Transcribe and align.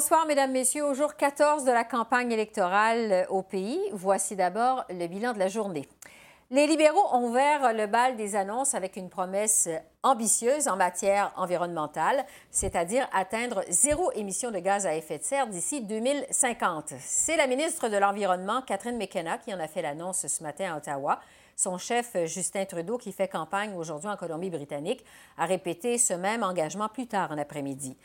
Bonsoir, 0.00 0.26
Mesdames, 0.26 0.52
Messieurs. 0.52 0.84
Au 0.84 0.94
jour 0.94 1.16
14 1.16 1.64
de 1.64 1.72
la 1.72 1.82
campagne 1.82 2.30
électorale 2.30 3.10
euh, 3.10 3.26
au 3.30 3.42
pays, 3.42 3.80
voici 3.90 4.36
d'abord 4.36 4.84
le 4.90 5.08
bilan 5.08 5.32
de 5.32 5.40
la 5.40 5.48
journée. 5.48 5.88
Les 6.52 6.68
libéraux 6.68 7.02
ont 7.10 7.26
ouvert 7.26 7.72
le 7.74 7.88
bal 7.88 8.14
des 8.14 8.36
annonces 8.36 8.76
avec 8.76 8.94
une 8.94 9.10
promesse 9.10 9.68
ambitieuse 10.04 10.68
en 10.68 10.76
matière 10.76 11.32
environnementale, 11.34 12.24
c'est-à-dire 12.52 13.08
atteindre 13.12 13.64
zéro 13.70 14.12
émission 14.12 14.52
de 14.52 14.60
gaz 14.60 14.86
à 14.86 14.94
effet 14.94 15.18
de 15.18 15.24
serre 15.24 15.48
d'ici 15.48 15.80
2050. 15.80 16.94
C'est 17.00 17.36
la 17.36 17.48
ministre 17.48 17.88
de 17.88 17.96
l'Environnement, 17.96 18.62
Catherine 18.62 18.98
McKenna, 18.98 19.38
qui 19.38 19.52
en 19.52 19.58
a 19.58 19.66
fait 19.66 19.82
l'annonce 19.82 20.28
ce 20.28 20.42
matin 20.44 20.74
à 20.74 20.76
Ottawa. 20.76 21.18
Son 21.56 21.76
chef, 21.76 22.16
Justin 22.26 22.66
Trudeau, 22.66 22.98
qui 22.98 23.10
fait 23.10 23.26
campagne 23.26 23.74
aujourd'hui 23.74 24.08
en 24.08 24.16
Colombie-Britannique, 24.16 25.04
a 25.36 25.44
répété 25.44 25.98
ce 25.98 26.14
même 26.14 26.44
engagement 26.44 26.88
plus 26.88 27.08
tard 27.08 27.32
en 27.32 27.36
après-midi. 27.36 27.96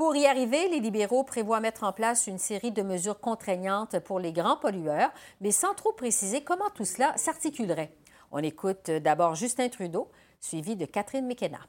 Pour 0.00 0.16
y 0.16 0.24
arriver, 0.24 0.66
les 0.70 0.80
libéraux 0.80 1.24
prévoient 1.24 1.60
mettre 1.60 1.84
en 1.84 1.92
place 1.92 2.26
une 2.26 2.38
série 2.38 2.72
de 2.72 2.80
mesures 2.80 3.20
contraignantes 3.20 3.98
pour 3.98 4.18
les 4.18 4.32
grands 4.32 4.56
pollueurs, 4.56 5.10
mais 5.42 5.50
sans 5.50 5.74
trop 5.74 5.92
préciser 5.92 6.40
comment 6.40 6.70
tout 6.74 6.86
cela 6.86 7.12
s'articulerait. 7.18 7.92
On 8.32 8.38
écoute 8.38 8.90
d'abord 8.90 9.34
Justin 9.34 9.68
Trudeau, 9.68 10.10
suivi 10.40 10.74
de 10.74 10.86
Catherine 10.86 11.26
McKenna. 11.26 11.60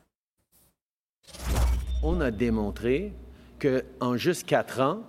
On 2.04 2.22
a 2.22 2.32
démontré 2.32 3.12
qu'en 3.60 4.16
juste 4.16 4.48
quatre 4.48 4.80
ans, 4.80 5.02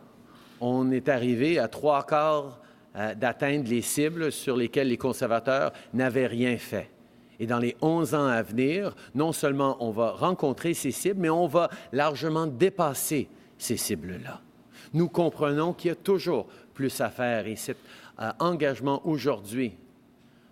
on 0.61 0.91
est 0.91 1.09
arrivé 1.09 1.61
à 1.61 1.69
trois 1.69 2.05
quarts 2.05 2.59
euh, 2.97 3.15
d'atteindre 3.15 3.69
les 3.69 3.83
cibles 3.83 4.33
sur 4.33 4.57
lesquelles 4.57 4.89
les 4.89 4.99
conservateurs 4.99 5.71
n'avaient 5.95 6.27
rien 6.27 6.59
fait. 6.59 6.91
Et 7.43 7.47
dans 7.47 7.59
les 7.59 7.77
11 7.83 8.15
ans 8.15 8.29
à 8.29 8.41
venir, 8.41 8.95
non 9.17 9.33
seulement 9.33 9.77
on 9.81 9.91
va 9.91 10.13
rencontrer 10.13 10.75
ces 10.75 10.93
cibles, 10.93 11.19
mais 11.19 11.29
on 11.29 11.49
va 11.49 11.71
largement 11.91 12.47
dépasser 12.47 13.27
ces 13.59 13.77
cibles-là. 13.77 14.41
Nous 14.95 15.09
comprenons 15.09 15.73
qu'il 15.73 15.89
y 15.89 15.91
a 15.91 15.97
toujours 15.97 16.47
plus 16.73 17.01
à 17.01 17.11
faire 17.11 17.49
et 17.49 17.57
cet 17.57 17.79
euh, 18.21 18.31
engagement 18.39 19.05
aujourd'hui 19.05 19.73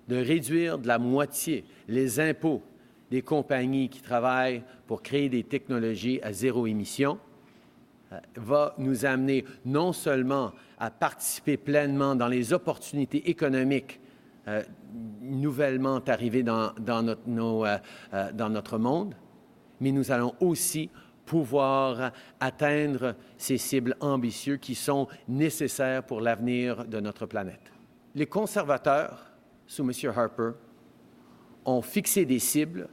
de 0.08 0.16
réduire 0.16 0.78
de 0.78 0.88
la 0.88 0.98
moitié 0.98 1.64
les 1.86 2.18
impôts 2.18 2.60
des 3.08 3.22
compagnies 3.22 3.88
qui 3.88 4.00
travaillent 4.00 4.64
pour 4.88 5.00
créer 5.00 5.28
des 5.28 5.44
technologies 5.44 6.18
à 6.24 6.32
zéro 6.32 6.66
émission 6.66 7.20
euh, 8.12 8.18
va 8.34 8.74
nous 8.78 9.06
amener 9.06 9.44
non 9.64 9.92
seulement 9.92 10.50
à 10.76 10.90
participer 10.90 11.56
pleinement 11.56 12.16
dans 12.16 12.26
les 12.26 12.52
opportunités 12.52 13.30
économiques 13.30 14.00
euh, 14.50 14.62
nouvellement 15.20 16.00
arrivé 16.08 16.42
dans, 16.42 16.72
notre, 17.02 17.20
euh, 17.28 17.78
euh, 18.14 18.32
dans 18.32 18.50
notre 18.50 18.78
monde, 18.78 19.14
mais 19.80 19.92
nous 19.92 20.10
allons 20.10 20.34
aussi 20.40 20.90
pouvoir 21.24 22.10
atteindre 22.40 23.14
ces 23.38 23.58
cibles 23.58 23.94
ambitieuses 24.00 24.58
qui 24.60 24.74
sont 24.74 25.06
nécessaires 25.28 26.02
pour 26.02 26.20
l'avenir 26.20 26.84
de 26.84 26.98
notre 26.98 27.26
planète. 27.26 27.60
Les 28.16 28.26
conservateurs, 28.26 29.30
sous 29.68 29.88
M. 29.88 29.92
Harper, 30.16 30.50
ont 31.64 31.80
fixé 31.80 32.24
des 32.24 32.40
cibles 32.40 32.88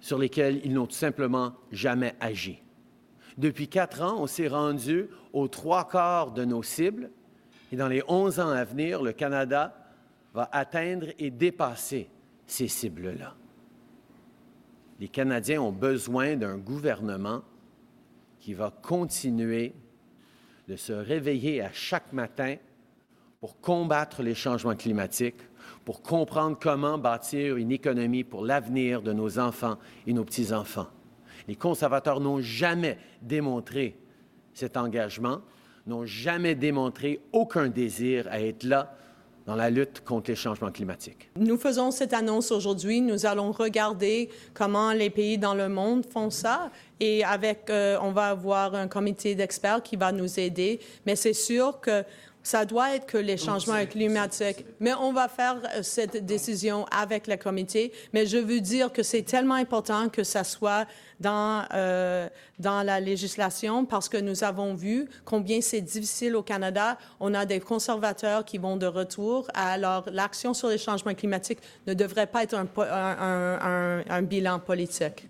sur 0.00 0.18
lesquelles 0.18 0.60
ils 0.64 0.72
n'ont 0.72 0.86
tout 0.86 0.96
simplement 0.96 1.52
jamais 1.70 2.16
agi. 2.18 2.60
Depuis 3.38 3.68
quatre 3.68 4.02
ans, 4.02 4.16
on 4.20 4.26
s'est 4.26 4.48
rendu 4.48 5.06
aux 5.32 5.46
trois 5.46 5.86
quarts 5.86 6.32
de 6.32 6.44
nos 6.44 6.64
cibles 6.64 7.12
et 7.70 7.76
dans 7.76 7.88
les 7.88 8.02
onze 8.08 8.40
ans 8.40 8.48
à 8.48 8.64
venir, 8.64 9.00
le 9.00 9.12
Canada 9.12 9.79
va 10.34 10.48
atteindre 10.52 11.08
et 11.18 11.30
dépasser 11.30 12.08
ces 12.46 12.68
cibles-là. 12.68 13.34
Les 14.98 15.08
Canadiens 15.08 15.62
ont 15.62 15.72
besoin 15.72 16.36
d'un 16.36 16.58
gouvernement 16.58 17.42
qui 18.38 18.54
va 18.54 18.70
continuer 18.70 19.72
de 20.68 20.76
se 20.76 20.92
réveiller 20.92 21.62
à 21.62 21.72
chaque 21.72 22.12
matin 22.12 22.56
pour 23.40 23.60
combattre 23.60 24.22
les 24.22 24.34
changements 24.34 24.76
climatiques, 24.76 25.40
pour 25.84 26.02
comprendre 26.02 26.58
comment 26.60 26.98
bâtir 26.98 27.56
une 27.56 27.72
économie 27.72 28.24
pour 28.24 28.44
l'avenir 28.44 29.02
de 29.02 29.12
nos 29.12 29.38
enfants 29.38 29.78
et 30.06 30.12
nos 30.12 30.24
petits-enfants. 30.24 30.88
Les 31.48 31.56
conservateurs 31.56 32.20
n'ont 32.20 32.40
jamais 32.40 32.98
démontré 33.22 33.96
cet 34.52 34.76
engagement, 34.76 35.40
n'ont 35.86 36.04
jamais 36.04 36.54
démontré 36.54 37.20
aucun 37.32 37.68
désir 37.68 38.28
à 38.30 38.40
être 38.40 38.64
là 38.64 38.94
dans 39.50 39.56
la 39.56 39.68
lutte 39.68 40.04
contre 40.04 40.30
les 40.30 40.36
changements 40.36 40.70
climatiques. 40.70 41.28
Nous 41.34 41.56
faisons 41.56 41.90
cette 41.90 42.12
annonce 42.12 42.52
aujourd'hui. 42.52 43.00
Nous 43.00 43.26
allons 43.26 43.50
regarder 43.50 44.28
comment 44.54 44.92
les 44.92 45.10
pays 45.10 45.38
dans 45.38 45.54
le 45.54 45.68
monde 45.68 46.06
font 46.06 46.30
ça 46.30 46.70
et 47.00 47.24
avec, 47.24 47.68
euh, 47.68 47.98
on 48.00 48.12
va 48.12 48.26
avoir 48.26 48.76
un 48.76 48.86
comité 48.86 49.34
d'experts 49.34 49.82
qui 49.82 49.96
va 49.96 50.12
nous 50.12 50.38
aider. 50.38 50.78
Mais 51.04 51.16
c'est 51.16 51.32
sûr 51.32 51.80
que 51.80 52.04
ça 52.42 52.64
doit 52.64 52.94
être 52.94 53.06
que 53.06 53.18
les 53.18 53.36
changements 53.36 53.84
climatiques. 53.86 54.64
Mais 54.80 54.92
on 54.94 55.12
va 55.12 55.28
faire 55.28 55.56
euh, 55.76 55.82
cette 55.82 56.24
décision 56.24 56.86
avec 56.90 57.26
le 57.26 57.36
comité. 57.36 57.92
Mais 58.12 58.26
je 58.26 58.38
veux 58.38 58.60
dire 58.60 58.92
que 58.92 59.02
c'est 59.02 59.22
tellement 59.22 59.54
important 59.54 60.08
que 60.08 60.24
ça 60.24 60.44
soit 60.44 60.86
dans, 61.18 61.64
euh, 61.74 62.28
dans 62.58 62.82
la 62.82 63.00
législation 63.00 63.84
parce 63.84 64.08
que 64.08 64.16
nous 64.16 64.42
avons 64.44 64.74
vu 64.74 65.08
combien 65.24 65.60
c'est 65.60 65.80
difficile 65.80 66.36
au 66.36 66.42
Canada. 66.42 66.96
On 67.20 67.34
a 67.34 67.44
des 67.44 67.60
conservateurs 67.60 68.44
qui 68.44 68.58
vont 68.58 68.76
de 68.76 68.86
retour. 68.86 69.46
Alors, 69.54 70.04
l'action 70.10 70.54
sur 70.54 70.68
les 70.68 70.78
changements 70.78 71.14
climatiques 71.14 71.60
ne 71.86 71.94
devrait 71.94 72.26
pas 72.26 72.42
être 72.42 72.54
un, 72.54 72.68
un, 72.78 74.02
un 74.08 74.22
bilan 74.22 74.58
politique. 74.60 75.28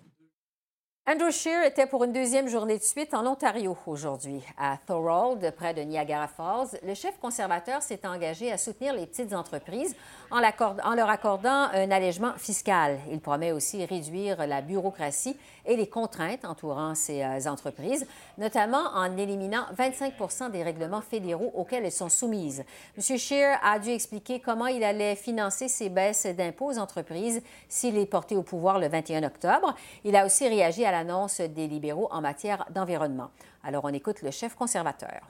Andrew 1.11 1.29
Scheer 1.29 1.65
était 1.65 1.87
pour 1.87 2.05
une 2.05 2.13
deuxième 2.13 2.47
journée 2.47 2.77
de 2.77 2.83
suite 2.83 3.13
en 3.13 3.25
Ontario 3.27 3.75
aujourd'hui. 3.85 4.41
À 4.57 4.77
Thorold, 4.77 5.53
près 5.57 5.73
de 5.73 5.81
Niagara 5.81 6.29
Falls, 6.29 6.79
le 6.87 6.93
chef 6.93 7.19
conservateur 7.19 7.81
s'est 7.81 8.07
engagé 8.07 8.49
à 8.49 8.57
soutenir 8.57 8.93
les 8.93 9.05
petites 9.07 9.33
entreprises 9.33 9.93
en, 10.31 10.95
leur 10.95 11.09
accordant 11.09 11.67
un 11.73 11.91
allègement 11.91 12.33
fiscal. 12.37 12.99
Il 13.11 13.19
promet 13.19 13.51
aussi 13.51 13.85
réduire 13.85 14.47
la 14.47 14.61
bureaucratie 14.61 15.37
et 15.65 15.75
les 15.75 15.87
contraintes 15.87 16.45
entourant 16.45 16.95
ces 16.95 17.21
euh, 17.21 17.49
entreprises, 17.49 18.07
notamment 18.37 18.83
en 18.95 19.17
éliminant 19.17 19.65
25 19.73 20.51
des 20.51 20.63
règlements 20.63 21.01
fédéraux 21.01 21.51
auxquels 21.53 21.85
elles 21.85 21.91
sont 21.91 22.09
soumises. 22.09 22.63
M. 22.97 23.17
Scheer 23.17 23.59
a 23.63 23.79
dû 23.79 23.89
expliquer 23.89 24.39
comment 24.39 24.67
il 24.67 24.83
allait 24.83 25.15
financer 25.15 25.67
ces 25.67 25.89
baisses 25.89 26.25
d'impôts 26.25 26.71
aux 26.71 26.79
entreprises 26.79 27.41
s'il 27.67 27.97
est 27.97 28.05
porté 28.05 28.35
au 28.35 28.43
pouvoir 28.43 28.79
le 28.79 28.87
21 28.87 29.23
octobre. 29.23 29.75
Il 30.03 30.15
a 30.15 30.25
aussi 30.25 30.47
réagi 30.47 30.85
à 30.85 30.91
l'annonce 30.91 31.41
des 31.41 31.67
libéraux 31.67 32.07
en 32.11 32.21
matière 32.21 32.65
d'environnement. 32.71 33.29
Alors 33.63 33.85
on 33.85 33.93
écoute 33.93 34.21
le 34.21 34.31
chef 34.31 34.55
conservateur 34.55 35.21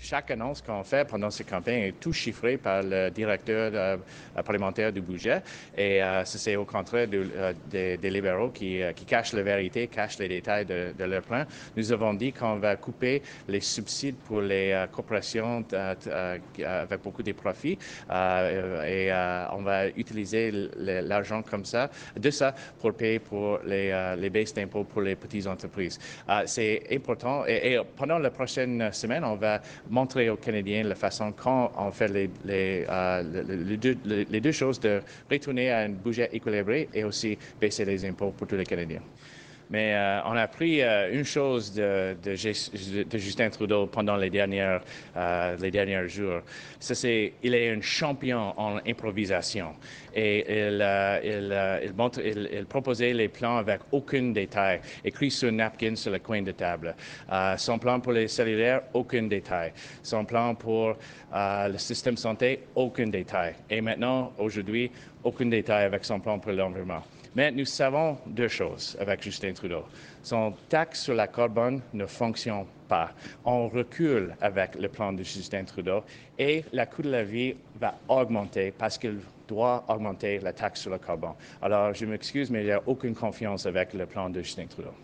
chaque 0.00 0.30
annonce 0.30 0.62
qu'on 0.62 0.84
fait 0.84 1.06
pendant 1.06 1.30
ces 1.30 1.44
campagnes 1.44 1.82
est 1.82 2.00
tout 2.00 2.12
chiffré 2.12 2.56
par 2.56 2.82
le 2.82 3.10
directeur 3.10 3.72
euh, 3.74 3.96
parlementaire 4.44 4.92
du 4.92 5.00
budget. 5.00 5.42
Et 5.76 6.02
euh, 6.02 6.24
c'est 6.24 6.56
au 6.56 6.64
contraire 6.64 7.08
euh, 7.12 7.52
des, 7.68 8.10
libéraux 8.10 8.50
qui, 8.50 8.80
cachent 9.06 9.32
la 9.32 9.42
vérité, 9.42 9.88
cachent 9.88 10.18
les 10.18 10.28
détails 10.28 10.66
de, 10.66 11.04
leur 11.04 11.22
plan. 11.22 11.44
Nous 11.76 11.92
avons 11.92 12.14
dit 12.14 12.32
qu'on 12.32 12.56
va 12.56 12.76
couper 12.76 13.22
les 13.48 13.60
subsides 13.60 14.16
pour 14.16 14.40
les 14.40 14.86
corporations 14.92 15.64
avec 15.72 17.02
beaucoup 17.02 17.22
de 17.22 17.32
profits 17.32 17.78
et 18.10 19.10
on 19.52 19.62
va 19.62 19.88
utiliser 19.88 20.50
l'argent 20.76 21.42
comme 21.42 21.64
ça, 21.64 21.90
de 22.16 22.30
ça, 22.30 22.54
pour 22.78 22.94
payer 22.94 23.18
pour 23.18 23.58
les, 23.64 24.14
les 24.18 24.30
baisses 24.30 24.54
d'impôts 24.54 24.84
pour 24.84 25.02
les 25.02 25.16
petites 25.16 25.46
entreprises. 25.46 25.98
c'est 26.46 26.82
important 26.92 27.44
et, 27.46 27.72
et 27.72 27.80
pendant 27.96 28.18
la 28.18 28.30
prochaine 28.30 28.92
semaine, 28.92 29.24
on 29.24 29.36
va 29.36 29.60
montrer 29.90 30.30
aux 30.30 30.36
Canadiens 30.36 30.82
la 30.84 30.94
façon 30.94 31.32
quand 31.32 31.72
on 31.76 31.90
fait 31.90 32.08
les, 32.08 32.86
euh, 32.88 33.22
les, 34.30 34.40
deux, 34.40 34.52
choses 34.52 34.80
de 34.80 35.00
retourner 35.30 35.70
à 35.70 35.80
un 35.80 35.90
budget 35.90 36.28
équilibré 36.32 36.88
et 36.94 37.04
aussi 37.04 37.38
baisser 37.60 37.84
les 37.84 38.04
impôts 38.04 38.30
pour 38.30 38.46
tous 38.46 38.56
les 38.56 38.64
Canadiens. 38.64 39.02
Mais 39.70 39.94
euh, 39.94 40.20
on 40.24 40.32
a 40.32 40.42
appris 40.42 40.80
euh, 40.80 41.12
une 41.12 41.24
chose 41.24 41.72
de, 41.74 42.16
Justin 43.14 43.50
Trudeau 43.50 43.86
pendant 43.86 44.16
les, 44.16 44.30
dernières, 44.30 44.80
euh, 45.16 45.56
les 45.60 45.70
derniers 45.70 46.08
jours. 46.08 46.40
C'est 46.80 47.34
il 47.42 47.54
est 47.54 47.70
un 47.70 47.80
champion 47.82 48.54
en 48.58 48.78
improvisation. 48.86 49.74
Et 50.14 50.44
il, 50.48 50.84
il, 51.24 52.52
il, 52.52 52.64
proposait 52.66 53.12
les 53.12 53.28
plans 53.28 53.58
avec 53.58 53.80
aucun 53.92 54.30
détail, 54.30 54.80
écrit 55.04 55.30
sur 55.30 55.52
napkin 55.52 55.94
sur 55.96 56.12
le 56.12 56.18
coin 56.18 56.42
de 56.42 56.52
table. 56.52 56.94
son 57.56 57.78
plan 57.78 58.00
pour 58.00 58.12
les 58.12 58.26
cellulaires, 58.26 58.82
aucun 58.94 59.24
détail. 59.24 59.72
Son 60.02 60.24
plan 60.24 60.54
pour 60.54 60.96
le 61.32 61.78
système 61.78 62.16
santé, 62.16 62.60
aucun 62.74 63.06
détail. 63.06 63.54
Et 63.70 63.80
maintenant, 63.80 64.32
aujourd'hui, 64.38 64.90
aucun 65.22 65.46
détail 65.46 65.84
avec 65.84 66.04
son 66.04 66.18
plan 66.18 66.38
pour 66.38 66.52
l'environnement. 66.52 67.02
Mais 67.34 67.50
nous 67.50 67.64
savons 67.64 68.18
deux 68.26 68.48
choses 68.48 68.96
avec 69.00 69.22
Justin 69.22 69.52
Trudeau. 69.52 69.84
Son 70.22 70.54
taxe 70.68 71.02
sur 71.02 71.14
la 71.14 71.26
carbone 71.26 71.80
ne 71.92 72.06
fonctionne 72.06 72.66
pas. 72.88 73.10
On 73.44 73.68
recule 73.68 74.34
avec 74.40 74.74
le 74.74 74.88
plan 74.88 75.12
de 75.12 75.22
Justin 75.22 75.64
Trudeau 75.64 76.02
et 76.38 76.64
le 76.72 76.84
coût 76.84 77.02
de 77.02 77.10
la 77.10 77.24
vie 77.24 77.54
va 77.78 77.94
augmenter 78.08 78.72
parce 78.76 78.98
qu'il 78.98 79.20
doit 79.46 79.84
augmenter 79.88 80.38
la 80.38 80.52
taxe 80.52 80.80
sur 80.82 80.90
le 80.90 80.98
carbone. 80.98 81.34
Alors, 81.62 81.94
je 81.94 82.04
m'excuse, 82.06 82.50
mais 82.50 82.62
il 82.62 82.66
n'y 82.66 82.72
a 82.72 82.82
aucune 82.86 83.14
confiance 83.14 83.66
avec 83.66 83.94
le 83.94 84.06
plan 84.06 84.28
de 84.28 84.40
Justin 84.40 84.66
Trudeau. 84.66 84.94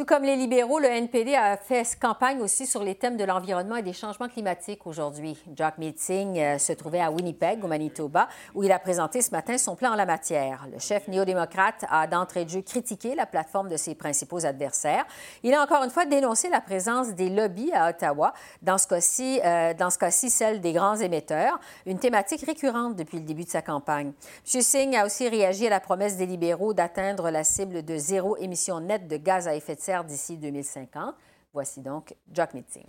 Tout 0.00 0.06
comme 0.06 0.22
les 0.22 0.36
libéraux, 0.36 0.78
le 0.78 0.86
NPD 0.86 1.34
a 1.34 1.58
fait 1.58 1.86
campagne 2.00 2.40
aussi 2.40 2.64
sur 2.66 2.82
les 2.82 2.94
thèmes 2.94 3.18
de 3.18 3.24
l'environnement 3.24 3.76
et 3.76 3.82
des 3.82 3.92
changements 3.92 4.30
climatiques 4.30 4.86
aujourd'hui. 4.86 5.36
Jack 5.54 5.76
Meeting 5.76 6.38
euh, 6.38 6.56
se 6.56 6.72
trouvait 6.72 7.02
à 7.02 7.10
Winnipeg, 7.10 7.62
au 7.62 7.68
Manitoba, 7.68 8.26
où 8.54 8.64
il 8.64 8.72
a 8.72 8.78
présenté 8.78 9.20
ce 9.20 9.30
matin 9.30 9.58
son 9.58 9.76
plan 9.76 9.92
en 9.92 9.96
la 9.96 10.06
matière. 10.06 10.66
Le 10.72 10.78
chef 10.78 11.06
néo-démocrate 11.06 11.84
a 11.90 12.06
d'entrée 12.06 12.46
de 12.46 12.48
jeu 12.48 12.62
critiqué 12.62 13.14
la 13.14 13.26
plateforme 13.26 13.68
de 13.68 13.76
ses 13.76 13.94
principaux 13.94 14.46
adversaires. 14.46 15.04
Il 15.42 15.52
a 15.52 15.62
encore 15.62 15.84
une 15.84 15.90
fois 15.90 16.06
dénoncé 16.06 16.48
la 16.48 16.62
présence 16.62 17.08
des 17.08 17.28
lobbies 17.28 17.72
à 17.74 17.90
Ottawa, 17.90 18.32
dans 18.62 18.78
ce 18.78 18.86
cas-ci, 18.86 19.38
euh, 19.44 19.74
cas-ci 19.74 20.30
celle 20.30 20.62
des 20.62 20.72
grands 20.72 20.96
émetteurs, 20.96 21.60
une 21.84 21.98
thématique 21.98 22.46
récurrente 22.46 22.96
depuis 22.96 23.18
le 23.18 23.24
début 23.24 23.44
de 23.44 23.50
sa 23.50 23.60
campagne. 23.60 24.14
M. 24.54 24.62
Singh 24.62 24.96
a 24.96 25.04
aussi 25.04 25.28
réagi 25.28 25.66
à 25.66 25.70
la 25.70 25.80
promesse 25.80 26.16
des 26.16 26.24
libéraux 26.24 26.72
d'atteindre 26.72 27.28
la 27.28 27.44
cible 27.44 27.84
de 27.84 27.98
zéro 27.98 28.38
émission 28.38 28.80
nette 28.80 29.06
de 29.06 29.18
gaz 29.18 29.46
à 29.46 29.54
effet 29.54 29.74
de 29.74 29.80
serre 29.80 29.89
d'ici 30.04 30.36
2050. 30.36 31.14
Voici 31.52 31.80
donc 31.80 32.14
Jack 32.32 32.54
Meeting. 32.54 32.86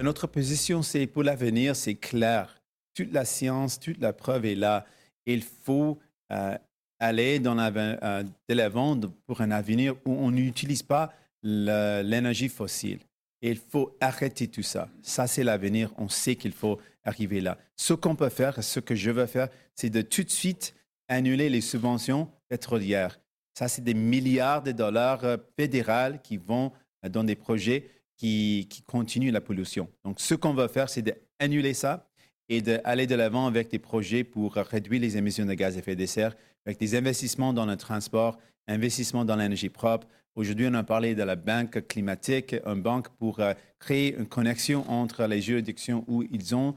Notre 0.00 0.26
position, 0.26 0.82
c'est 0.82 1.06
pour 1.06 1.22
l'avenir, 1.22 1.76
c'est 1.76 1.96
clair. 1.96 2.62
Toute 2.94 3.12
la 3.12 3.24
science, 3.24 3.78
toute 3.78 4.00
la 4.00 4.12
preuve 4.12 4.46
est 4.46 4.54
là. 4.54 4.86
Il 5.26 5.42
faut 5.42 5.98
euh, 6.32 6.56
aller 6.98 7.38
dans 7.38 7.58
euh, 7.58 8.22
de 8.22 8.54
l'avant 8.54 8.98
pour 9.26 9.40
un 9.40 9.50
avenir 9.50 9.94
où 10.04 10.12
on 10.12 10.30
n'utilise 10.30 10.82
pas 10.82 11.12
l'énergie 11.42 12.48
fossile. 12.48 13.00
il 13.42 13.56
faut 13.56 13.96
arrêter 14.00 14.48
tout 14.48 14.62
ça. 14.62 14.88
Ça, 15.02 15.26
c'est 15.26 15.44
l'avenir. 15.44 15.92
On 15.98 16.08
sait 16.08 16.34
qu'il 16.34 16.52
faut 16.52 16.78
arriver 17.04 17.40
là. 17.40 17.58
Ce 17.76 17.92
qu'on 17.94 18.16
peut 18.16 18.28
faire, 18.28 18.62
ce 18.62 18.80
que 18.80 18.94
je 18.94 19.10
veux 19.10 19.26
faire, 19.26 19.48
c'est 19.74 19.90
de 19.90 20.02
tout 20.02 20.24
de 20.24 20.30
suite 20.30 20.74
annuler 21.08 21.48
les 21.48 21.60
subventions 21.60 22.28
pétrolières. 22.48 23.18
Ça, 23.58 23.66
c'est 23.66 23.82
des 23.82 23.94
milliards 23.94 24.62
de 24.62 24.70
dollars 24.70 25.24
euh, 25.24 25.36
fédéraux 25.58 26.16
qui 26.22 26.36
vont 26.36 26.70
euh, 27.04 27.08
dans 27.08 27.24
des 27.24 27.34
projets 27.34 27.90
qui, 28.16 28.68
continuent 28.86 29.32
la 29.32 29.40
pollution. 29.40 29.88
Donc, 30.04 30.20
ce 30.20 30.36
qu'on 30.36 30.54
va 30.54 30.68
faire, 30.68 30.88
c'est 30.88 31.02
d'annuler 31.02 31.74
ça 31.74 32.08
et 32.48 32.62
d'aller 32.62 33.08
de 33.08 33.16
l'avant 33.16 33.48
avec 33.48 33.68
des 33.68 33.80
projets 33.80 34.22
pour 34.22 34.54
réduire 34.54 35.00
les 35.00 35.16
émissions 35.16 35.44
de 35.44 35.54
gaz 35.54 35.74
à 35.74 35.80
effet 35.80 35.96
de 35.96 36.06
serre, 36.06 36.36
avec 36.66 36.78
des 36.78 36.94
investissements 36.94 37.52
dans 37.52 37.66
le 37.66 37.76
transport, 37.76 38.38
investissements 38.68 39.24
dans 39.24 39.34
l'énergie 39.34 39.70
propre. 39.70 40.06
Aujourd'hui, 40.36 40.68
on 40.70 40.74
a 40.74 40.84
parlé 40.84 41.16
de 41.16 41.24
la 41.24 41.34
banque 41.34 41.84
climatique, 41.88 42.54
une 42.64 42.80
banque 42.80 43.08
pour 43.08 43.40
euh, 43.40 43.54
créer 43.80 44.16
une 44.16 44.28
connexion 44.28 44.88
entre 44.88 45.26
les 45.26 45.42
juridictions 45.42 46.04
où 46.06 46.22
ils 46.22 46.54
ont 46.54 46.76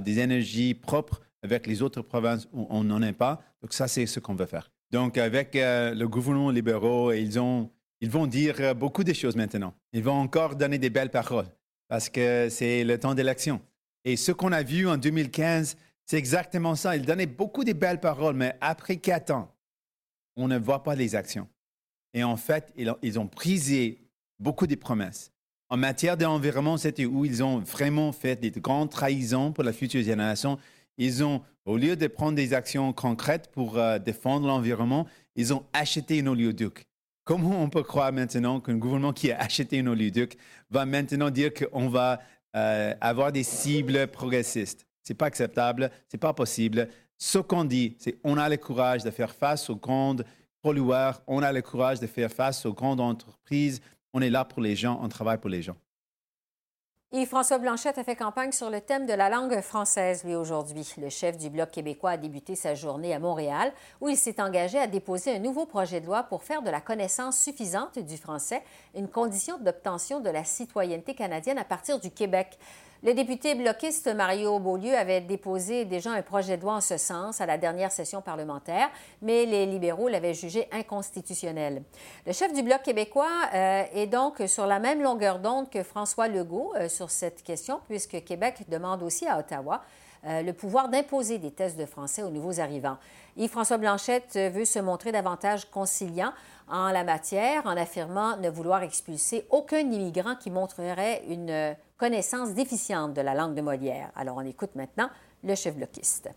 des 0.00 0.18
énergies 0.18 0.74
propres 0.74 1.20
avec 1.44 1.68
les 1.68 1.82
autres 1.82 2.02
provinces 2.02 2.48
où 2.52 2.66
on 2.68 2.82
n'en 2.82 3.00
a 3.02 3.12
pas. 3.12 3.40
Donc 3.62 3.72
ça, 3.72 3.86
c'est 3.86 4.06
ce 4.06 4.18
qu'on 4.18 4.34
veut 4.34 4.46
faire. 4.46 4.68
Donc, 4.96 5.18
avec 5.18 5.54
euh, 5.56 5.94
le 5.94 6.08
gouvernement 6.08 6.50
libéraux, 6.50 7.12
ils, 7.12 7.38
ont, 7.38 7.70
ils 8.00 8.08
vont 8.08 8.26
dire 8.26 8.56
euh, 8.60 8.72
beaucoup 8.72 9.04
de 9.04 9.12
choses 9.12 9.36
maintenant. 9.36 9.74
Ils 9.92 10.02
vont 10.02 10.14
encore 10.14 10.56
donner 10.56 10.78
des 10.78 10.88
belles 10.88 11.10
paroles 11.10 11.48
parce 11.86 12.08
que 12.08 12.48
c'est 12.48 12.82
le 12.82 12.98
temps 12.98 13.14
d'élection. 13.14 13.60
Et 14.06 14.16
ce 14.16 14.32
qu'on 14.32 14.52
a 14.52 14.62
vu 14.62 14.88
en 14.88 14.96
2015, 14.96 15.76
c'est 16.06 16.16
exactement 16.16 16.74
ça. 16.76 16.96
Ils 16.96 17.04
donnaient 17.04 17.26
beaucoup 17.26 17.62
de 17.62 17.74
belles 17.74 18.00
paroles, 18.00 18.36
mais 18.36 18.56
après 18.62 18.96
quatre 18.96 19.32
ans, 19.32 19.54
on 20.34 20.48
ne 20.48 20.56
voit 20.56 20.82
pas 20.82 20.94
les 20.94 21.14
actions. 21.14 21.46
Et 22.14 22.24
en 22.24 22.38
fait, 22.38 22.72
ils 23.02 23.18
ont, 23.18 23.26
brisé 23.26 23.98
beaucoup 24.38 24.66
de 24.66 24.76
promesses. 24.76 25.30
En 25.68 25.76
matière 25.76 26.16
d'environnement, 26.16 26.78
c'était 26.78 27.04
où 27.04 27.26
ils 27.26 27.44
ont 27.44 27.58
vraiment 27.58 28.12
fait 28.12 28.36
des 28.36 28.50
grandes 28.50 28.88
trahisons 28.88 29.52
pour 29.52 29.62
la 29.62 29.74
future 29.74 30.02
génération. 30.02 30.58
Ils 30.98 31.24
ont, 31.24 31.42
au 31.64 31.76
lieu 31.76 31.96
de 31.96 32.06
prendre 32.06 32.36
des 32.36 32.54
actions 32.54 32.92
concrètes 32.92 33.50
pour 33.52 33.78
euh, 33.78 33.98
défendre 33.98 34.46
l'environnement, 34.46 35.06
ils 35.34 35.52
ont 35.52 35.64
acheté 35.72 36.20
un 36.20 36.26
oléoduc. 36.26 36.86
Comment 37.24 37.62
on 37.62 37.68
peut 37.68 37.82
croire 37.82 38.12
maintenant 38.12 38.60
qu'un 38.60 38.76
gouvernement 38.76 39.12
qui 39.12 39.32
a 39.32 39.38
acheté 39.40 39.80
un 39.80 39.86
oléoduc 39.88 40.36
va 40.70 40.86
maintenant 40.86 41.30
dire 41.30 41.52
qu'on 41.52 41.88
va 41.88 42.20
euh, 42.54 42.94
avoir 43.00 43.32
des 43.32 43.42
cibles 43.42 44.06
progressistes? 44.06 44.86
Ce 45.02 45.12
n'est 45.12 45.16
pas 45.16 45.26
acceptable, 45.26 45.90
ce 46.08 46.16
n'est 46.16 46.20
pas 46.20 46.32
possible. 46.32 46.88
Ce 47.18 47.38
qu'on 47.38 47.64
dit, 47.64 47.96
c'est 47.98 48.12
qu'on 48.12 48.38
a 48.38 48.48
le 48.48 48.56
courage 48.56 49.02
de 49.02 49.10
faire 49.10 49.32
face 49.32 49.68
aux 49.70 49.76
grandes 49.76 50.24
pollueurs, 50.62 51.22
on 51.26 51.42
a 51.42 51.52
le 51.52 51.62
courage 51.62 52.00
de 52.00 52.06
faire 52.06 52.30
face 52.30 52.66
aux 52.66 52.74
grandes 52.74 53.00
entreprises. 53.00 53.80
On 54.12 54.20
est 54.20 54.30
là 54.30 54.44
pour 54.44 54.62
les 54.62 54.76
gens, 54.76 54.98
on 55.02 55.08
travaille 55.08 55.38
pour 55.38 55.50
les 55.50 55.62
gens. 55.62 55.76
Et 57.12 57.24
François 57.24 57.58
Blanchette 57.58 57.98
a 57.98 58.04
fait 58.04 58.16
campagne 58.16 58.50
sur 58.50 58.68
le 58.68 58.80
thème 58.80 59.06
de 59.06 59.12
la 59.12 59.28
langue 59.28 59.60
française, 59.60 60.24
lui, 60.24 60.34
aujourd'hui. 60.34 60.92
Le 60.98 61.08
chef 61.08 61.38
du 61.38 61.50
Bloc 61.50 61.70
québécois 61.70 62.10
a 62.10 62.16
débuté 62.16 62.56
sa 62.56 62.74
journée 62.74 63.14
à 63.14 63.20
Montréal, 63.20 63.72
où 64.00 64.08
il 64.08 64.16
s'est 64.16 64.40
engagé 64.40 64.76
à 64.76 64.88
déposer 64.88 65.36
un 65.36 65.38
nouveau 65.38 65.66
projet 65.66 66.00
de 66.00 66.06
loi 66.06 66.24
pour 66.24 66.42
faire 66.42 66.62
de 66.62 66.70
la 66.70 66.80
connaissance 66.80 67.38
suffisante 67.38 68.00
du 68.00 68.16
français 68.16 68.60
une 68.96 69.08
condition 69.08 69.56
d'obtention 69.58 70.18
de 70.18 70.30
la 70.30 70.42
citoyenneté 70.42 71.14
canadienne 71.14 71.58
à 71.58 71.64
partir 71.64 72.00
du 72.00 72.10
Québec. 72.10 72.58
Le 73.02 73.12
député 73.12 73.54
bloquiste 73.54 74.12
Mario 74.14 74.58
Beaulieu 74.58 74.96
avait 74.96 75.20
déposé 75.20 75.84
déjà 75.84 76.12
un 76.12 76.22
projet 76.22 76.56
de 76.56 76.62
loi 76.62 76.76
en 76.76 76.80
ce 76.80 76.96
sens 76.96 77.42
à 77.42 77.46
la 77.46 77.58
dernière 77.58 77.92
session 77.92 78.22
parlementaire, 78.22 78.88
mais 79.20 79.44
les 79.44 79.66
libéraux 79.66 80.08
l'avaient 80.08 80.32
jugé 80.32 80.66
inconstitutionnel. 80.72 81.82
Le 82.26 82.32
chef 82.32 82.54
du 82.54 82.62
Bloc 82.62 82.82
québécois 82.82 83.28
euh, 83.52 83.84
est 83.92 84.06
donc 84.06 84.42
sur 84.46 84.66
la 84.66 84.78
même 84.78 85.02
longueur 85.02 85.40
d'onde 85.40 85.68
que 85.68 85.82
François 85.82 86.26
Legault 86.28 86.72
euh, 86.76 86.88
sur 86.88 87.10
cette 87.10 87.42
question, 87.42 87.80
puisque 87.86 88.24
Québec 88.24 88.62
demande 88.68 89.02
aussi 89.02 89.26
à 89.26 89.38
Ottawa 89.38 89.82
euh, 90.26 90.42
le 90.42 90.52
pouvoir 90.52 90.88
d'imposer 90.88 91.38
des 91.38 91.52
tests 91.52 91.78
de 91.78 91.86
français 91.86 92.22
aux 92.22 92.30
nouveaux 92.30 92.58
arrivants. 92.58 92.96
Yves-François 93.36 93.76
Blanchette 93.76 94.38
veut 94.54 94.64
se 94.64 94.78
montrer 94.78 95.12
davantage 95.12 95.70
conciliant 95.70 96.32
en 96.68 96.90
la 96.90 97.04
matière 97.04 97.66
en 97.66 97.76
affirmant 97.76 98.36
ne 98.38 98.48
vouloir 98.48 98.82
expulser 98.82 99.44
aucun 99.50 99.80
immigrant 99.80 100.36
qui 100.36 100.50
montrerait 100.50 101.22
une 101.28 101.76
connaissance 101.98 102.54
déficiente 102.54 103.12
de 103.12 103.20
la 103.20 103.34
langue 103.34 103.54
de 103.54 103.60
Molière. 103.60 104.10
Alors 104.16 104.36
on 104.38 104.46
écoute 104.46 104.74
maintenant 104.74 105.10
le 105.44 105.54
chef 105.54 105.76
bloquiste. 105.76 106.30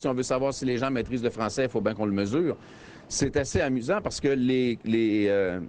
Si 0.00 0.08
on 0.08 0.14
veut 0.14 0.24
savoir 0.24 0.52
si 0.52 0.64
les 0.64 0.78
gens 0.78 0.90
maîtrisent 0.90 1.22
le 1.22 1.30
français, 1.30 1.66
il 1.66 1.70
faut 1.70 1.80
bien 1.80 1.94
qu'on 1.94 2.06
le 2.06 2.12
mesure. 2.12 2.56
C'est 3.08 3.36
assez 3.36 3.60
amusant 3.60 4.00
parce 4.02 4.20
que 4.20 4.28
les, 4.28 4.78
euh, 5.28 5.60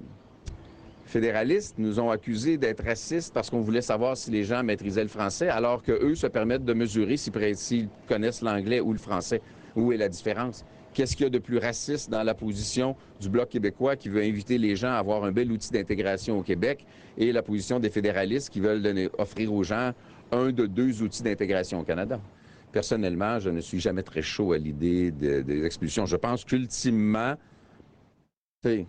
fédéralistes 1.06 1.76
nous 1.78 2.00
ont 2.00 2.10
accusés 2.10 2.58
d'être 2.58 2.84
racistes 2.84 3.34
parce 3.34 3.50
qu'on 3.50 3.62
voulait 3.62 3.82
savoir 3.82 4.18
si 4.18 4.32
les 4.32 4.44
gens 4.44 4.64
maîtrisaient 4.64 5.04
le 5.04 5.10
français, 5.10 5.50
alors 5.50 5.84
qu'eux 5.84 6.16
se 6.16 6.28
permettent 6.28 6.66
de 6.66 6.74
mesurer 6.74 7.18
s'ils 7.18 7.90
connaissent 8.08 8.42
l'anglais 8.42 8.80
ou 8.80 8.94
le 8.94 9.00
français. 9.00 9.42
Où 9.76 9.92
est 9.92 9.98
la 9.98 10.10
différence? 10.10 10.66
Qu'est-ce 10.94 11.16
qu'il 11.16 11.24
y 11.24 11.28
a 11.28 11.32
de 11.32 11.40
plus 11.40 11.58
raciste 11.58 12.12
dans 12.12 12.22
la 12.22 12.36
position 12.36 12.96
du 13.20 13.28
Bloc 13.28 13.50
québécois 13.50 13.96
qui 13.96 14.10
veut 14.10 14.22
inviter 14.22 14.60
les 14.60 14.76
gens 14.76 14.90
à 14.90 14.98
avoir 14.98 15.24
un 15.24 15.32
bel 15.32 15.52
outil 15.52 15.72
d'intégration 15.72 16.38
au 16.38 16.44
Québec 16.44 16.86
et 17.18 17.32
la 17.32 17.42
position 17.42 17.80
des 17.80 17.90
fédéralistes 17.90 18.52
qui 18.52 18.60
veulent 18.60 19.10
offrir 19.18 19.52
aux 19.52 19.64
gens 19.64 19.94
un 20.32 20.52
de 20.52 20.68
deux 20.68 21.02
outils 21.02 21.24
d'intégration 21.24 21.80
au 21.80 21.84
Canada? 21.84 22.20
Personnellement, 22.72 23.40
je 23.40 23.50
ne 23.50 23.60
suis 23.60 23.80
jamais 23.80 24.04
très 24.04 24.22
chaud 24.22 24.54
à 24.54 24.58
l'idée 24.58 25.12
des 25.12 25.66
expulsions. 25.66 26.06
Je 26.06 26.16
pense 26.16 26.44
qu'ultimement, 26.44 27.36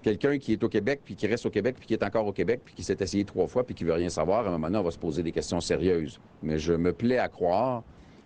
quelqu'un 0.03 0.39
qui 0.39 0.53
est 0.53 0.63
au 0.63 0.69
Québec, 0.69 1.01
puis 1.05 1.17
qui 1.17 1.27
reste 1.27 1.47
au 1.47 1.51
Québec, 1.51 1.77
puis 1.79 1.87
qui 1.87 1.95
est 1.95 2.03
encore 2.05 2.27
au 2.27 2.33
Québec, 2.33 2.61
puis 2.65 2.75
qui 2.75 2.83
s'est 2.85 2.97
essayé 3.01 3.25
trois 3.25 3.47
fois, 3.49 3.65
puis 3.65 3.75
qui 3.75 3.85
veut 3.85 3.93
rien 3.93 4.09
savoir, 4.09 4.45
à 4.45 4.49
un 4.49 4.53
moment 4.53 4.69
donné, 4.69 4.79
on 4.79 4.83
va 4.83 4.91
se 4.91 4.99
poser 4.99 5.23
des 5.23 5.33
questions 5.33 5.61
sérieuses. 5.61 6.21
Mais 6.43 6.59
je 6.59 6.73
me 6.73 6.93
plais 6.93 7.19
à 7.19 7.29
croire, 7.29 7.83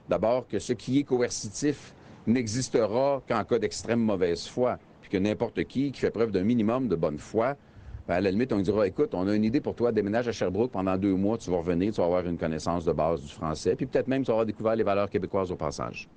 d'abord, 0.09 0.47
que 0.47 0.59
ce 0.59 0.73
qui 0.75 0.99
est 0.99 1.05
coercitif 1.05 1.95
n'existera 2.27 3.23
qu'en 3.27 3.45
cas 3.45 3.59
d'extrême 3.59 4.01
mauvaise 4.01 4.47
foi, 4.47 4.79
puis 5.01 5.11
que 5.11 5.17
n'importe 5.17 5.65
qui 5.65 5.91
qui 5.91 6.01
fait 6.01 6.11
preuve 6.11 6.31
d'un 6.31 6.45
minimum 6.45 6.89
de 6.89 6.97
bonne 6.97 7.19
foi 7.19 7.57
Ben, 8.07 8.15
à 8.17 8.21
la 8.21 8.31
limite, 8.31 8.53
on 8.53 8.61
dira, 8.61 8.87
écoute, 8.87 9.15
on 9.15 9.27
a 9.29 9.35
une 9.35 9.45
idée 9.45 9.61
pour 9.61 9.75
toi, 9.75 9.93
déménage 9.93 10.29
à 10.29 10.33
Sherbrooke 10.33 10.73
pendant 10.73 10.97
deux 10.97 11.15
mois, 11.15 11.39
tu 11.39 11.51
vas 11.51 11.59
revenir, 11.59 11.93
tu 11.93 12.01
vas 12.01 12.07
avoir 12.07 12.27
une 12.27 12.39
connaissance 12.39 12.85
de 12.85 12.93
base 12.93 13.23
du 13.23 13.33
français, 13.33 13.75
puis 13.77 13.87
peut-être 13.87 14.09
même 14.09 14.23
tu 14.23 14.27
vas 14.27 14.35
avoir 14.35 14.47
découvert 14.47 14.77
les 14.77 14.85
valeurs 14.85 15.09
québécoises 15.11 15.51
au 15.51 15.57
passage. 15.57 16.09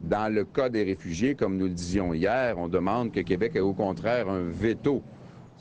Dans 0.00 0.32
le 0.32 0.44
cas 0.44 0.70
des 0.70 0.82
réfugiés, 0.82 1.34
comme 1.34 1.58
nous 1.58 1.66
le 1.66 1.74
disions 1.74 2.14
hier, 2.14 2.56
on 2.58 2.68
demande 2.68 3.12
que 3.12 3.20
Québec 3.20 3.52
ait 3.54 3.60
au 3.60 3.74
contraire 3.74 4.28
un 4.30 4.48
veto. 4.48 5.02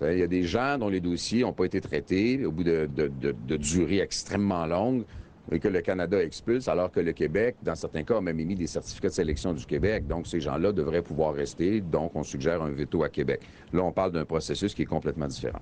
Il 0.02 0.18
y 0.18 0.24
a 0.24 0.28
des 0.28 0.44
gens 0.44 0.78
dont 0.78 0.88
les 0.88 1.02
dossiers 1.02 1.42
n'ont 1.42 1.52
pas 1.52 1.66
été 1.66 1.82
traités 1.82 2.46
au 2.46 2.52
bout 2.52 2.64
de, 2.64 2.90
de, 2.96 3.58
durées 3.58 4.00
extrêmement 4.00 4.66
longues 4.66 5.04
et 5.52 5.60
que 5.60 5.68
le 5.68 5.82
Canada 5.82 6.22
expulse, 6.24 6.70
alors 6.70 6.90
que 6.90 7.02
le 7.02 7.12
Québec, 7.12 7.58
dans 7.64 7.76
certains 7.76 8.04
cas, 8.04 8.18
a 8.18 8.22
même 8.22 8.40
émis 8.40 8.56
des 8.56 8.68
certificats 8.68 9.10
de 9.10 9.14
sélection 9.14 9.54
du 9.54 9.66
Québec. 9.66 10.08
Donc, 10.08 10.28
ces 10.28 10.40
gens-là 10.40 10.72
devraient 10.72 11.02
pouvoir 11.02 11.34
rester. 11.34 11.82
Donc, 11.82 12.16
on 12.16 12.24
suggère 12.24 12.62
un 12.62 12.70
veto 12.70 13.04
à 13.04 13.10
Québec. 13.10 13.42
Là, 13.74 13.84
on 13.84 13.92
parle 13.92 14.12
d'un 14.12 14.26
processus 14.26 14.74
qui 14.74 14.84
est 14.84 14.86
complètement 14.86 15.28
différent. 15.28 15.60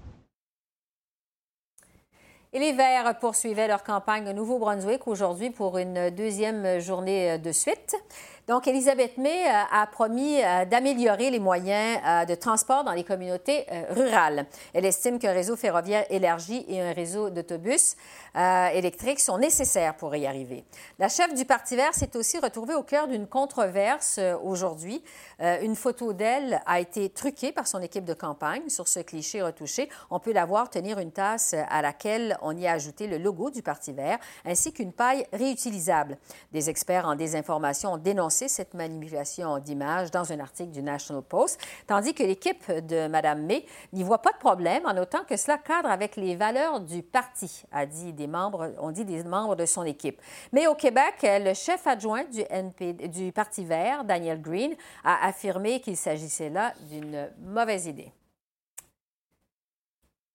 Et 2.54 2.60
les 2.60 2.74
Verts 2.74 3.18
poursuivaient 3.20 3.68
leur 3.68 3.84
campagne 3.84 4.28
au 4.28 4.34
Nouveau-Brunswick 4.34 5.08
aujourd'hui 5.08 5.50
pour 5.50 5.78
une 5.78 6.10
deuxième 6.12 6.80
journée 6.80 7.38
de 7.38 7.52
suite. 7.52 7.96
Donc, 8.48 8.66
Elisabeth 8.66 9.18
May 9.18 9.46
euh, 9.46 9.64
a 9.74 9.86
promis 9.88 10.42
euh, 10.42 10.64
d'améliorer 10.64 11.30
les 11.32 11.40
moyens 11.40 12.00
euh, 12.08 12.24
de 12.24 12.34
transport 12.34 12.86
dans 12.86 12.94
les 12.94 13.04
communautés 13.04 13.66
rurales. 13.90 14.46
Elle 14.74 14.86
estime 14.86 15.20
qu'un 15.20 15.34
réseau 15.34 15.58
ferroviaire 15.58 16.06
élargi 16.10 16.64
et 16.70 16.82
un 16.82 16.94
réseau 16.94 17.30
d'autobus 17.30 17.96
électriques 18.74 19.20
sont 19.20 19.40
nécessaires 19.40 19.98
pour 19.98 20.16
y 20.16 20.28
arriver. 20.28 20.64
La 21.00 21.10
chef 21.10 21.34
du 21.34 21.44
Parti 21.44 21.76
vert 21.76 21.96
s'est 21.96 22.16
aussi 22.16 22.38
retrouvée 22.38 22.76
au 22.76 22.84
cœur 22.84 23.08
d'une 23.08 23.26
controverse 23.26 24.20
aujourd'hui. 24.44 25.04
Une 25.40 25.76
photo 25.76 26.14
d'elle 26.14 26.62
a 26.68 26.80
été 26.80 27.10
truquée 27.10 27.52
par 27.52 27.66
son 27.66 27.82
équipe 27.82 28.06
de 28.06 28.14
campagne 28.14 28.70
sur 28.70 28.88
ce 28.88 29.00
cliché 29.00 29.42
retouché. 29.42 29.90
On 30.12 30.20
peut 30.20 30.34
la 30.34 30.46
voir 30.46 30.70
tenir 30.70 31.00
une 31.00 31.12
tasse 31.12 31.56
à 31.68 31.82
laquelle 31.82 32.38
on 32.44 32.56
y 32.56 32.68
a 32.68 32.74
ajouté 32.74 33.08
le 33.08 33.18
logo 33.18 33.50
du 33.50 33.64
Parti 33.64 33.92
vert 33.92 34.20
ainsi 34.46 34.72
qu'une 34.72 34.94
paille 34.94 35.26
réutilisable. 35.34 36.20
Des 36.52 36.70
experts 36.70 37.08
en 37.08 37.16
désinformation 37.16 37.94
ont 37.94 37.98
dénoncé 37.98 38.37
cette 38.48 38.76
manipulation 38.76 39.58
d'image 39.58 40.12
dans 40.12 40.32
un 40.32 40.40
article 40.40 40.70
du 40.70 40.84
National 40.84 41.24
Post, 41.24 41.60
tandis 41.88 42.14
que 42.14 42.22
l'équipe 42.22 42.72
de 42.72 43.08
Mme 43.08 43.46
May 43.46 43.66
n'y 43.94 44.04
voit 44.04 44.22
pas 44.22 44.32
de 44.32 44.38
problème 44.38 44.84
en 44.86 44.96
autant 44.98 45.24
que 45.24 45.36
cela 45.36 45.58
cadre 45.58 45.90
avec 45.90 46.16
les 46.16 46.36
valeurs 46.36 46.80
du 46.80 47.02
parti, 47.02 47.64
a 47.72 47.88
dit 47.88 48.14
des 48.14 48.28
membres, 48.28 48.74
ont 48.80 48.92
dit 48.92 49.06
des 49.06 49.24
membres 49.24 49.56
de 49.56 49.66
son 49.66 49.84
équipe. 49.84 50.22
Mais 50.52 50.68
au 50.68 50.76
Québec, 50.76 51.16
le 51.24 51.54
chef 51.56 51.88
adjoint 51.88 52.26
du, 52.26 52.42
NP, 52.42 53.10
du 53.10 53.32
Parti 53.32 53.66
vert, 53.66 54.04
Daniel 54.04 54.40
Green, 54.40 54.76
a 55.04 55.26
affirmé 55.28 55.82
qu'il 55.82 55.98
s'agissait 55.98 56.50
là 56.50 56.74
d'une 56.90 57.30
mauvaise 57.42 57.88
idée. 57.88 58.12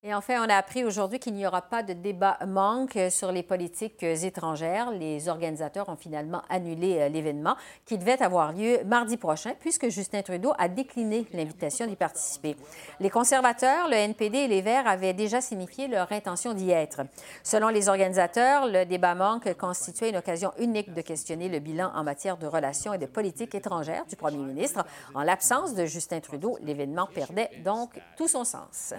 Et 0.04 0.12
enfin, 0.14 0.44
on 0.44 0.50
a 0.50 0.56
appris 0.56 0.82
aujourd'hui 0.84 1.20
qu'il 1.20 1.34
n'y 1.34 1.46
aura 1.46 1.62
pas 1.62 1.84
de 1.84 1.92
débat 1.92 2.36
manque 2.44 2.98
sur 3.08 3.30
les 3.30 3.44
politiques 3.44 4.02
étrangères. 4.02 4.90
Les 4.90 5.28
organisateurs 5.28 5.88
ont 5.88 5.94
finalement 5.94 6.42
annulé 6.48 6.98
euh, 6.98 7.08
l'événement 7.08 7.54
qui 7.86 7.98
devait 7.98 8.20
avoir 8.20 8.52
lieu 8.52 8.82
mardi 8.84 9.16
prochain 9.16 9.52
puisque 9.60 9.90
Justin 9.90 10.22
Trudeau 10.22 10.54
a 10.58 10.66
décliné 10.66 11.24
l'invitation 11.32 11.86
d'y 11.86 11.94
participer. 11.94 12.56
Les 12.98 13.10
conservateurs, 13.10 13.86
le 13.88 13.94
NPD 13.94 14.38
et 14.38 14.48
les 14.48 14.60
Verts 14.60 14.88
avaient 14.88 15.14
déjà 15.14 15.40
signifié 15.40 15.86
leur 15.86 16.10
intention 16.10 16.52
d'y 16.52 16.72
être. 16.72 17.02
Selon 17.44 17.68
les 17.68 17.88
organisateurs, 17.88 18.66
le 18.66 18.84
débat 18.84 19.14
manque 19.14 19.54
constituait 19.54 20.10
une 20.10 20.16
occasion 20.16 20.50
unique 20.58 20.92
de 20.92 21.00
questionner 21.00 21.48
le 21.48 21.60
bilan 21.60 21.92
en 21.94 22.02
matière 22.02 22.38
de 22.38 22.48
relations 22.48 22.92
et 22.92 22.98
de 22.98 23.06
politique 23.06 23.54
étrangère 23.54 24.04
du 24.06 24.16
premier 24.16 24.38
ministre. 24.38 24.84
En 25.14 25.22
l'absence 25.22 25.76
de 25.76 25.86
Justin 25.86 26.18
Trudeau, 26.18 26.58
l'événement 26.60 27.06
perdait 27.06 27.50
donc 27.64 28.00
tout 28.16 28.26
son 28.26 28.42
sens. 28.42 28.94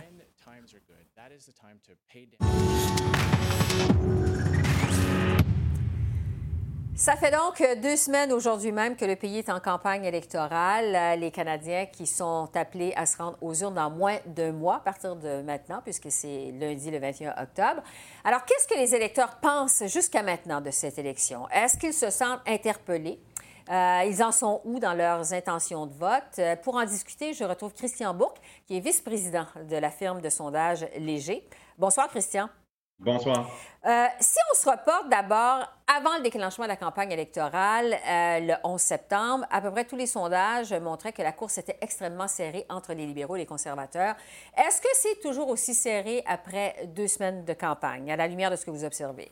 Ça 6.98 7.16
fait 7.16 7.32
donc 7.32 7.64
deux 7.82 7.96
semaines 7.96 8.34
aujourd'hui 8.34 8.74
même 8.74 8.98
que 8.98 9.06
le 9.06 9.16
pays 9.16 9.38
est 9.38 9.50
en 9.50 9.62
campagne 9.62 10.04
électorale. 10.04 11.18
Les 11.20 11.32
Canadiens 11.32 11.86
qui 11.86 12.08
sont 12.08 12.50
appelés 12.56 12.94
à 12.98 13.06
se 13.06 13.18
rendre 13.18 13.38
aux 13.42 13.54
urnes 13.56 13.74
dans 13.74 13.90
moins 13.90 14.18
d'un 14.26 14.52
mois 14.52 14.76
à 14.76 14.80
partir 14.80 15.16
de 15.16 15.42
maintenant, 15.44 15.82
puisque 15.82 16.12
c'est 16.12 16.52
lundi 16.60 16.92
le 16.92 17.00
21 17.00 17.42
octobre. 17.42 17.82
Alors, 18.26 18.44
qu'est-ce 18.44 18.68
que 18.68 18.78
les 18.78 18.94
électeurs 18.94 19.38
pensent 19.38 19.84
jusqu'à 19.88 20.24
maintenant 20.24 20.60
de 20.60 20.72
cette 20.72 20.98
élection? 20.98 21.48
Est-ce 21.50 21.78
qu'ils 21.78 21.94
se 21.94 22.10
sentent 22.10 22.42
interpellés? 22.46 23.20
Euh, 23.70 24.04
ils 24.06 24.22
en 24.24 24.32
sont 24.32 24.62
où 24.66 24.80
dans 24.80 24.94
leurs 24.94 25.34
intentions 25.34 25.86
de 25.86 25.94
vote? 25.94 26.40
Euh, 26.40 26.56
pour 26.56 26.76
en 26.76 26.86
discuter, 26.86 27.34
je 27.34 27.44
retrouve 27.44 27.74
Christian 27.74 28.14
Bourque, 28.14 28.38
qui 28.66 28.78
est 28.78 28.80
vice-président 28.80 29.46
de 29.70 29.78
la 29.78 29.90
firme 29.90 30.22
de 30.22 30.30
sondage 30.30 30.86
Léger. 30.98 31.48
Bonsoir, 31.78 32.08
Christian. 32.10 32.50
Bonsoir. 33.00 33.50
Euh, 33.86 34.06
si 34.20 34.38
on 34.52 34.56
se 34.56 34.70
reporte 34.70 35.10
d'abord 35.10 35.68
avant 35.88 36.16
le 36.18 36.24
déclenchement 36.24 36.66
de 36.66 36.70
la 36.70 36.78
campagne 36.78 37.12
électorale, 37.12 37.98
le 38.06 38.54
11 38.64 38.80
septembre, 38.80 39.46
à 39.50 39.62
peu 39.62 39.72
près 39.72 39.84
tous 39.84 39.98
les 39.98 40.08
sondages 40.08 40.74
montraient 40.74 41.12
que 41.12 41.22
la 41.22 41.34
course 41.34 41.58
était 41.58 41.78
extrêmement 41.82 42.28
serrée 42.28 42.66
entre 42.70 42.94
les 42.94 43.06
libéraux 43.06 43.36
et 43.36 43.40
les 43.40 43.46
conservateurs. 43.46 44.16
Est-ce 44.58 44.80
que 44.80 44.88
c'est 44.94 45.20
toujours 45.22 45.50
aussi 45.50 45.74
serré 45.74 46.24
après 46.28 46.90
deux 46.96 47.08
semaines 47.08 47.44
de 47.44 47.54
campagne, 47.54 48.12
à 48.12 48.16
la 48.16 48.28
lumière 48.28 48.52
de 48.52 48.56
ce 48.56 48.66
que 48.66 48.72
vous 48.72 48.86
observez? 48.86 49.32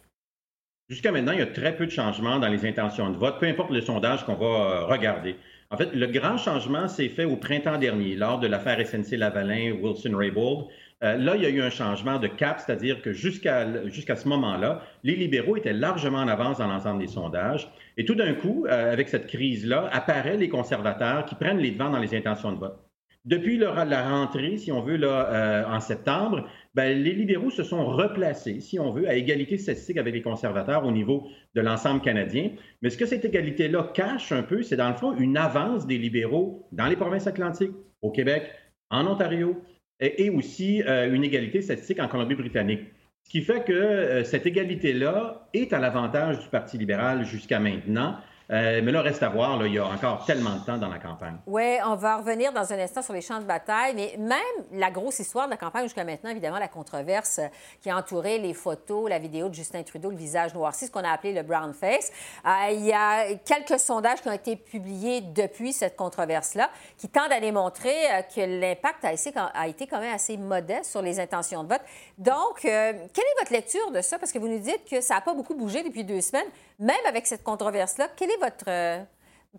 Jusqu'à 0.92 1.14
maintenant, 1.14 1.32
il 1.32 1.40
y 1.40 1.42
a 1.42 1.48
très 1.48 1.74
peu 1.74 1.86
de 1.86 1.92
changements 1.92 2.38
dans 2.38 2.50
les 2.50 2.66
intentions 2.66 3.10
de 3.12 3.16
vote, 3.16 3.40
peu 3.40 3.46
importe 3.46 3.72
le 3.72 3.80
sondage 3.80 4.26
qu'on 4.26 4.36
va 4.36 4.46
euh, 4.46 4.86
regarder. 4.88 5.38
En 5.70 5.78
fait, 5.78 5.96
le 5.96 6.06
grand 6.08 6.36
changement 6.36 6.90
s'est 6.90 7.08
fait 7.08 7.24
au 7.24 7.38
printemps 7.38 7.78
dernier, 7.78 8.16
lors 8.16 8.42
de 8.42 8.48
l'affaire 8.48 8.78
SNC-Lavalin, 8.78 9.72
Wilson-Raybould. 9.82 10.66
Euh, 11.04 11.16
là, 11.16 11.38
il 11.38 11.44
y 11.44 11.46
a 11.46 11.50
eu 11.50 11.62
un 11.62 11.70
changement 11.70 12.20
de 12.20 12.28
cap, 12.28 12.60
c'est-à-dire 12.60 13.02
que 13.02 13.14
jusqu'à 13.14 13.88
jusqu'à 13.88 14.18
ce 14.18 14.28
moment-là, 14.28 14.82
les 15.06 15.16
libéraux 15.16 15.56
étaient 15.56 15.72
largement 15.72 16.18
en 16.18 16.28
avance 16.28 16.58
dans 16.58 16.68
l'ensemble 16.68 17.00
des 17.00 17.08
sondages. 17.08 17.72
Et 17.96 18.04
tout 18.04 18.16
d'un 18.16 18.34
coup, 18.34 18.66
euh, 18.68 18.92
avec 18.92 19.08
cette 19.08 19.28
crise-là, 19.28 19.90
apparaissent 19.94 20.42
les 20.42 20.50
conservateurs 20.50 21.24
qui 21.24 21.36
prennent 21.36 21.60
les 21.60 21.72
devants 21.72 21.90
dans 21.90 22.00
les 22.00 22.14
intentions 22.14 22.52
de 22.52 22.58
vote. 22.58 22.91
Depuis 23.26 23.58
la 23.58 24.10
rentrée, 24.10 24.58
si 24.58 24.72
on 24.72 24.82
veut, 24.82 24.98
là, 24.98 25.68
en 25.70 25.80
septembre, 25.80 26.48
ben, 26.74 26.98
les 27.04 27.14
libéraux 27.14 27.52
se 27.52 27.64
sont 27.64 27.86
replacés, 27.86 28.62
si 28.62 28.80
on 28.80 28.92
veut, 28.92 29.08
à 29.08 29.16
égalité 29.16 29.58
statistique 29.58 29.98
avec 29.98 30.14
les 30.14 30.22
conservateurs 30.22 30.86
au 30.86 30.92
niveau 30.92 31.28
de 31.54 31.62
l'ensemble 31.62 32.02
canadien. 32.02 32.52
Mais 32.82 32.90
ce 32.90 32.98
que 32.98 33.06
cette 33.06 33.26
égalité-là 33.26 33.92
cache 33.94 34.32
un 34.32 34.42
peu, 34.42 34.64
c'est 34.64 34.78
dans 34.78 34.90
le 34.90 34.96
fond 34.96 35.16
une 35.18 35.38
avance 35.38 35.86
des 35.86 35.98
libéraux 35.98 36.68
dans 36.72 36.88
les 36.88 36.96
provinces 36.96 37.28
atlantiques, 37.28 37.74
au 38.02 38.10
Québec, 38.10 38.50
en 38.90 39.06
Ontario, 39.06 39.62
et, 40.00 40.30
aussi 40.30 40.82
euh, 40.84 41.14
une 41.14 41.24
égalité 41.24 41.62
statistique 41.62 42.00
en 42.00 42.08
Colombie-Britannique. 42.08 42.82
Ce 43.24 43.30
qui 43.30 43.42
fait 43.42 43.64
que 43.64 43.72
euh, 43.72 44.24
cette 44.24 44.48
égalité-là 44.48 45.48
est 45.54 45.74
à 45.74 45.80
l'avantage 45.80 46.40
du 46.40 46.48
Parti 46.48 46.78
libéral 46.78 47.24
jusqu'à 47.24 47.60
maintenant. 47.60 48.16
Euh, 48.52 48.82
mais 48.84 48.92
là, 48.92 49.02
reste 49.02 49.24
à 49.24 49.30
voir, 49.30 49.66
il 49.66 49.74
y 49.74 49.80
a 49.80 49.86
encore 49.86 50.26
tellement 50.26 50.56
de 50.56 50.66
temps 50.66 50.78
dans 50.78 50.90
la 50.90 51.00
campagne. 51.00 51.38
Oui, 51.48 51.78
on 51.86 51.96
va 51.96 52.18
revenir 52.18 52.52
dans 52.52 52.74
un 52.74 52.80
instant 52.80 53.02
sur 53.02 53.14
les 53.14 53.22
champs 53.22 53.40
de 53.40 53.46
bataille, 53.46 53.94
mais 53.96 54.16
même 54.18 54.40
la 54.74 54.92
grosse 54.92 55.20
histoire 55.20 55.46
de 55.46 55.52
la 55.52 55.58
campagne 55.58 55.84
jusqu'à 55.84 56.04
maintenant, 56.04 56.32
évidemment, 56.32 56.60
la 56.60 56.68
controverse 56.68 57.40
qui 57.82 57.90
a 57.90 57.96
entouré 57.96 58.40
les 58.40 58.54
photos, 58.54 59.10
la 59.10 59.20
vidéo 59.20 59.48
de 59.48 59.54
Justin 59.54 59.84
Trudeau, 59.84 60.10
le 60.10 60.18
visage 60.18 60.54
noirci, 60.54 60.88
ce 60.88 60.92
qu'on 60.92 61.04
a 61.04 61.12
appelé 61.12 61.34
le 61.34 61.44
brown 61.44 61.74
face. 61.74 62.12
Euh, 62.46 62.72
il 62.72 62.86
y 62.86 62.92
a 62.92 63.36
quelques 63.46 63.80
sondages 63.80 64.22
qui 64.22 64.28
ont 64.28 64.34
été 64.34 64.58
publiés 64.58 65.22
depuis 65.22 65.72
cette 65.72 65.96
controverse-là 65.96 66.70
qui 66.98 67.08
tendent 67.08 67.32
à 67.32 67.40
démontrer 67.40 67.96
euh, 68.12 68.22
que 68.24 68.42
l'impact 68.42 69.06
a, 69.06 69.68
été 69.68 69.88
quand 69.88 70.00
même 70.00 70.14
assez 70.14 70.36
modeste 70.36 70.92
sur 70.92 71.02
les 71.02 71.22
intentions 71.22 71.64
de 71.64 71.70
vote. 71.70 71.82
Donc, 72.18 72.60
quelle 72.62 72.96
est 73.06 73.40
votre 73.40 73.54
lecture 73.54 73.92
de 73.92 74.02
ça? 74.02 74.20
Parce 74.20 74.34
que 74.34 74.40
vous 74.40 74.50
nous 74.50 74.60
dites 74.60 74.84
que 74.90 75.00
ça 75.00 75.16
n'a 75.16 75.22
pas 75.22 75.34
beaucoup 75.34 75.56
bougé 75.56 75.84
depuis 75.84 76.04
deux 76.04 76.22
semaines, 76.22 76.48
même 76.82 77.06
avec 77.08 77.28
cette 77.28 77.44
controverse-là. 77.44 78.10
Quelle 78.18 78.32
est 78.32 78.40
votre 78.42 78.66
euh, 78.68 79.00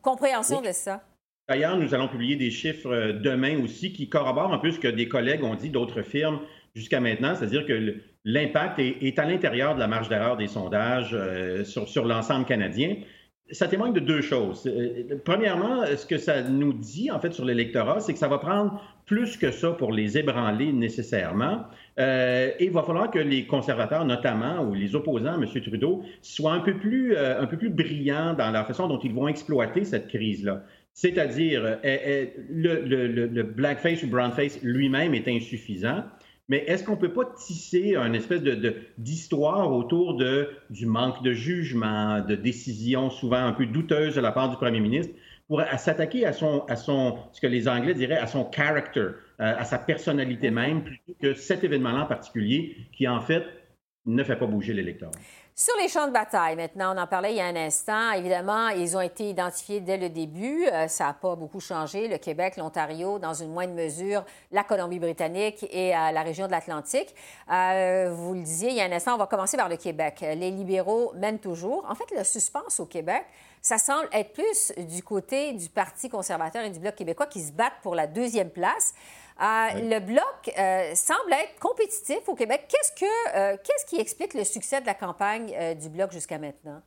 compréhension 0.02 0.60
de 0.60 0.72
ça? 0.72 1.02
D'ailleurs, 1.48 1.76
nous 1.76 1.94
allons 1.94 2.08
publier 2.08 2.36
des 2.36 2.50
chiffres 2.50 2.90
euh, 2.90 3.12
demain 3.12 3.62
aussi 3.62 3.92
qui 3.92 4.08
corroborent 4.08 4.52
un 4.52 4.58
peu 4.58 4.70
ce 4.70 4.78
que 4.78 4.88
des 4.88 5.08
collègues 5.08 5.44
ont 5.44 5.54
dit 5.54 5.70
d'autres 5.70 6.02
firmes 6.02 6.40
jusqu'à 6.74 7.00
maintenant, 7.00 7.34
c'est-à-dire 7.34 7.64
que 7.66 7.96
l'impact 8.24 8.78
est, 8.78 9.18
à 9.18 9.24
l'intérieur 9.24 9.74
de 9.74 9.80
la 9.80 9.86
marge 9.86 10.08
d'erreur 10.08 10.36
des 10.36 10.48
sondages 10.48 11.10
euh, 11.12 11.64
sur, 11.64 11.88
sur 11.88 12.04
l'ensemble 12.04 12.44
canadien. 12.44 12.96
Ça 13.50 13.68
témoigne 13.68 13.92
de 13.92 14.00
deux 14.00 14.22
choses. 14.22 14.70
Premièrement, 15.24 15.84
ce 15.84 16.06
que 16.06 16.16
ça 16.16 16.42
nous 16.42 16.72
dit, 16.72 17.10
en 17.10 17.20
fait, 17.20 17.32
sur 17.32 17.44
l'électorat, 17.44 18.00
c'est 18.00 18.14
que 18.14 18.18
ça 18.18 18.28
va 18.28 18.38
prendre 18.38 18.80
plus 19.06 19.36
que 19.36 19.50
ça 19.50 19.72
pour 19.72 19.92
les 19.92 20.18
ébranler 20.18 20.72
nécessairement. 20.72 21.64
Euh, 21.98 22.50
et 22.58 22.64
il 22.66 22.70
va 22.70 22.82
falloir 22.82 23.10
que 23.10 23.18
les 23.18 23.46
conservateurs, 23.46 24.04
notamment, 24.04 24.62
ou 24.62 24.74
les 24.74 24.94
opposants 24.94 25.34
à 25.34 25.36
M. 25.36 25.46
Trudeau, 25.46 26.02
soient 26.22 26.52
un 26.52 26.60
peu 26.60 26.76
plus, 26.76 27.14
euh, 27.16 27.40
un 27.40 27.46
peu 27.46 27.56
plus 27.56 27.70
brillants 27.70 28.34
dans 28.34 28.50
la 28.50 28.64
façon 28.64 28.88
dont 28.88 28.98
ils 28.98 29.12
vont 29.12 29.28
exploiter 29.28 29.84
cette 29.84 30.08
crise-là. 30.08 30.62
C'est-à-dire, 30.94 31.78
euh, 31.84 32.26
le, 32.50 33.26
le, 33.26 33.42
blackface 33.42 34.02
ou 34.02 34.08
brownface 34.08 34.62
lui-même 34.62 35.14
est 35.14 35.26
insuffisant. 35.28 36.04
Mais 36.48 36.64
est-ce 36.66 36.84
qu'on 36.84 36.96
ne 36.96 37.00
peut 37.00 37.12
pas 37.12 37.24
tisser 37.24 37.96
une 37.96 38.14
espèce 38.14 38.42
de, 38.42 38.74
d'histoire 38.98 39.72
autour 39.72 40.16
de, 40.16 40.50
du 40.70 40.86
manque 40.86 41.22
de 41.22 41.32
jugement, 41.32 42.20
de 42.20 42.34
décisions 42.34 43.10
souvent 43.10 43.38
un 43.38 43.52
peu 43.52 43.64
douteuses 43.64 44.16
de 44.16 44.20
la 44.20 44.32
part 44.32 44.50
du 44.50 44.56
premier 44.56 44.80
ministre? 44.80 45.14
Pour 45.48 45.62
s'attaquer 45.76 46.24
à 46.26 46.32
son, 46.32 46.64
à 46.66 46.76
son, 46.76 47.18
ce 47.32 47.40
que 47.40 47.46
les 47.46 47.68
Anglais 47.68 47.94
diraient, 47.94 48.18
à 48.18 48.26
son 48.26 48.50
character, 48.50 49.08
à 49.38 49.64
sa 49.64 49.78
personnalité 49.78 50.50
même, 50.50 50.84
plutôt 50.84 51.14
que 51.20 51.34
cet 51.34 51.64
événement-là 51.64 52.04
en 52.04 52.06
particulier, 52.06 52.76
qui 52.92 53.06
en 53.06 53.20
fait 53.20 53.44
ne 54.06 54.22
fait 54.24 54.36
pas 54.36 54.46
bouger 54.46 54.72
l'électeur. 54.72 55.10
Sur 55.54 55.74
les 55.82 55.88
champs 55.88 56.06
de 56.06 56.12
bataille, 56.12 56.56
maintenant, 56.56 56.96
on 56.96 56.98
en 56.98 57.06
parlait 57.06 57.32
il 57.32 57.36
y 57.36 57.40
a 57.42 57.44
un 57.44 57.56
instant. 57.56 58.12
Évidemment, 58.12 58.68
ils 58.68 58.96
ont 58.96 59.02
été 59.02 59.28
identifiés 59.28 59.80
dès 59.80 59.98
le 59.98 60.08
début. 60.08 60.66
Euh, 60.66 60.88
ça 60.88 61.04
n'a 61.04 61.12
pas 61.12 61.36
beaucoup 61.36 61.60
changé. 61.60 62.08
Le 62.08 62.16
Québec, 62.16 62.56
l'Ontario, 62.56 63.18
dans 63.18 63.34
une 63.34 63.52
moindre 63.52 63.74
mesure, 63.74 64.24
la 64.50 64.64
Colombie-Britannique 64.64 65.66
et 65.70 65.94
euh, 65.94 66.10
la 66.10 66.22
région 66.22 66.46
de 66.46 66.52
l'Atlantique. 66.52 67.14
Euh, 67.52 68.14
vous 68.14 68.32
le 68.32 68.40
disiez 68.40 68.70
il 68.70 68.76
y 68.76 68.80
a 68.80 68.84
un 68.84 68.92
instant, 68.92 69.14
on 69.14 69.18
va 69.18 69.26
commencer 69.26 69.58
par 69.58 69.68
le 69.68 69.76
Québec. 69.76 70.20
Les 70.22 70.50
libéraux 70.50 71.12
mènent 71.16 71.38
toujours. 71.38 71.84
En 71.86 71.94
fait, 71.94 72.10
le 72.16 72.24
suspense 72.24 72.80
au 72.80 72.86
Québec, 72.86 73.26
ça 73.60 73.76
semble 73.76 74.08
être 74.12 74.32
plus 74.32 74.72
du 74.78 75.02
côté 75.02 75.52
du 75.52 75.68
Parti 75.68 76.08
conservateur 76.08 76.64
et 76.64 76.70
du 76.70 76.78
Bloc 76.78 76.94
québécois 76.94 77.26
qui 77.26 77.42
se 77.42 77.52
battent 77.52 77.80
pour 77.82 77.94
la 77.94 78.06
deuxième 78.06 78.48
place. 78.48 78.94
Euh, 79.40 79.80
le 79.80 80.00
bloc 80.00 80.50
euh, 80.58 80.94
semble 80.94 81.32
être 81.32 81.58
compétitif 81.58 82.28
au 82.28 82.34
Québec. 82.34 82.66
Qu'est-ce, 82.68 82.92
que, 83.00 83.36
euh, 83.36 83.56
qu'est-ce 83.62 83.86
qui 83.86 84.00
explique 84.00 84.34
le 84.34 84.44
succès 84.44 84.80
de 84.80 84.86
la 84.86 84.94
campagne 84.94 85.52
du 85.80 85.88
bloc 85.88 86.12
jusqu'à 86.12 86.38
maintenant? 86.38 86.82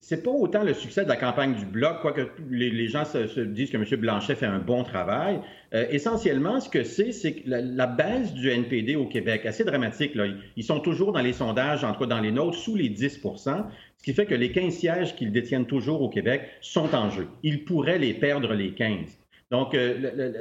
C'est 0.00 0.22
pas 0.22 0.30
autant 0.30 0.62
le 0.62 0.74
succès 0.74 1.04
de 1.04 1.08
la 1.08 1.16
campagne 1.16 1.54
du 1.54 1.64
Bloc, 1.64 2.00
quoique 2.02 2.28
les, 2.50 2.70
les 2.70 2.86
gens 2.86 3.04
se, 3.04 3.40
disent 3.40 3.70
que 3.70 3.78
M. 3.78 3.84
Blanchet 3.98 4.36
fait 4.36 4.46
un 4.46 4.58
bon 4.58 4.84
travail. 4.84 5.40
essentiellement, 5.72 6.60
ce 6.60 6.68
que 6.68 6.84
c'est, 6.84 7.12
c'est 7.12 7.32
que 7.32 7.42
la, 7.46 7.86
baisse 7.86 8.32
du 8.32 8.50
NPD 8.50 8.94
au 8.94 9.06
Québec, 9.06 9.46
assez 9.46 9.64
dramatique, 9.64 10.14
là, 10.14 10.26
ils 10.54 10.62
sont 10.62 10.80
toujours 10.80 11.12
dans 11.12 11.22
les 11.22 11.32
sondages, 11.32 11.82
en 11.82 11.92
tout 11.92 12.00
cas 12.00 12.06
dans 12.06 12.20
les 12.20 12.30
nôtres, 12.30 12.58
sous 12.58 12.76
les 12.76 12.90
10% 12.90 13.64
ce 13.96 14.04
qui 14.04 14.12
fait 14.12 14.26
que 14.26 14.34
les 14.34 14.52
15 14.52 14.72
sièges 14.72 15.16
qu'ils 15.16 15.32
détiennent 15.32 15.66
toujours 15.66 16.02
au 16.02 16.08
Québec 16.08 16.42
sont 16.60 16.94
en 16.94 17.10
jeu. 17.10 17.26
Ils 17.42 17.64
pourraient 17.64 17.98
les 17.98 18.14
perdre 18.14 18.54
les 18.54 18.72
15. 18.72 19.18
Donc, 19.50 19.74
euh, 19.74 20.32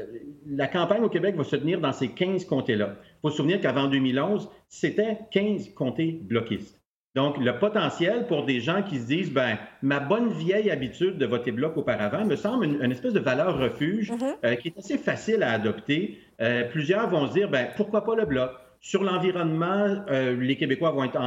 la 0.47 0.67
campagne 0.67 1.03
au 1.03 1.09
Québec 1.09 1.35
va 1.35 1.43
se 1.43 1.55
tenir 1.55 1.79
dans 1.79 1.93
ces 1.93 2.09
15 2.09 2.45
comtés-là. 2.45 2.95
Il 3.01 3.21
faut 3.21 3.29
se 3.29 3.37
souvenir 3.37 3.61
qu'avant 3.61 3.87
2011, 3.87 4.49
c'était 4.67 5.19
15 5.31 5.73
comtés 5.75 6.19
bloquistes. 6.23 6.81
Donc, 7.13 7.37
le 7.37 7.57
potentiel 7.59 8.25
pour 8.27 8.45
des 8.45 8.59
gens 8.59 8.81
qui 8.81 8.99
se 8.99 9.07
disent, 9.07 9.31
ben, 9.31 9.57
ma 9.81 9.99
bonne 9.99 10.33
vieille 10.33 10.69
habitude 10.69 11.17
de 11.17 11.25
voter 11.25 11.51
bloc 11.51 11.77
auparavant 11.77 12.25
me 12.25 12.35
semble 12.35 12.65
une, 12.65 12.91
espèce 12.91 13.13
de 13.13 13.19
valeur 13.19 13.57
refuge 13.57 14.11
mm-hmm. 14.11 14.33
euh, 14.43 14.55
qui 14.55 14.69
est 14.69 14.77
assez 14.77 14.97
facile 14.97 15.43
à 15.43 15.51
adopter. 15.51 16.19
Euh, 16.41 16.67
plusieurs 16.69 17.09
vont 17.09 17.27
se 17.27 17.33
dire, 17.33 17.49
ben, 17.49 17.67
pourquoi 17.77 18.03
pas 18.03 18.15
le 18.15 18.25
bloc? 18.25 18.51
Sur 18.81 19.03
l'environnement, 19.03 20.03
les 20.11 20.57
Québécois 20.57 20.91
vont 20.91 21.03
être 21.05 21.19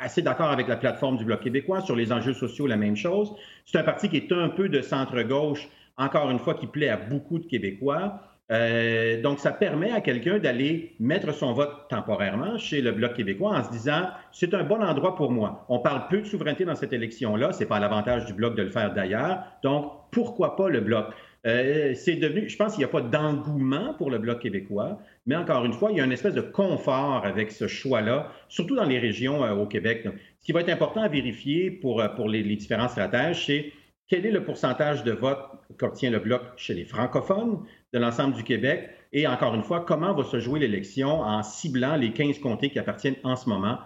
assez 0.00 0.22
d'accord 0.22 0.50
avec 0.50 0.66
la 0.66 0.76
plateforme 0.76 1.18
du 1.18 1.26
Bloc 1.26 1.40
québécois. 1.40 1.82
Sur 1.82 1.94
les 1.94 2.10
enjeux 2.10 2.32
sociaux, 2.32 2.66
la 2.66 2.78
même 2.78 2.96
chose. 2.96 3.34
C'est 3.66 3.76
un 3.76 3.82
parti 3.82 4.08
qui 4.08 4.16
est 4.16 4.32
un 4.32 4.48
peu 4.48 4.70
de 4.70 4.80
centre-gauche 4.80 5.68
encore 5.96 6.30
une 6.30 6.38
fois, 6.38 6.54
qui 6.54 6.66
plaît 6.66 6.88
à 6.88 6.96
beaucoup 6.96 7.38
de 7.38 7.46
Québécois. 7.46 8.20
Euh, 8.50 9.22
donc, 9.22 9.38
ça 9.38 9.50
permet 9.50 9.90
à 9.92 10.00
quelqu'un 10.00 10.38
d'aller 10.38 10.94
mettre 11.00 11.32
son 11.32 11.54
vote 11.54 11.88
temporairement 11.88 12.58
chez 12.58 12.82
le 12.82 12.92
Bloc 12.92 13.14
québécois 13.14 13.56
en 13.56 13.64
se 13.64 13.70
disant, 13.70 14.08
c'est 14.30 14.52
un 14.52 14.62
bon 14.62 14.82
endroit 14.82 15.14
pour 15.16 15.30
moi. 15.30 15.64
On 15.70 15.78
parle 15.78 16.06
peu 16.08 16.18
de 16.18 16.26
souveraineté 16.26 16.66
dans 16.66 16.74
cette 16.74 16.92
élection-là, 16.92 17.52
c'est 17.52 17.66
pas 17.66 17.80
l'avantage 17.80 18.26
du 18.26 18.34
Bloc 18.34 18.54
de 18.54 18.62
le 18.62 18.68
faire 18.68 18.92
d'ailleurs. 18.92 19.44
Donc, 19.62 19.90
pourquoi 20.10 20.56
pas 20.56 20.68
le 20.68 20.80
Bloc? 20.80 21.06
Euh, 21.46 21.94
c'est 21.94 22.16
devenu, 22.16 22.48
je 22.48 22.56
pense 22.56 22.74
qu'il 22.74 22.80
n'y 22.80 22.84
a 22.84 22.88
pas 22.88 23.00
d'engouement 23.00 23.94
pour 23.94 24.10
le 24.10 24.18
Bloc 24.18 24.40
québécois, 24.40 24.98
mais 25.26 25.34
encore 25.34 25.64
une 25.64 25.72
fois, 25.72 25.90
il 25.90 25.96
y 25.96 26.00
a 26.00 26.04
une 26.04 26.12
espèce 26.12 26.34
de 26.34 26.40
confort 26.40 27.24
avec 27.24 27.50
ce 27.50 27.66
choix-là, 27.66 28.30
surtout 28.48 28.76
dans 28.76 28.84
les 28.84 28.98
régions 28.98 29.44
euh, 29.44 29.54
au 29.54 29.66
Québec. 29.66 30.06
ce 30.40 30.44
qui 30.44 30.52
va 30.52 30.60
être 30.60 30.68
important 30.68 31.00
à 31.02 31.08
vérifier 31.08 31.70
pour, 31.70 32.02
pour 32.16 32.28
les, 32.28 32.42
les 32.42 32.56
différents 32.56 32.88
stratèges, 32.88 33.46
c'est 33.46 33.72
quel 34.08 34.26
est 34.26 34.30
le 34.30 34.44
pourcentage 34.44 35.04
de 35.04 35.12
vote 35.12 35.38
qu'obtient 35.78 36.10
le 36.10 36.18
Bloc 36.18 36.42
chez 36.56 36.74
les 36.74 36.84
francophones 36.84 37.64
de 37.92 37.98
l'ensemble 37.98 38.34
du 38.34 38.44
Québec? 38.44 38.90
Et 39.12 39.26
encore 39.26 39.54
une 39.54 39.62
fois, 39.62 39.80
comment 39.80 40.14
va 40.14 40.24
se 40.24 40.38
jouer 40.40 40.60
l'élection 40.60 41.20
en 41.20 41.42
ciblant 41.42 41.96
les 41.96 42.12
15 42.12 42.38
comtés 42.38 42.70
qui 42.70 42.78
appartiennent 42.78 43.16
en 43.24 43.36
ce 43.36 43.48
moment 43.48 43.78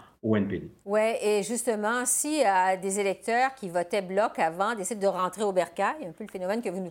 oui, 0.85 1.01
et 1.23 1.43
justement, 1.45 2.05
si 2.05 2.43
euh, 2.45 2.77
des 2.77 2.99
électeurs 2.99 3.55
qui 3.55 3.69
votaient 3.69 4.03
bloc 4.03 4.39
avant 4.39 4.75
décident 4.75 5.01
de 5.01 5.07
rentrer 5.07 5.45
au 5.45 5.53
bercail, 5.53 5.95
un 6.05 6.11
peu 6.11 6.25
le 6.25 6.31
phénomène 6.31 6.61
que 6.63 6.69
vous 6.69 6.81
nous, 6.81 6.91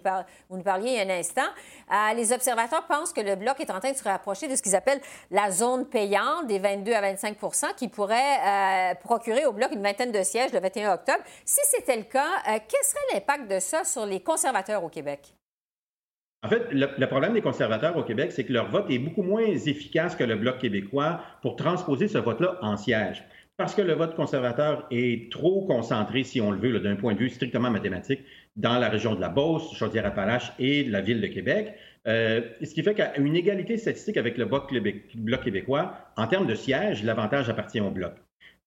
vous 0.49 0.57
nous 0.57 0.63
parliez 0.63 0.91
il 0.91 0.95
y 0.95 0.99
a 0.99 1.03
un 1.03 1.19
instant, 1.19 1.41
euh, 1.91 2.13
les 2.15 2.31
observateurs 2.31 2.85
pensent 2.87 3.11
que 3.11 3.21
le 3.21 3.35
bloc 3.35 3.59
est 3.59 3.71
en 3.71 3.79
train 3.79 3.91
de 3.91 3.97
se 3.97 4.03
rapprocher 4.03 4.47
de 4.47 4.55
ce 4.55 4.61
qu'ils 4.61 4.75
appellent 4.75 5.01
la 5.31 5.51
zone 5.51 5.85
payante 5.85 6.47
des 6.47 6.59
22 6.59 6.93
à 6.93 7.13
25% 7.13 7.75
qui 7.75 7.89
pourrait 7.89 8.15
euh, 8.15 8.95
procurer 9.03 9.45
au 9.45 9.51
bloc 9.51 9.69
une 9.73 9.83
vingtaine 9.83 10.11
de 10.11 10.23
sièges 10.23 10.53
le 10.53 10.59
21 10.59 10.93
octobre. 10.93 11.23
Si 11.43 11.61
c'était 11.63 11.97
le 11.97 12.03
cas, 12.03 12.41
quel 12.45 12.83
serait 12.83 13.13
l'impact 13.13 13.51
de 13.51 13.59
ça 13.59 13.83
sur 13.83 14.05
les 14.05 14.21
conservateurs 14.21 14.83
au 14.83 14.89
Québec? 14.89 15.35
En 16.45 16.47
fait, 16.47 16.67
le, 16.71 17.07
problème 17.07 17.33
des 17.33 17.41
conservateurs 17.41 17.97
au 17.97 18.03
Québec, 18.03 18.31
c'est 18.31 18.43
que 18.43 18.53
leur 18.53 18.69
vote 18.69 18.85
est 18.91 18.99
beaucoup 18.99 19.23
moins 19.23 19.41
efficace 19.41 20.15
que 20.15 20.23
le 20.23 20.35
Bloc 20.35 20.59
québécois 20.59 21.19
pour 21.41 21.55
transposer 21.55 22.07
ce 22.07 22.19
vote-là 22.19 22.59
en 22.61 22.77
siège. 22.77 23.23
Parce 23.57 23.73
que 23.73 23.81
le 23.81 23.93
vote 23.93 24.15
conservateur 24.15 24.85
est 24.91 25.31
trop 25.31 25.65
concentré, 25.65 26.23
si 26.23 26.41
on 26.41 26.51
le 26.51 26.57
veut, 26.57 26.77
d'un 26.79 26.97
point 26.97 27.13
de 27.13 27.19
vue 27.19 27.29
strictement 27.29 27.71
mathématique, 27.71 28.19
dans 28.57 28.77
la 28.79 28.89
région 28.89 29.15
de 29.15 29.21
la 29.21 29.29
Beauce, 29.29 29.73
Chaudière-Appalaches 29.77 30.51
et 30.59 30.83
de 30.83 30.91
la 30.91 30.99
ville 30.99 31.21
de 31.21 31.27
Québec. 31.27 31.73
Euh, 32.05 32.41
ce 32.61 32.73
qui 32.73 32.83
fait 32.83 32.93
qu'à 32.93 33.17
une 33.17 33.35
égalité 33.35 33.77
statistique 33.77 34.17
avec 34.17 34.37
le 34.37 34.45
bloc, 34.45 34.69
québécois, 35.43 35.97
en 36.17 36.27
termes 36.27 36.47
de 36.47 36.55
siège, 36.55 37.03
l'avantage 37.03 37.49
appartient 37.49 37.79
au 37.79 37.91
Bloc. 37.91 38.13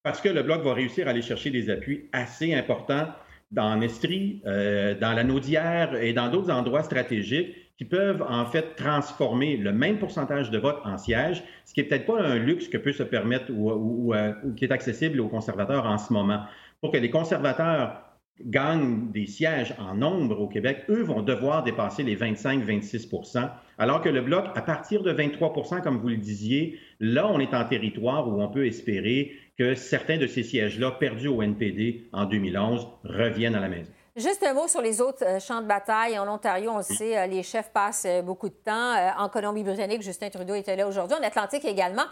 Parce 0.03 0.23
que 0.23 0.31
le 0.31 0.43
Bloc 0.43 0.63
va 0.63 0.73
réussir 0.73 1.07
à 1.07 1.11
aller 1.11 1.23
chercher 1.23 1.51
des 1.51 1.69
appuis 1.69 2.09
assez 2.13 2.55
importants 2.55 3.09
dans 3.51 3.81
Estrie, 3.83 4.41
euh, 4.47 4.95
dans 4.95 5.13
la 5.13 5.23
Naudière 5.23 6.03
et 6.03 6.15
dans 6.15 6.31
d'autres 6.31 6.51
endroits 6.51 6.83
stratégiques 6.83 7.55
qui 7.79 7.85
peuvent 7.85 8.23
en 8.29 8.45
fait 8.45 8.75
transformer 8.75 9.57
le 9.57 9.73
même 9.73 9.99
pourcentage 9.99 10.51
de 10.51 10.59
vote 10.59 10.81
en 10.85 10.99
sièges, 10.99 11.45
ce 11.65 11.73
qui 11.73 11.81
n'est 11.81 11.87
peut-être 11.87 12.07
pas 12.07 12.21
un 12.21 12.37
luxe 12.37 12.69
que 12.69 12.77
peut 12.77 12.93
se 12.93 13.05
permettre 13.05 13.47
ou, 13.51 14.13
euh, 14.13 14.33
ou, 14.45 14.53
qui 14.53 14.65
est 14.65 14.73
accessible 14.73 15.21
aux 15.21 15.29
conservateurs 15.29 15.87
en 15.87 15.97
ce 15.97 16.13
moment. 16.13 16.43
Pour 16.81 16.91
que 16.91 16.99
les 16.99 17.11
conservateurs 17.11 18.03
gagnent 18.45 19.11
des 19.13 19.27
sièges 19.27 19.75
en 19.79 19.95
nombre 19.95 20.41
au 20.41 20.49
Québec, 20.49 20.85
eux 20.89 21.03
vont 21.03 21.23
devoir 21.23 21.63
dépasser 21.63 22.03
les 22.03 22.17
25-26% 22.17 23.49
alors 23.79 24.03
que 24.03 24.09
le 24.09 24.23
Bloc, 24.23 24.47
à 24.57 24.63
partir 24.63 25.03
de 25.03 25.13
23% 25.13 25.81
comme 25.83 25.99
vous 25.99 26.09
le 26.09 26.17
disiez, 26.17 26.79
là, 26.99 27.29
on 27.29 27.39
est 27.39 27.55
en 27.55 27.65
territoire 27.65 28.29
où 28.29 28.43
on 28.43 28.49
peut 28.49 28.67
espérer 28.67 29.33
que 29.57 29.75
certains 29.75 30.19
de 30.19 30.27
ces 30.27 30.43
sièges-là, 30.43 30.93
perdus 30.93 31.29
au 31.29 31.43
NPD 31.43 32.09
en 32.13 32.27
2011, 32.27 32.89
reviennent 33.05 33.55
à 33.55 33.61
la 33.61 33.69
maison. 33.69 33.93
Juste 34.19 34.43
un 34.43 34.53
mot 34.53 34.67
sur 34.67 34.83
les 34.83 35.01
autres 35.01 35.25
euh, 35.25 35.39
champs 35.39 35.61
de 35.61 35.67
bataille. 35.67 36.19
En 36.19 36.27
Ontario, 36.27 36.73
on 36.73 36.79
le 36.79 36.83
sait, 36.83 37.17
euh, 37.17 37.27
les 37.27 37.45
chefs 37.45 37.71
passent 37.71 38.05
euh, 38.05 38.21
beaucoup 38.21 38.49
de 38.49 38.55
temps. 38.55 38.95
En 39.17 39.29
Colombie-Britannique, 39.29 40.03
Justin 40.03 40.29
Trudeau 40.29 40.57
était 40.57 40.75
là 40.75 40.89
aujourd'hui. 40.89 41.17
En 41.17 41.23
Atlantique 41.23 41.65
également. 41.65 42.03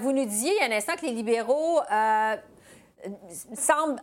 vous 0.00 0.12
nous 0.12 0.26
disiez 0.26 0.52
il 0.52 0.58
y 0.58 0.70
a 0.70 0.74
un 0.74 0.76
instant 0.76 0.94
que 0.96 1.06
les 1.06 1.12
libéraux 1.12 1.80
semblent 3.54 4.00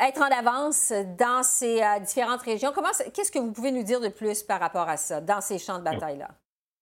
être 0.00 0.22
en 0.22 0.30
avance 0.36 0.92
dans 1.18 1.42
ces 1.42 1.82
différentes 2.00 2.42
régions. 2.42 2.72
Qu'est-ce 3.12 3.32
que 3.32 3.38
vous 3.38 3.52
pouvez 3.52 3.70
nous 3.70 3.82
dire 3.82 4.00
de 4.00 4.08
plus 4.08 4.42
par 4.42 4.60
rapport 4.60 4.88
à 4.88 4.96
ça, 4.96 5.20
dans 5.20 5.40
ces 5.40 5.58
champs 5.58 5.78
de 5.78 5.84
bataille-là? 5.84 6.28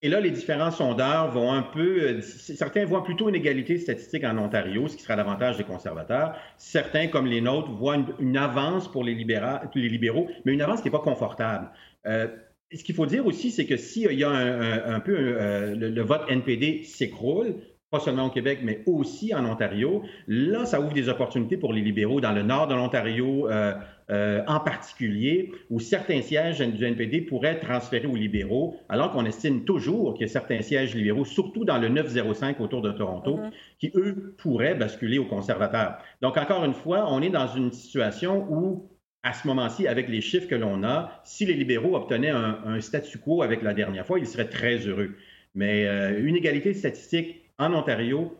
Et 0.03 0.09
là, 0.09 0.19
les 0.19 0.29
différents 0.29 0.69
sondeurs 0.69 1.31
vont 1.31 1.51
un 1.51 1.63
peu. 1.63 2.01
Euh, 2.01 2.21
certains 2.21 2.85
voient 2.85 3.03
plutôt 3.03 3.29
une 3.29 3.35
égalité 3.35 3.79
statistique 3.79 4.23
en 4.23 4.37
Ontario, 4.37 4.87
ce 4.87 4.95
qui 4.95 5.01
sera 5.01 5.15
l'avantage 5.15 5.57
des 5.57 5.63
conservateurs. 5.63 6.35
Certains, 6.57 7.07
comme 7.07 7.25
les 7.25 7.41
nôtres, 7.41 7.71
voient 7.71 7.97
une, 8.19 8.37
avance 8.37 8.91
pour 8.91 9.03
les, 9.03 9.15
les, 9.15 9.89
libéraux, 9.89 10.27
mais 10.45 10.53
une 10.53 10.61
avance 10.61 10.81
qui 10.81 10.87
n'est 10.87 10.91
pas 10.91 10.99
confortable. 10.99 11.71
Euh, 12.05 12.27
ce 12.71 12.83
qu'il 12.83 12.93
faut 12.93 13.05
dire 13.05 13.25
aussi, 13.25 13.49
c'est 13.49 13.65
que 13.65 13.77
s'il 13.77 14.11
y 14.13 14.23
a 14.23 14.29
un, 14.29 14.99
peu 14.99 15.15
euh, 15.17 15.73
le, 15.73 16.01
vote 16.01 16.21
NPD 16.27 16.83
s'écroule, 16.83 17.55
pas 17.89 17.99
seulement 18.01 18.25
au 18.25 18.29
Québec, 18.29 18.59
mais 18.63 18.83
aussi 18.85 19.33
en 19.33 19.45
Ontario. 19.45 20.03
Là, 20.27 20.65
ça 20.65 20.81
ouvre 20.81 20.93
des 20.93 21.07
opportunités 21.07 21.55
pour 21.55 21.71
les 21.71 21.81
libéraux 21.81 22.19
dans 22.19 22.33
le 22.33 22.43
nord 22.43 22.67
de 22.67 22.75
l'Ontario 22.75 23.49
euh, 23.49 23.73
euh, 24.09 24.43
en 24.45 24.59
particulier, 24.59 25.51
où 25.69 25.79
certains 25.79 26.21
sièges 26.21 26.59
du 26.59 26.83
NPD 26.83 27.21
pourraient 27.21 27.53
être 27.53 27.65
transférés 27.65 28.07
aux 28.07 28.15
libéraux, 28.15 28.75
alors 28.89 29.11
qu'on 29.11 29.25
estime 29.25 29.63
toujours 29.63 30.13
qu'il 30.15 30.27
y 30.27 30.29
a 30.29 30.31
certains 30.31 30.61
sièges 30.61 30.95
libéraux, 30.95 31.23
surtout 31.23 31.63
dans 31.63 31.77
le 31.77 31.87
905 31.87 32.59
autour 32.59 32.81
de 32.81 32.91
Toronto, 32.91 33.37
mm-hmm. 33.37 33.51
qui, 33.79 33.91
eux, 33.95 34.35
pourraient 34.37 34.75
basculer 34.75 35.17
aux 35.17 35.25
conservateurs. 35.25 35.97
Donc, 36.21 36.37
encore 36.37 36.65
une 36.65 36.73
fois, 36.73 37.05
on 37.09 37.21
est 37.21 37.29
dans 37.29 37.47
une 37.47 37.71
situation 37.71 38.45
où 38.49 38.89
à 39.23 39.33
ce 39.33 39.47
moment-ci, 39.47 39.87
avec 39.87 40.07
les 40.07 40.21
chiffres 40.21 40.47
que 40.47 40.55
l'on 40.55 40.83
a, 40.83 41.21
si 41.25 41.45
les 41.45 41.53
libéraux 41.53 41.97
obtenaient 41.97 42.29
un, 42.29 42.79
statu 42.79 43.17
quo 43.17 43.41
avec 43.41 43.61
la 43.61 43.73
dernière 43.73 44.05
fois, 44.05 44.19
ils 44.19 44.27
seraient 44.27 44.47
très 44.47 44.77
heureux. 44.77 45.15
Mais 45.53 45.85
euh, 45.85 46.23
une 46.23 46.37
égalité 46.37 46.73
statistique 46.73 47.46
en 47.57 47.73
Ontario 47.73 48.37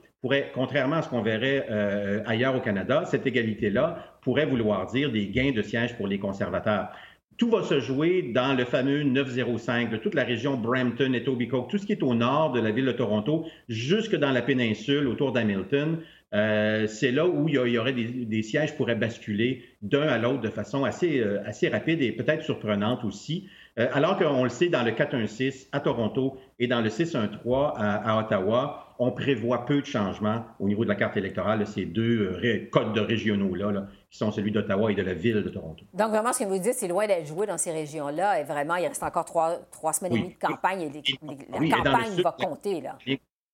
contrairement 0.54 0.98
à 0.98 1.02
ce 1.02 1.10
qu'on 1.10 1.22
verrait 1.22 1.68
euh, 1.70 2.22
ailleurs 2.26 2.56
au 2.56 2.60
Canada, 2.60 3.04
cette 3.06 3.26
égalité-là 3.26 4.18
pourrait 4.22 4.46
vouloir 4.46 4.88
dire 4.88 5.12
des 5.12 5.28
gains 5.28 5.52
de 5.52 5.62
sièges 5.62 5.96
pour 5.96 6.08
les 6.08 6.20
conservateurs. 6.20 6.90
tout 7.38 7.50
va 7.50 7.62
se 7.62 7.80
jouer 7.80 8.32
dans 8.34 8.58
le 8.58 8.66
fameux 8.66 9.04
905, 9.04 9.92
de 9.92 9.98
toute 9.98 10.16
la 10.16 10.24
région 10.24 10.58
Brampton, 10.58 11.14
et 11.14 11.18
Etobicoke, 11.18 11.70
tout 11.70 11.78
ce 11.78 11.86
qui 11.86 11.92
est 11.92 12.02
au 12.02 12.16
nord 12.16 12.52
de 12.52 12.60
la 12.60 12.72
ville 12.72 12.86
de 12.86 12.92
Toronto, 12.92 13.46
jusque 13.70 14.16
dans 14.16 14.32
la 14.32 14.42
péninsule 14.42 15.08
autour 15.08 15.34
d'Hamilton. 15.34 16.00
Euh, 16.34 16.88
c'est 16.88 17.12
là 17.12 17.26
où 17.26 17.48
il 17.48 17.56
y, 17.56 17.78
aurait 17.78 17.94
des, 17.94 18.42
sièges 18.42 18.76
pourraient 18.76 18.96
basculer 18.96 19.64
d'un 19.82 20.02
à 20.02 20.18
l'autre 20.18 20.42
de 20.42 20.50
façon 20.50 20.84
assez, 20.84 21.20
euh, 21.20 21.40
assez 21.46 21.70
rapide 21.70 22.02
et 22.02 22.12
peut-être 22.12 22.44
surprenante 22.44 23.06
aussi. 23.06 23.48
Euh, 23.80 23.88
alors 23.94 24.18
qu'on 24.18 24.44
le 24.44 24.50
sait, 24.50 24.70
dans 24.70 24.84
le 24.84 24.92
416 24.92 25.70
à 25.72 25.80
Toronto 25.80 26.38
et 26.60 26.68
dans 26.68 26.82
le 26.82 26.90
613 26.90 27.40
à, 27.76 28.12
à 28.12 28.20
Ottawa, 28.20 28.96
on 29.00 29.12
prévoit 29.12 29.66
peu 29.66 29.82
de 29.82 29.86
changements 29.86 30.44
au 30.60 30.68
niveau 30.68 30.84
de 30.84 30.90
la 30.90 30.96
carte 30.96 31.18
électorale 31.18 31.60
de 31.60 31.66
ces 31.66 31.86
deux 31.86 32.40
codes 32.72 32.94
de 32.94 33.00
régionaux-là, 33.00 33.88
qui 34.10 34.18
sont 34.18 34.32
celui 34.32 34.52
d'Ottawa 34.52 34.92
et 34.92 34.96
de 34.96 35.04
la 35.04 35.14
ville 35.14 35.44
de 35.44 35.50
Toronto. 35.50 35.86
Donc, 35.94 36.10
vraiment, 36.10 36.34
ce 36.34 36.40
que 36.40 36.50
vous 36.50 36.58
dites, 36.58 36.74
c'est 36.74 36.88
loin 36.88 37.06
d'être 37.06 37.28
joué 37.28 37.46
dans 37.46 37.58
ces 37.58 37.72
régions-là. 37.72 38.42
Et 38.42 38.44
vraiment, 38.44 38.76
il 38.76 38.88
reste 38.88 39.04
encore 39.04 39.26
trois, 39.26 39.60
trois 39.72 39.94
semaines 39.94 40.16
et 40.16 40.20
demie 40.20 40.34
de 40.34 40.48
campagne 40.48 40.82
et, 40.82 41.68
la 41.70 41.78
campagne 41.78 42.22
va 42.24 42.32
compter. 42.32 42.82
Là. 42.82 42.98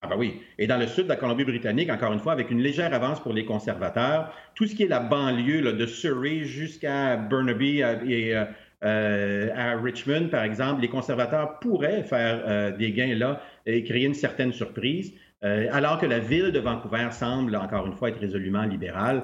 Ah 0.03 0.07
ben 0.07 0.17
oui. 0.17 0.41
Et 0.57 0.67
dans 0.67 0.77
le 0.77 0.87
sud 0.87 1.05
de 1.05 1.09
la 1.09 1.15
Colombie-Britannique, 1.15 1.89
encore 1.89 2.11
une 2.11 2.19
fois, 2.19 2.33
avec 2.33 2.51
une 2.51 2.59
légère 2.59 2.93
avance 2.93 3.21
pour 3.21 3.31
les 3.31 3.45
conservateurs, 3.45 4.33
tout 4.53 4.67
ce 4.67 4.75
qui 4.75 4.83
est 4.83 4.87
la 4.87 4.99
banlieue 4.99 5.61
de 5.61 5.85
Surrey 5.85 6.43
jusqu'à 6.43 7.15
Burnaby 7.15 7.81
euh, 7.81 7.95
et 8.05 8.35
euh, 8.35 8.43
euh, 8.83 9.49
à 9.55 9.79
Richmond, 9.79 10.27
par 10.29 10.43
exemple, 10.43 10.81
les 10.81 10.89
conservateurs 10.89 11.59
pourraient 11.59 12.03
faire 12.03 12.75
des 12.77 12.91
gains 12.91 13.15
là 13.15 13.41
et 13.65 13.83
créer 13.83 14.05
une 14.05 14.13
certaine 14.13 14.51
surprise. 14.51 15.13
alors 15.41 15.99
que 15.99 16.05
la 16.05 16.19
ville 16.19 16.51
de 16.51 16.59
Vancouver 16.59 17.07
semble, 17.11 17.55
encore 17.55 17.85
une 17.85 17.93
fois, 17.93 18.09
être 18.09 18.19
résolument 18.19 18.63
libérale. 18.63 19.23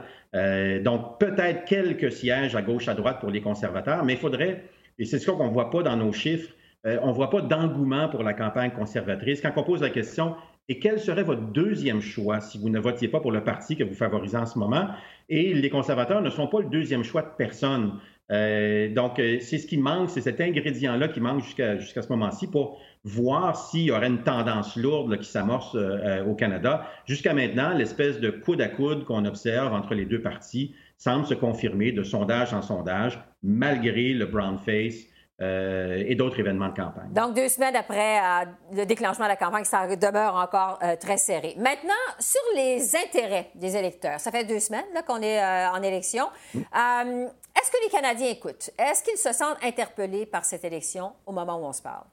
donc, 0.84 1.20
peut-être 1.20 1.66
quelques 1.66 2.12
sièges 2.12 2.56
à 2.56 2.62
gauche, 2.62 2.88
à 2.88 2.94
droite 2.94 3.20
pour 3.20 3.32
les 3.32 3.42
conservateurs, 3.42 4.04
mais 4.04 4.14
il 4.14 4.20
faudrait, 4.20 4.64
et 4.98 5.06
c'est 5.06 5.20
ce 5.20 5.32
qu'on 5.32 5.48
ne 5.48 5.54
voit 5.54 5.70
pas 5.72 5.84
dans 5.84 5.96
nos 5.96 6.12
chiffres, 6.12 6.52
on 6.84 7.08
ne 7.08 7.14
voit 7.14 7.30
pas 7.30 7.42
d'engouement 7.42 8.10
pour 8.10 8.24
la 8.24 8.34
campagne 8.34 8.72
conservatrice. 8.72 9.42
Quand 9.42 9.52
on 9.56 9.64
pose 9.64 9.82
la 9.82 9.90
question, 9.90 10.36
et 10.70 10.78
quel 10.78 11.00
serait 11.00 11.24
votre 11.24 11.42
deuxième 11.42 12.00
choix 12.00 12.40
si 12.42 12.60
vous 12.60 12.70
ne 12.70 12.80
votiez 12.80 13.08
pas 13.08 13.20
pour 13.20 13.32
le 13.32 13.44
parti 13.44 13.76
que 13.76 13.84
vous 13.84 13.96
favorisez 13.96 14.38
en 14.38 14.46
ce 14.46 14.60
moment? 14.60 14.90
Et 15.28 15.56
les 15.56 15.70
conservateurs 15.72 16.22
ne 16.22 16.30
sont 16.30 16.46
pas 16.46 16.60
le 16.60 16.70
deuxième 16.70 17.04
choix 17.04 17.24
de 17.24 17.32
personne. 17.36 17.94
Euh, 18.32 18.94
donc, 18.94 19.20
euh, 19.20 19.38
c'est 19.42 19.58
ce 19.58 19.66
qui 19.66 19.78
manque, 19.78 20.10
c'est 20.10 20.22
cet 20.22 20.40
ingrédient-là 20.40 21.08
qui 21.08 21.20
manque 21.20 21.44
jusqu'à 21.44 22.02
ce 22.02 22.10
moment-ci 22.10 22.48
pour 22.48 22.80
voir 23.04 23.56
s'il 23.56 23.86
y 23.86 23.92
aurait 23.92 24.08
une 24.08 24.24
tendance 24.24 24.76
lourde 24.76 25.18
qui 25.18 25.30
s'amorce 25.30 25.76
euh, 25.76 26.24
au 26.26 26.36
Canada. 26.36 26.86
Jusqu'à 27.06 27.34
maintenant, 27.34 27.74
l'espèce 27.74 28.20
de 28.20 28.30
coude 28.30 28.62
à 28.62 28.68
coude 28.68 29.06
qu'on 29.06 29.26
observe 29.26 29.74
entre 29.74 29.96
les 29.96 30.06
deux 30.06 30.22
partis 30.22 30.76
semble 30.98 31.26
se 31.26 31.34
confirmer 31.34 31.92
de 31.92 32.04
sondage 32.04 32.54
en 32.54 32.62
sondage, 32.62 33.20
malgré 33.42 34.14
le 34.14 34.26
brown 34.26 34.58
face 34.58 35.08
euh, 35.42 36.04
et 36.06 36.16
d'autres 36.16 36.38
événements 36.38 36.68
de 36.68 36.76
campagne. 36.76 37.14
Donc, 37.14 37.34
deux 37.34 37.48
semaines 37.48 37.76
après 37.78 38.20
euh, 38.20 38.46
le 38.74 38.86
déclenchement 38.86 39.24
de 39.24 39.30
la 39.30 39.38
campagne, 39.38 39.64
ça 39.64 39.88
demeure 39.96 40.36
encore 40.36 40.80
euh, 40.84 40.98
très 40.98 41.16
serré. 41.16 41.56
Maintenant, 41.58 41.94
sur 42.20 42.42
les 42.58 42.94
intérêts 42.98 43.50
des 43.56 43.78
électeurs, 43.78 44.20
ça 44.20 44.32
fait 44.32 44.44
deux 44.44 44.60
semaines 44.60 44.84
qu'on 45.08 45.22
est 45.22 45.42
en 45.42 45.82
élection. 45.82 46.26
Est-ce 46.54 47.72
que 47.72 47.84
les 47.86 47.90
Canadiens 47.90 48.28
écoutent? 48.28 48.70
Est-ce 48.78 49.02
qu'ils 49.02 49.18
se 49.18 49.32
sentent 49.32 49.64
interpellés 49.64 50.26
par 50.26 50.44
cette 50.44 50.66
élection 50.66 51.14
au 51.26 51.32
moment 51.32 51.58
où 51.58 51.66
on 51.66 51.74
se 51.74 51.82
parle? 51.82 52.04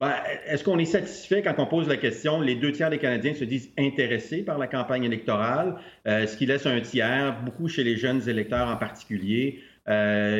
Ben, 0.00 0.14
est-ce 0.46 0.64
qu'on 0.64 0.78
est 0.78 0.86
satisfait 0.86 1.42
quand 1.42 1.56
on 1.58 1.66
pose 1.66 1.88
la 1.88 1.98
question? 1.98 2.40
Les 2.40 2.54
deux 2.54 2.72
tiers 2.72 2.88
des 2.88 2.98
Canadiens 2.98 3.34
se 3.34 3.44
disent 3.44 3.70
intéressés 3.78 4.42
par 4.42 4.56
la 4.56 4.66
campagne 4.66 5.04
électorale, 5.04 5.76
ce 6.06 6.36
qui 6.38 6.46
laisse 6.46 6.64
un 6.64 6.80
tiers, 6.80 7.42
beaucoup 7.44 7.68
chez 7.68 7.84
les 7.84 7.96
jeunes 7.96 8.26
électeurs 8.26 8.68
en 8.68 8.78
particulier, 8.78 9.60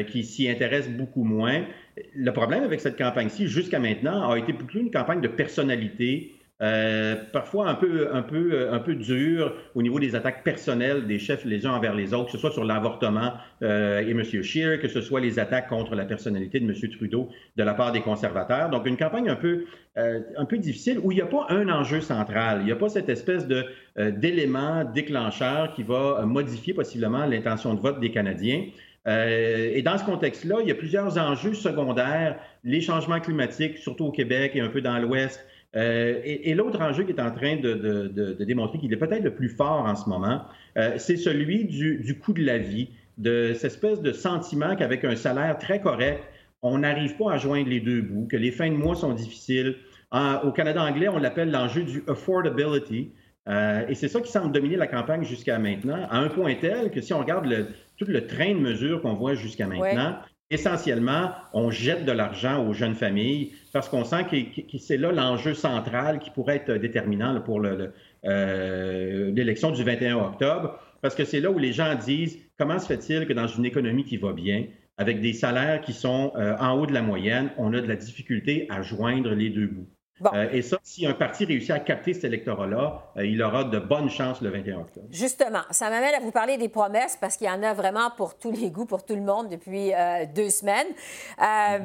qui 0.08 0.24
s'y 0.24 0.48
intéressent 0.48 0.94
beaucoup 0.94 1.24
moins 1.24 1.66
le 2.14 2.32
problème 2.32 2.62
avec 2.62 2.80
cette 2.80 2.96
campagne-ci, 2.96 3.48
jusqu'à 3.48 3.78
maintenant, 3.78 4.30
a 4.30 4.38
été 4.38 4.52
plutôt 4.52 4.78
une 4.78 4.90
campagne 4.90 5.20
de 5.20 5.28
personnalité, 5.28 6.34
euh, 6.62 7.16
parfois 7.32 7.70
un 7.70 7.74
peu, 7.74 8.14
un, 8.14 8.20
peu, 8.20 8.52
euh, 8.52 8.72
un 8.72 8.80
peu 8.80 8.94
dure 8.94 9.54
au 9.74 9.80
niveau 9.80 9.98
des 9.98 10.14
attaques 10.14 10.44
personnelles 10.44 11.06
des 11.06 11.18
chefs 11.18 11.46
les 11.46 11.64
uns 11.64 11.72
envers 11.72 11.94
les 11.94 12.12
autres, 12.12 12.26
que 12.26 12.32
ce 12.32 12.38
soit 12.38 12.50
sur 12.50 12.64
l'avortement 12.64 13.32
euh, 13.62 14.00
et 14.06 14.10
M. 14.10 14.22
Scheer, 14.42 14.78
que 14.78 14.88
ce 14.88 15.00
soit 15.00 15.20
les 15.20 15.38
attaques 15.38 15.68
contre 15.68 15.94
la 15.94 16.04
personnalité 16.04 16.60
de 16.60 16.70
M. 16.70 16.90
Trudeau 16.90 17.30
de 17.56 17.62
la 17.62 17.72
part 17.72 17.92
des 17.92 18.02
conservateurs. 18.02 18.68
Donc, 18.68 18.86
une 18.86 18.98
campagne 18.98 19.30
un 19.30 19.36
peu, 19.36 19.64
un 19.96 20.44
peu 20.44 20.58
difficile 20.58 20.98
où 21.02 21.12
il 21.12 21.16
n'y 21.16 21.20
a 21.20 21.26
pas 21.26 21.46
un 21.48 21.68
enjeu 21.68 22.00
central. 22.00 22.58
Il 22.60 22.66
n'y 22.66 22.72
a 22.72 22.76
pas 22.76 22.88
cette 22.88 23.08
espèce 23.08 23.46
de, 23.46 23.64
d'élément 23.96 24.84
déclencheur 24.84 25.74
qui 25.74 25.82
va 25.82 26.24
modifier 26.24 26.74
possiblement 26.74 27.26
l'intention 27.26 27.74
de 27.74 27.80
vote 27.80 28.00
des 28.00 28.10
Canadiens. 28.10 28.64
Euh, 29.06 29.70
et 29.72 29.82
dans 29.82 29.96
ce 29.96 30.04
contexte-là, 30.04 30.56
il 30.60 30.68
y 30.68 30.70
a 30.70 30.74
plusieurs 30.74 31.16
enjeux 31.18 31.54
secondaires, 31.54 32.38
les 32.64 32.80
changements 32.80 33.20
climatiques, 33.20 33.78
surtout 33.78 34.06
au 34.06 34.12
Québec 34.12 34.52
et 34.54 34.60
un 34.60 34.68
peu 34.68 34.80
dans 34.80 34.98
l'Ouest. 34.98 35.44
Euh, 35.76 36.20
et, 36.24 36.52
l'autre 36.54 36.80
enjeu 36.80 37.04
qui 37.04 37.12
est 37.12 37.20
en 37.20 37.30
train 37.30 37.56
de, 37.56 38.36
démontrer 38.44 38.78
qu'il 38.78 38.92
est 38.92 38.96
peut-être 38.96 39.22
le 39.22 39.34
plus 39.34 39.48
fort 39.48 39.86
en 39.86 39.94
ce 39.94 40.08
moment, 40.08 40.42
euh, 40.76 40.94
c'est 40.98 41.16
celui 41.16 41.64
du, 41.64 42.18
coût 42.18 42.32
de 42.32 42.44
la 42.44 42.58
vie, 42.58 42.88
de 43.18 43.52
cette 43.54 43.72
espèce 43.72 44.02
de 44.02 44.12
sentiment 44.12 44.74
qu'avec 44.74 45.04
un 45.04 45.14
salaire 45.14 45.56
très 45.58 45.80
correct, 45.80 46.24
on 46.62 46.78
n'arrive 46.78 47.16
pas 47.16 47.32
à 47.32 47.38
joindre 47.38 47.68
les 47.68 47.80
deux 47.80 48.02
bouts, 48.02 48.26
que 48.26 48.36
les 48.36 48.50
fins 48.50 48.70
de 48.70 48.76
mois 48.76 48.96
sont 48.96 49.12
difficiles. 49.12 49.76
au 50.12 50.50
Canada 50.50 50.82
anglais, 50.82 51.08
on 51.08 51.18
l'appelle 51.18 51.50
l'enjeu 51.50 51.84
du 51.84 52.02
affordability. 52.08 53.12
et 53.46 53.94
c'est 53.94 54.08
ça 54.08 54.20
qui 54.20 54.30
semble 54.30 54.52
dominer 54.52 54.76
la 54.76 54.88
campagne 54.88 55.22
jusqu'à 55.22 55.58
maintenant, 55.58 56.06
à 56.10 56.18
un 56.18 56.28
point 56.28 56.54
tel 56.56 56.90
que 56.90 57.00
si 57.00 57.14
on 57.14 57.20
regarde 57.20 57.46
le, 57.46 57.68
tout 58.00 58.10
le 58.10 58.26
train 58.26 58.54
de 58.54 58.58
mesures 58.58 59.02
qu'on 59.02 59.12
voit 59.12 59.34
jusqu'à 59.34 59.66
maintenant, 59.66 60.16
essentiellement, 60.48 61.32
on 61.52 61.70
jette 61.70 62.06
de 62.06 62.12
l'argent 62.12 62.66
aux 62.66 62.72
jeunes 62.72 62.94
familles 62.94 63.52
parce 63.74 63.90
qu'on 63.90 64.04
sent 64.04 64.24
que, 64.24 64.78
c'est 64.78 64.96
là 64.96 65.12
l'enjeu 65.12 65.52
central 65.52 66.18
qui 66.18 66.30
pourrait 66.30 66.56
être 66.56 66.72
déterminant 66.72 67.38
pour 67.42 67.62
euh, 67.62 69.30
l'élection 69.32 69.70
du 69.70 69.84
21 69.84 70.16
octobre, 70.16 70.80
parce 71.02 71.14
que 71.14 71.26
c'est 71.26 71.40
là 71.40 71.50
où 71.50 71.58
les 71.58 71.74
gens 71.74 71.94
disent 71.94 72.38
comment 72.58 72.78
se 72.78 72.86
fait-il 72.86 73.26
que 73.26 73.34
dans 73.34 73.46
une 73.46 73.66
économie 73.66 74.04
qui 74.04 74.16
va 74.16 74.32
bien, 74.32 74.64
avec 74.96 75.20
des 75.20 75.34
salaires 75.34 75.82
qui 75.82 75.92
sont 75.92 76.32
euh, 76.36 76.56
en 76.58 76.78
haut 76.78 76.86
de 76.86 76.94
la 76.94 77.02
moyenne, 77.02 77.50
on 77.58 77.74
a 77.74 77.82
de 77.82 77.86
la 77.86 77.96
difficulté 77.96 78.66
à 78.70 78.80
joindre 78.80 79.34
les 79.34 79.50
deux 79.50 79.66
bouts? 79.66 79.88
Euh, 80.26 80.48
et 80.52 80.62
ça, 80.62 80.78
si 80.82 81.06
un 81.06 81.14
parti 81.14 81.44
réussit 81.44 81.70
à 81.70 81.80
capter 81.80 82.14
cet 82.14 82.24
électorat-là, 82.24 83.12
euh, 83.16 83.26
il 83.26 83.42
aura 83.42 83.64
de 83.64 83.78
bonnes 83.78 84.10
chances 84.10 84.40
le 84.40 84.50
21 84.50 84.80
octobre. 84.80 85.06
Justement, 85.10 85.62
ça 85.70 85.88
m'amène 85.88 86.14
à 86.14 86.20
vous 86.20 86.30
parler 86.30 86.56
des 86.58 86.68
promesses 86.68 87.16
parce 87.20 87.36
qu'il 87.36 87.46
y 87.46 87.50
en 87.50 87.62
a 87.62 87.72
vraiment 87.72 88.10
pour 88.16 88.36
tous 88.36 88.52
les 88.52 88.70
goûts, 88.70 88.86
pour 88.86 89.04
tout 89.04 89.14
le 89.14 89.22
monde 89.22 89.48
depuis 89.48 89.94
euh, 89.94 90.26
deux 90.34 90.50
semaines. 90.50 90.88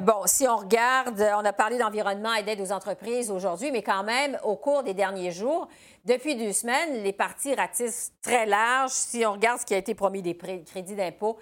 bon, 0.04 0.22
si 0.26 0.46
on 0.46 0.56
regarde, 0.56 1.20
on 1.20 1.44
a 1.44 1.52
parlé 1.52 1.78
d'environnement 1.78 2.34
et 2.34 2.42
d'aide 2.42 2.60
aux 2.60 2.72
entreprises 2.72 3.30
aujourd'hui, 3.30 3.70
mais 3.72 3.82
quand 3.82 4.04
même, 4.04 4.38
au 4.44 4.56
cours 4.56 4.82
des 4.82 4.94
derniers 4.94 5.30
jours, 5.30 5.68
depuis 6.06 6.36
deux 6.36 6.52
semaines, 6.52 7.02
les 7.02 7.12
partis 7.12 7.54
ratissent 7.54 8.12
très 8.22 8.46
large. 8.46 8.90
Si 8.90 9.24
on 9.26 9.32
regarde 9.32 9.60
ce 9.60 9.66
qui 9.66 9.74
a 9.74 9.78
été 9.78 9.94
promis 9.94 10.22
des 10.22 10.36
crédits 10.36 10.94
d'impôt 10.94 11.38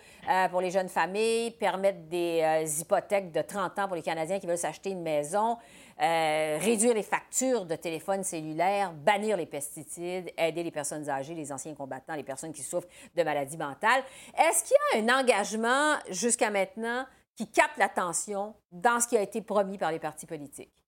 pour 0.50 0.60
les 0.60 0.70
jeunes 0.70 0.88
familles, 0.88 1.50
permettre 1.52 2.00
des 2.08 2.80
hypothèques 2.80 3.30
de 3.30 3.42
30 3.42 3.78
ans 3.78 3.86
pour 3.86 3.96
les 3.96 4.02
Canadiens 4.02 4.38
qui 4.40 4.46
veulent 4.46 4.58
s'acheter 4.58 4.90
une 4.90 5.02
maison, 5.02 5.58
euh, 6.00 6.58
réduire 6.60 6.92
les 6.92 7.04
factures 7.04 7.66
de 7.66 7.76
téléphone 7.76 8.24
cellulaire, 8.24 8.92
bannir 8.92 9.36
les 9.36 9.46
pesticides, 9.46 10.32
aider 10.36 10.64
les 10.64 10.72
personnes 10.72 11.08
âgées, 11.08 11.34
les 11.34 11.52
anciens 11.52 11.74
combattants, 11.74 12.16
les 12.16 12.24
personnes 12.24 12.52
qui 12.52 12.62
souffrent 12.62 12.88
de 13.16 13.22
maladies 13.22 13.56
mentales. 13.56 14.02
Est-ce 14.36 14.64
qu'il 14.64 14.76
y 14.92 15.08
a 15.08 15.14
un 15.14 15.20
engagement 15.20 15.94
jusqu'à 16.10 16.50
maintenant 16.50 17.06
qui 17.36 17.48
capte 17.48 17.76
l'attention 17.78 18.54
dans 18.72 18.98
ce 18.98 19.06
qui 19.06 19.16
a 19.16 19.22
été 19.22 19.40
promis 19.40 19.78
par 19.78 19.92
les 19.92 20.00
partis 20.00 20.26
politiques? 20.26 20.84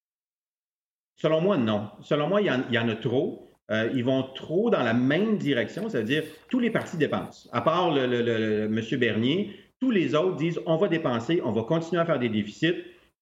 Selon 1.14 1.40
moi, 1.40 1.56
non. 1.56 1.88
Selon 2.02 2.28
moi, 2.28 2.40
il 2.40 2.48
y 2.48 2.78
en, 2.78 2.88
a 2.88 2.96
trop. 2.96 3.48
Euh, 3.70 3.90
ils 3.94 4.04
vont 4.04 4.22
trop 4.34 4.70
dans 4.70 4.82
la 4.82 4.94
même 4.94 5.38
direction, 5.38 5.88
c'est-à-dire 5.88 6.22
tous 6.48 6.60
les 6.60 6.70
partis 6.70 6.96
dépensent. 6.96 7.48
À 7.52 7.60
part 7.60 7.92
le, 7.92 8.64
M. 8.66 8.80
Bernier, 8.98 9.50
tous 9.80 9.90
les 9.90 10.14
autres 10.14 10.36
disent 10.36 10.60
on 10.66 10.76
va 10.76 10.88
dépenser, 10.88 11.40
on 11.44 11.50
va 11.50 11.62
continuer 11.62 12.00
à 12.00 12.04
faire 12.04 12.18
des 12.18 12.28
déficits. 12.28 12.74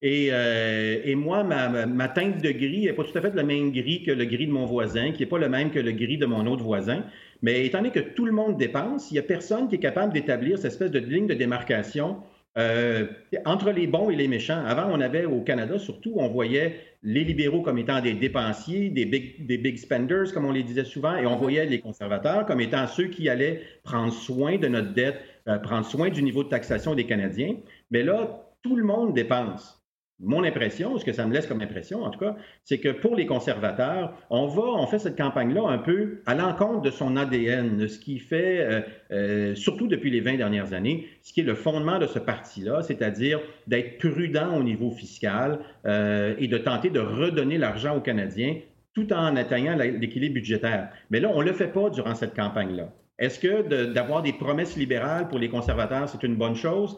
Euh, 0.04 1.00
et, 1.02 1.14
moi, 1.14 1.44
ma, 1.44 2.08
teinte 2.08 2.42
de 2.42 2.50
gris 2.50 2.82
n'est 2.82 2.92
pas 2.92 3.04
tout 3.04 3.16
à 3.16 3.22
fait 3.22 3.34
le 3.34 3.42
même 3.42 3.72
gris 3.72 4.02
que 4.02 4.10
le 4.10 4.26
gris 4.26 4.46
de 4.46 4.52
mon 4.52 4.66
voisin, 4.66 5.12
qui 5.12 5.22
n'est 5.22 5.28
pas 5.28 5.38
le 5.38 5.48
même 5.48 5.70
que 5.70 5.78
le 5.78 5.92
gris 5.92 6.18
de 6.18 6.26
mon 6.26 6.46
autre 6.46 6.62
voisin. 6.62 7.04
Mais 7.40 7.64
étant 7.64 7.78
donné 7.78 7.90
que 7.90 8.00
tout 8.00 8.26
le 8.26 8.32
monde 8.32 8.58
dépense, 8.58 9.10
il 9.10 9.14
n'y 9.14 9.20
a 9.20 9.22
personne 9.22 9.66
qui 9.68 9.76
est 9.76 9.80
capable 9.80 10.12
d'établir 10.12 10.58
cette 10.58 10.72
espèce 10.72 10.90
de 10.90 10.98
ligne 10.98 11.26
de 11.26 11.34
démarcation 11.34 12.18
euh, 12.56 13.06
entre 13.44 13.70
les 13.70 13.86
bons 13.86 14.10
et 14.10 14.16
les 14.16 14.28
méchants. 14.28 14.64
Avant, 14.64 14.88
on 14.92 15.00
avait 15.00 15.24
au 15.24 15.40
Canada, 15.40 15.78
surtout, 15.78 16.14
on 16.16 16.28
voyait 16.28 16.80
les 17.02 17.24
libéraux 17.24 17.62
comme 17.62 17.78
étant 17.78 18.00
des 18.00 18.14
dépensiers, 18.14 18.90
des 18.90 19.04
big, 19.04 19.44
des 19.46 19.58
big 19.58 19.76
spenders, 19.76 20.32
comme 20.32 20.46
on 20.46 20.52
les 20.52 20.62
disait 20.62 20.84
souvent, 20.84 21.16
et 21.16 21.26
on 21.26 21.36
voyait 21.36 21.66
les 21.66 21.80
conservateurs 21.80 22.46
comme 22.46 22.60
étant 22.60 22.86
ceux 22.86 23.08
qui 23.08 23.28
allaient 23.28 23.62
prendre 23.82 24.12
soin 24.12 24.56
de 24.56 24.68
notre 24.68 24.92
dette, 24.92 25.20
euh, 25.48 25.58
prendre 25.58 25.84
soin 25.84 26.10
du 26.10 26.22
niveau 26.22 26.44
de 26.44 26.48
taxation 26.48 26.94
des 26.94 27.06
Canadiens. 27.06 27.56
Mais 27.90 28.02
là, 28.02 28.48
tout 28.62 28.76
le 28.76 28.84
monde 28.84 29.14
dépense. 29.14 29.83
Mon 30.20 30.44
impression, 30.44 30.96
ce 30.96 31.04
que 31.04 31.12
ça 31.12 31.26
me 31.26 31.32
laisse 31.32 31.46
comme 31.46 31.60
impression 31.60 32.04
en 32.04 32.10
tout 32.10 32.20
cas, 32.20 32.36
c'est 32.62 32.78
que 32.78 32.88
pour 32.88 33.16
les 33.16 33.26
conservateurs, 33.26 34.14
on 34.30 34.46
va, 34.46 34.62
on 34.62 34.86
fait 34.86 35.00
cette 35.00 35.18
campagne-là 35.18 35.68
un 35.68 35.78
peu 35.78 36.22
à 36.26 36.34
l'encontre 36.34 36.82
de 36.82 36.90
son 36.90 37.16
ADN, 37.16 37.88
ce 37.88 37.98
qui 37.98 38.20
fait, 38.20 38.60
euh, 38.60 38.80
euh, 39.10 39.54
surtout 39.54 39.88
depuis 39.88 40.10
les 40.10 40.20
20 40.20 40.36
dernières 40.36 40.72
années, 40.72 41.08
ce 41.22 41.32
qui 41.32 41.40
est 41.40 41.44
le 41.44 41.56
fondement 41.56 41.98
de 41.98 42.06
ce 42.06 42.18
parti-là, 42.18 42.82
c'est-à-dire 42.82 43.40
d'être 43.66 43.98
prudent 43.98 44.56
au 44.56 44.62
niveau 44.62 44.90
fiscal 44.90 45.58
euh, 45.84 46.34
et 46.38 46.46
de 46.46 46.58
tenter 46.58 46.90
de 46.90 47.00
redonner 47.00 47.58
l'argent 47.58 47.96
aux 47.96 48.00
Canadiens 48.00 48.56
tout 48.94 49.12
en 49.12 49.34
atteignant 49.34 49.76
l'équilibre 49.76 50.34
budgétaire. 50.34 50.90
Mais 51.10 51.18
là, 51.18 51.28
on 51.34 51.40
ne 51.40 51.46
le 51.46 51.52
fait 51.52 51.72
pas 51.72 51.90
durant 51.90 52.14
cette 52.14 52.34
campagne-là. 52.36 52.92
Est-ce 53.18 53.38
que 53.38 53.92
d'avoir 53.92 54.22
des 54.22 54.32
promesses 54.32 54.76
libérales 54.76 55.28
pour 55.28 55.38
les 55.38 55.48
conservateurs, 55.48 56.08
c'est 56.08 56.22
une 56.24 56.36
bonne 56.36 56.56
chose? 56.56 56.96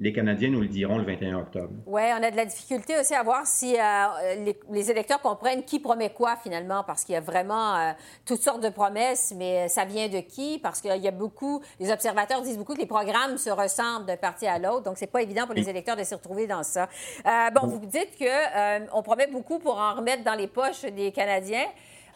Les 0.00 0.14
Canadiens 0.14 0.48
nous 0.48 0.62
le 0.62 0.66
diront 0.66 0.96
le 0.96 1.04
21 1.04 1.38
octobre. 1.38 1.74
Oui, 1.84 2.02
on 2.18 2.22
a 2.22 2.30
de 2.30 2.36
la 2.36 2.46
difficulté 2.46 2.98
aussi 2.98 3.14
à 3.14 3.22
voir 3.22 3.46
si 3.46 3.76
euh, 3.78 4.52
les, 4.70 4.90
électeurs 4.90 5.20
comprennent 5.20 5.62
qui 5.62 5.78
promet 5.78 6.08
quoi 6.08 6.36
finalement, 6.42 6.82
parce 6.84 7.04
qu'il 7.04 7.12
y 7.12 7.18
a 7.18 7.20
vraiment 7.20 7.76
euh, 7.76 7.92
toutes 8.24 8.40
sortes 8.40 8.62
de 8.62 8.70
promesses, 8.70 9.34
mais 9.36 9.68
ça 9.68 9.84
vient 9.84 10.08
de 10.08 10.20
qui? 10.20 10.58
Parce 10.58 10.80
qu'il 10.80 10.96
y 10.96 11.08
a 11.08 11.10
beaucoup, 11.10 11.60
les 11.78 11.92
observateurs 11.92 12.40
disent 12.40 12.56
beaucoup 12.56 12.74
que 12.74 12.80
les 12.80 12.86
programmes 12.86 13.36
se 13.36 13.50
ressemblent 13.50 14.06
d'un 14.06 14.16
parti 14.16 14.46
à 14.46 14.58
l'autre, 14.58 14.84
donc 14.84 14.96
c'est 14.96 15.06
pas 15.06 15.20
évident 15.20 15.44
pour 15.44 15.54
les 15.54 15.68
électeurs 15.68 15.96
de 15.96 16.02
s'y 16.02 16.14
retrouver 16.14 16.46
dans 16.46 16.62
ça. 16.62 16.88
Euh, 17.26 17.50
bon, 17.50 17.66
vous 17.66 17.84
dites 17.84 18.16
que 18.18 18.94
on 18.96 19.02
promet 19.02 19.26
beaucoup 19.26 19.58
pour 19.58 19.76
en 19.76 19.94
remettre 19.94 20.24
dans 20.24 20.34
les 20.34 20.46
poches 20.46 20.82
des 20.82 21.12
Canadiens. 21.12 21.66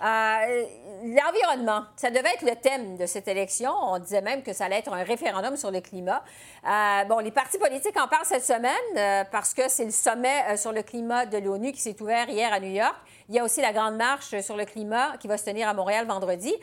Euh, 0.02 0.64
l'environnement, 1.04 1.85
ça 1.96 2.11
devait 2.11 2.35
être 2.35 2.42
le 2.42 2.57
thème 2.57 2.96
de 2.96 3.07
cette 3.07 3.28
élection. 3.28 3.72
On 3.72 3.98
disait 3.98 4.20
même 4.20 4.42
que 4.42 4.52
ça 4.52 4.66
allait 4.66 4.78
être 4.78 4.92
un 4.92 5.02
référendum 5.02 5.57
sur 5.57 5.70
le 5.70 5.80
climat. 5.80 6.22
Euh, 6.66 7.04
bon, 7.04 7.18
les 7.18 7.30
partis 7.30 7.59
politiques 7.59 7.96
en 7.98 8.09
parlent 8.09 8.24
cette 8.24 8.44
semaine 8.44 8.72
euh, 8.96 9.24
parce 9.30 9.54
que 9.54 9.68
c'est 9.68 9.85
le 9.85 9.90
sommet 9.90 10.57
sur 10.57 10.72
le 10.72 10.83
climat 10.83 11.26
de 11.26 11.38
l'ONU 11.38 11.72
qui 11.72 11.80
s'est 11.80 12.00
ouvert 12.02 12.28
hier 12.28 12.52
à 12.52 12.61
New 12.61 12.72
York. 12.72 12.96
Il 13.28 13.35
y 13.35 13.38
a 13.38 13.44
aussi 13.44 13.61
la 13.61 13.72
grande 13.72 13.96
marche 13.96 14.38
sur 14.40 14.57
le 14.57 14.64
climat 14.64 15.16
qui 15.18 15.28
va 15.28 15.38
se 15.38 15.44
tenir 15.44 15.68
à 15.68 15.74
Montréal 15.74 16.07
vendredi. 16.07 16.54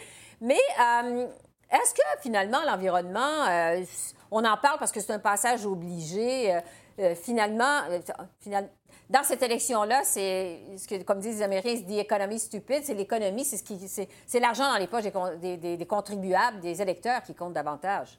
Mais 0.41 0.59
est-ce 1.71 1.93
que 1.93 2.21
finalement 2.21 2.61
l'environnement, 2.65 3.45
on 4.29 4.43
en 4.43 4.57
parle 4.57 4.77
parce 4.77 4.91
que 4.91 4.99
c'est 4.99 5.13
un 5.13 5.19
passage 5.19 5.65
obligé, 5.65 6.59
finalement, 7.15 7.81
finalement 8.39 8.69
dans 9.11 9.23
cette 9.23 9.43
élection-là, 9.43 10.01
c'est 10.03 10.59
ce 10.77 10.87
que, 10.87 11.03
comme 11.03 11.19
disent 11.19 11.37
les 11.37 11.43
Américains, 11.43 11.75
c'est 11.85 11.93
l'économie 11.93 12.39
stupide. 12.39 12.81
C'est 12.83 12.93
l'économie, 12.93 13.43
c'est 13.43 14.39
l'argent 14.39 14.71
dans 14.71 14.79
les 14.79 14.87
poches 14.87 15.03
des, 15.41 15.85
contribuables, 15.85 16.61
des 16.61 16.81
électeurs 16.81 17.21
qui 17.21 17.35
comptent 17.35 17.53
davantage. 17.53 18.17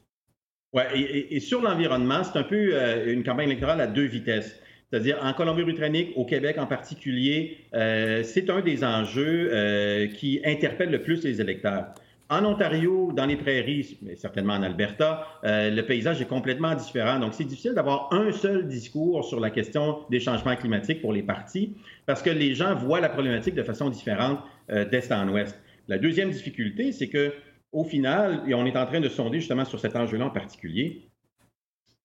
Oui, 0.74 0.82
et, 0.94 1.40
sur 1.40 1.60
l'environnement, 1.60 2.22
c'est 2.24 2.38
un 2.38 2.44
peu 2.44 2.70
euh, 2.72 3.12
une 3.12 3.24
campagne 3.24 3.48
électorale 3.48 3.80
à 3.80 3.86
deux 3.86 4.06
vitesses. 4.06 4.58
C'est-à-dire, 4.90 5.18
en 5.22 5.32
Colombie-Britannique, 5.32 6.12
au 6.16 6.24
Québec 6.24 6.56
en 6.58 6.66
particulier, 6.66 7.58
euh, 7.74 8.22
c'est 8.22 8.50
un 8.50 8.60
des 8.60 8.84
enjeux 8.84 9.50
euh, 9.52 10.06
qui 10.06 10.40
interpelle 10.44 10.90
le 10.90 11.02
plus 11.02 11.24
les 11.24 11.40
électeurs. 11.40 11.94
En 12.32 12.46
Ontario, 12.46 13.12
dans 13.12 13.26
les 13.26 13.36
prairies, 13.36 13.98
mais 14.00 14.16
certainement 14.16 14.54
en 14.54 14.62
Alberta, 14.62 15.26
euh, 15.44 15.68
le 15.68 15.84
paysage 15.84 16.22
est 16.22 16.26
complètement 16.26 16.74
différent. 16.74 17.18
Donc, 17.18 17.34
c'est 17.34 17.44
difficile 17.44 17.74
d'avoir 17.74 18.10
un 18.10 18.32
seul 18.32 18.66
discours 18.66 19.22
sur 19.26 19.38
la 19.38 19.50
question 19.50 20.06
des 20.08 20.18
changements 20.18 20.56
climatiques 20.56 21.02
pour 21.02 21.12
les 21.12 21.22
partis 21.22 21.76
parce 22.06 22.22
que 22.22 22.30
les 22.30 22.54
gens 22.54 22.74
voient 22.74 23.00
la 23.00 23.10
problématique 23.10 23.54
de 23.54 23.62
façon 23.62 23.90
différente 23.90 24.38
euh, 24.70 24.86
d'est 24.86 25.12
en 25.12 25.28
ouest. 25.28 25.60
La 25.88 25.98
deuxième 25.98 26.30
difficulté, 26.30 26.92
c'est 26.92 27.10
que 27.10 27.34
au 27.70 27.84
final, 27.84 28.42
et 28.46 28.54
on 28.54 28.64
est 28.64 28.78
en 28.78 28.86
train 28.86 29.00
de 29.00 29.10
sonder 29.10 29.38
justement 29.38 29.66
sur 29.66 29.78
cet 29.78 29.94
enjeu-là 29.94 30.24
en 30.24 30.30
particulier, 30.30 31.10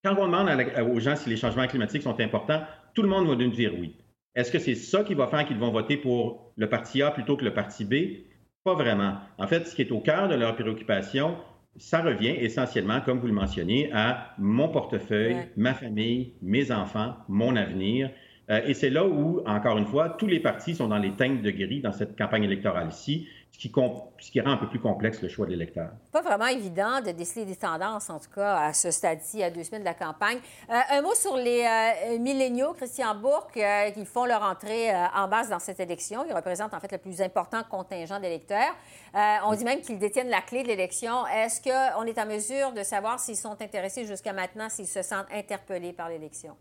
quand 0.03 0.13
on 0.19 0.25
demande 0.25 0.49
aux 0.93 0.99
gens 0.99 1.15
si 1.15 1.29
les 1.29 1.37
changements 1.37 1.67
climatiques 1.67 2.03
sont 2.03 2.19
importants, 2.19 2.63
tout 2.93 3.01
le 3.01 3.07
monde 3.07 3.29
va 3.29 3.35
nous 3.37 3.47
dire 3.47 3.71
oui. 3.79 3.95
Est-ce 4.35 4.51
que 4.51 4.59
c'est 4.59 4.75
ça 4.75 5.05
qui 5.05 5.13
va 5.13 5.27
faire 5.27 5.45
qu'ils 5.45 5.57
vont 5.57 5.71
voter 5.71 5.95
pour 5.95 6.51
le 6.57 6.67
parti 6.67 7.01
A 7.01 7.11
plutôt 7.11 7.37
que 7.37 7.45
le 7.45 7.53
parti 7.53 7.85
B? 7.85 8.27
Pas 8.67 8.73
vraiment. 8.73 9.13
En 9.37 9.47
fait, 9.47 9.65
ce 9.65 9.73
qui 9.73 9.83
est 9.83 9.93
au 9.93 10.01
cœur 10.01 10.27
de 10.27 10.35
leur 10.35 10.53
préoccupation, 10.53 11.37
ça 11.77 12.01
revient 12.01 12.35
essentiellement, 12.37 12.99
comme 12.99 13.17
vous 13.19 13.27
le 13.27 13.33
mentionniez, 13.33 13.89
à 13.93 14.33
mon 14.37 14.67
portefeuille, 14.67 15.37
ma 15.55 15.73
famille, 15.73 16.33
mes 16.41 16.69
enfants, 16.73 17.13
mon 17.29 17.55
avenir. 17.55 18.09
Euh, 18.49 18.59
et 18.67 18.73
c'est 18.73 18.89
là 18.89 19.07
où, 19.07 19.41
encore 19.45 19.77
une 19.77 19.85
fois, 19.85 20.09
tous 20.09 20.27
les 20.27 20.41
partis 20.41 20.75
sont 20.75 20.89
dans 20.89 20.97
les 20.97 21.11
teintes 21.11 21.43
de 21.43 21.49
gris 21.49 21.79
dans 21.79 21.93
cette 21.93 22.17
campagne 22.17 22.43
électorale-ci 22.43 23.29
ce 23.57 24.31
qui, 24.31 24.39
rend 24.39 24.51
un 24.51 24.57
peu 24.57 24.67
plus 24.67 24.79
complexe 24.79 25.21
le 25.21 25.29
choix 25.29 25.47
de 25.47 25.51
l'électeur. 25.51 25.89
Pas 26.11 26.21
vraiment 26.21 26.45
évident 26.45 27.01
de 27.01 27.11
déceler 27.11 27.45
des 27.45 27.55
tendances, 27.55 28.09
en 28.09 28.19
tout 28.19 28.29
cas, 28.33 28.55
à 28.57 28.73
ce 28.73 28.91
stade-ci, 28.91 29.41
à 29.41 29.49
deux 29.49 29.63
semaines 29.63 29.81
de 29.81 29.87
la 29.87 29.95
campagne. 29.95 30.37
Euh, 30.69 30.75
un 30.91 31.01
mot 31.01 31.15
sur 31.15 31.35
les 31.35 31.65
euh, 31.65 32.19
milléniaux, 32.19 32.73
Christian 32.73 33.15
Bourque, 33.15 33.57
euh, 33.57 33.89
qui 33.91 34.05
font 34.05 34.25
leur 34.25 34.43
entrée 34.43 34.93
en 35.15 35.27
base 35.27 35.49
dans 35.49 35.59
cette 35.59 35.79
élection. 35.79 36.23
Ils 36.27 36.33
représentent, 36.33 36.73
en 36.73 36.79
fait, 36.79 36.91
le 36.91 36.99
plus 36.99 37.21
important 37.21 37.63
contingent 37.69 38.19
d'électeurs. 38.19 38.75
on 39.13 39.53
dit 39.55 39.65
même 39.65 39.81
qu'ils 39.81 39.97
détiennent 39.97 40.29
la 40.29 40.41
clé 40.41 40.61
de 40.61 40.67
l'élection. 40.67 41.25
Est-ce 41.27 41.61
qu'on 41.61 42.03
est 42.03 42.19
en 42.19 42.25
mesure 42.27 42.73
de 42.73 42.83
savoir 42.83 43.19
s'ils 43.19 43.37
sont 43.37 43.59
intéressés 43.59 44.05
jusqu'à 44.05 44.33
maintenant, 44.33 44.69
s'ils 44.69 44.87
se 44.87 45.01
sentent 45.01 45.31
interpellés 45.33 45.93
par 45.93 46.09
l'élection? 46.09 46.55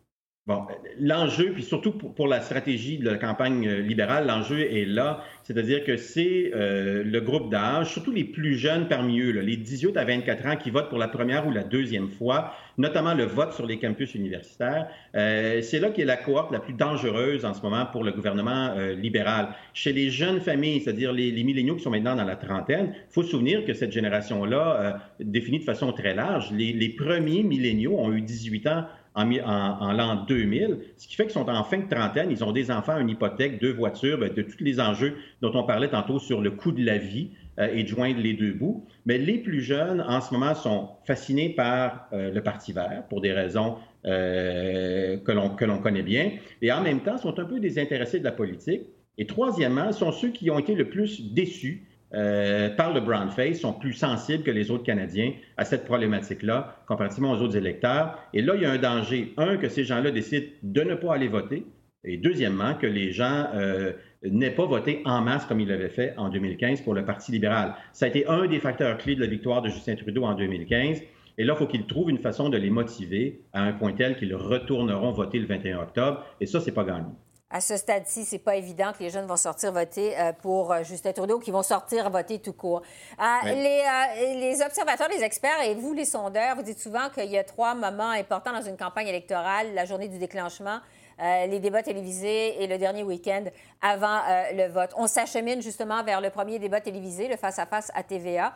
Bon, 0.47 0.65
l'enjeu, 1.01 1.51
puis 1.53 1.65
surtout 1.65 1.91
pour, 1.91 2.29
la 2.29 2.41
stratégie 2.41 2.99
de 2.99 3.11
la 3.11 3.17
campagne 3.17 3.67
euh, 3.67 3.81
libérale, 3.81 4.29
l'enjeu 4.29 4.61
est 4.61 4.85
là, 4.85 5.25
c'est-à-dire 5.43 5.83
que 5.83 5.97
c'est 5.97 6.53
euh, 6.55 7.03
le 7.03 7.21
groupe 7.21 7.51
d'âge, 7.51 7.91
surtout 7.91 8.13
les 8.13 8.23
plus 8.23 8.55
jeunes 8.55 8.87
parmi 8.87 9.19
eux, 9.19 9.33
les 9.41 9.57
18 9.57 9.97
à 9.97 10.05
24 10.05 10.47
ans 10.47 10.57
qui 10.57 10.71
votent 10.71 10.89
pour 10.89 10.99
la 10.99 11.09
première 11.09 11.49
ou 11.49 11.51
la 11.51 11.65
deuxième 11.65 12.07
fois, 12.07 12.53
notamment 12.79 13.13
le 13.13 13.25
vote 13.25 13.55
sur 13.55 13.67
les 13.67 13.81
campus 13.81 14.15
universitaires. 14.15 14.87
Euh, 15.17 15.63
c'est 15.63 15.81
là 15.81 15.91
qui 15.91 16.03
est 16.03 16.05
la 16.05 16.17
cohorte 16.17 16.53
la 16.53 16.61
plus 16.61 16.75
dangereuse 16.75 17.45
en 17.45 17.53
ce 17.53 17.61
moment 17.63 17.85
pour 17.87 18.05
le 18.05 18.13
gouvernement 18.13 18.73
libéral. 18.97 19.49
Chez 19.75 19.93
les 19.93 20.11
jeunes 20.11 20.39
familles, 20.39 20.81
c'est-à-dire 20.81 21.13
les, 21.13 21.33
les, 21.33 21.43
milléniaux 21.43 21.75
qui 21.75 21.83
sont 21.83 21.91
maintenant 21.91 22.15
dans 22.15 22.25
la 22.25 22.37
trentaine, 22.37 22.93
il 22.95 23.13
faut 23.13 23.25
se 23.25 23.31
souvenir 23.31 23.65
que 23.65 23.75
cette 23.75 23.91
génération-là, 23.91 25.01
définie 25.19 25.59
de 25.59 25.65
façon 25.65 25.91
très 25.93 26.15
large, 26.15 26.53
les, 26.53 26.73
les 26.73 26.91
premiers 26.91 27.43
milléniaux 27.43 27.99
ont 27.99 28.13
eu 28.13 28.21
18 28.21 28.67
ans 28.69 28.85
en, 29.17 29.93
l'an 29.93 30.25
2000, 30.27 30.79
ce 30.97 31.09
qui 31.09 31.17
fait 31.17 31.25
qu'ils 31.25 31.33
sont 31.33 31.49
en 31.49 31.65
fin 31.65 31.79
de 31.79 31.89
trentaine, 31.89 32.31
ils 32.31 32.45
ont 32.45 32.53
des 32.53 32.71
enfants, 32.71 32.99
une 32.99 33.09
hypothèque, 33.09 33.61
deux 33.61 33.73
voitures, 33.73 34.19
ben, 34.19 34.33
de 34.33 34.43
tous 34.43 34.63
les 34.63 34.79
enjeux 34.79 35.17
dont 35.41 35.53
on 35.55 35.65
parlait 35.65 35.89
tantôt 35.89 36.19
sur 36.19 36.43
le 36.43 36.51
coût 36.51 36.73
de 36.73 36.85
la 36.85 36.99
vie 36.99 37.31
euh, 37.59 37.69
et 37.75 37.83
de 37.83 37.89
joindre 37.89 38.21
les 38.21 38.35
deux 38.35 38.53
bouts. 38.53 38.85
Mais 39.07 39.17
les 39.17 39.39
plus 39.39 39.63
jeunes, 39.63 40.05
en 40.07 40.21
ce 40.21 40.35
moment, 40.35 40.55
sont 40.55 40.91
fascinés 41.07 41.51
par 41.51 42.09
euh, 42.13 42.31
le 42.31 42.43
Parti 42.43 42.73
vert 42.73 43.05
pour 43.09 43.23
des 43.23 43.33
raisons 43.33 43.77
euh, 44.05 45.17
que 45.17 45.33
l'on 45.65 45.79
connaît 45.79 46.03
bien, 46.03 46.33
et 46.61 46.71
en 46.71 46.83
même 46.83 47.01
temps 47.01 47.17
sont 47.17 47.39
un 47.39 47.45
peu 47.45 47.59
désintéressés 47.59 48.19
de 48.19 48.25
la 48.25 48.33
politique. 48.33 48.83
Et 49.19 49.27
troisièmement, 49.27 49.93
sont 49.93 50.13
ceux 50.13 50.29
qui 50.29 50.51
ont 50.51 50.59
été 50.59 50.75
le 50.75 50.91
plus 50.91 51.33
déçus 51.33 51.87
euh, 52.17 52.71
par 52.71 52.95
le 52.95 53.01
brown 53.01 53.29
face 53.31 53.61
sont 53.61 53.75
plus 53.75 53.93
sensibles 53.93 54.43
que 54.43 54.51
les 54.51 54.71
autres 54.71 54.85
Canadiens 54.85 55.33
à 55.59 55.65
cette 55.65 55.85
problématique-là, 55.85 56.77
comparativement 56.87 57.33
aux 57.33 57.43
autres 57.43 57.57
électeurs. 57.57 58.19
Et 58.33 58.41
là, 58.41 58.55
il 58.57 58.63
y 58.63 58.65
a 58.65 58.71
un 58.71 58.79
danger. 58.79 59.35
Un, 59.37 59.59
que 59.59 59.69
ces 59.69 59.85
gens-là 59.85 60.11
décident 60.11 60.47
de 60.63 60.81
ne 60.83 60.95
pas 60.95 61.15
aller 61.15 61.29
voter. 61.29 61.67
Et 62.05 62.17
deuxièmement, 62.17 62.75
que 62.75 62.87
les 62.87 63.13
gens 63.13 63.49
euh, 63.55 63.93
n'aient 64.23 64.51
pas 64.51 64.65
voté 64.65 65.03
en 65.05 65.21
masse 65.21 65.45
comme 65.45 65.61
ils 65.61 65.69
l'avaient 65.69 65.89
fait 65.89 66.15
en 66.17 66.31
2015 66.31 66.81
pour 66.83 66.95
le 66.95 67.05
Parti 67.05 67.33
libéral. 67.33 67.75
Ça 67.93 68.07
a 68.07 68.09
été 68.09 68.27
un 68.29 68.47
des 68.47 68.61
facteurs 68.61 68.97
clés 68.97 69.17
de 69.17 69.21
la 69.21 69.27
victoire 69.27 69.61
de 69.61 69.69
Justin 69.69 69.97
Trudeau 69.97 70.25
en 70.25 70.35
2015. 70.35 71.03
Et 71.39 71.45
là, 71.45 71.55
il 71.55 71.59
faut 71.59 71.67
qu'ils 71.67 71.87
trouvent 71.87 72.09
une 72.09 72.19
façon 72.19 72.49
de 72.49 72.57
les 72.57 72.71
motiver 72.71 73.43
à 73.53 73.63
un 73.63 73.73
point 73.73 73.93
tel 73.93 74.17
qu'ils 74.17 74.35
retourneront 74.35 75.13
voter 75.13 75.39
le 75.39 75.47
21 75.47 75.81
octobre. 75.81 76.25
Et 76.41 76.47
ça, 76.47 76.61
c'est 76.61 76.73
pas 76.73 76.85
gagné 76.85 77.11
à 77.51 77.61
ce 77.61 77.77
stade-ci, 77.77 78.25
c'est 78.25 78.41
pas 78.41 78.57
évident 78.57 78.93
que 78.93 79.03
les 79.05 79.11
jeunes 79.11 79.27
vont 79.27 79.37
sortir 79.37 79.71
voter 79.71 80.19
euh, 80.19 80.33
pour 80.33 80.73
euh, 80.73 80.83
Justin 80.83 81.13
Trudeau, 81.13 81.39
qui 81.39 81.53
vont 81.53 81.63
sortir 81.63 82.11
voter 82.11 82.41
tout 82.41 82.53
court. 82.53 82.83
Euh, 83.21 83.53
les, 83.55 84.63
observateurs, 84.63 85.09
les 85.09 85.23
experts 85.23 85.63
et 85.65 85.75
vous, 85.75 85.93
les 85.93 86.05
sondeurs, 86.05 86.57
vous 86.57 86.63
dites 86.63 86.81
souvent 86.81 87.09
qu'il 87.09 87.31
y 87.31 87.39
a 87.39 87.45
trois 87.45 87.75
moments 87.75 88.11
importants 88.11 88.53
dans 88.53 88.63
une 88.63 88.77
campagne 88.77 89.07
électorale 89.07 89.75
la 89.75 89.85
journée 89.85 90.09
du 90.09 90.19
déclenchement, 90.19 90.81
les 91.19 91.61
débats 91.61 91.83
télévisés 91.83 92.63
et 92.63 92.67
le 92.67 92.77
dernier 92.77 93.03
week-end 93.03 93.45
avant 93.81 94.21
le 94.53 94.69
vote. 94.69 94.91
On 94.99 95.07
s'achemine 95.07 95.63
justement 95.63 96.03
vers 96.05 96.21
le 96.21 96.29
premier 96.29 96.59
débat 96.59 96.83
télévisé, 96.83 97.27
le 97.27 97.37
face-à-face 97.37 97.91
-à, 97.95 98.05
TVA, 98.05 98.55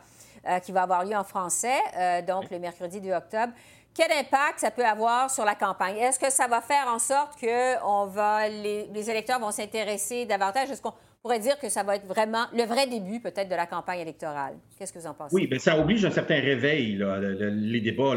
qui 0.62 0.70
va 0.70 0.83
avoir 0.83 1.07
lieu 1.07 1.16
en 1.16 1.24
français, 1.24 1.79
donc 2.26 2.50
le 2.50 2.59
mercredi 2.59 3.00
2 3.00 3.12
octobre. 3.12 3.55
Quel 3.94 4.12
impact 4.12 4.61
ça 4.61 4.70
peut 4.70 4.85
avoir 4.85 5.31
sur 5.31 5.44
la 5.44 5.55
campagne? 5.55 5.96
Est-ce 5.96 6.18
que 6.18 6.31
ça 6.31 6.46
va 6.46 6.61
faire 6.61 6.87
en 6.87 6.98
sorte 6.98 7.38
que 7.40 7.85
on 7.85 8.07
va, 8.07 8.48
les, 8.48 9.11
électeurs 9.11 9.40
vont 9.40 9.50
s'intéresser 9.50 10.26
davantage? 10.26 10.70
Est-ce 10.70 10.81
qu'on 10.81 10.92
pourrait 11.22 11.40
dire 11.40 11.59
que 11.59 11.68
ça 11.68 11.83
va 11.83 11.96
être 11.96 12.07
vraiment 12.07 12.44
le 12.55 12.62
vrai 12.62 12.87
début 12.87 13.20
peut-être 13.20 13.48
de 13.48 13.55
la 13.55 13.66
campagne 13.66 14.00
électorale? 14.00 14.55
Qu'est-ce 14.79 14.92
que 14.92 15.00
vous 15.00 15.07
en 15.09 15.14
pensez? 15.14 15.35
Oui, 15.35 15.48
bien, 15.48 15.59
ça 15.59 15.76
oblige 15.79 16.05
un 16.05 16.11
certain 16.12 16.40
réveil, 16.40 17.03
les 17.40 17.81
débats. 17.81 18.14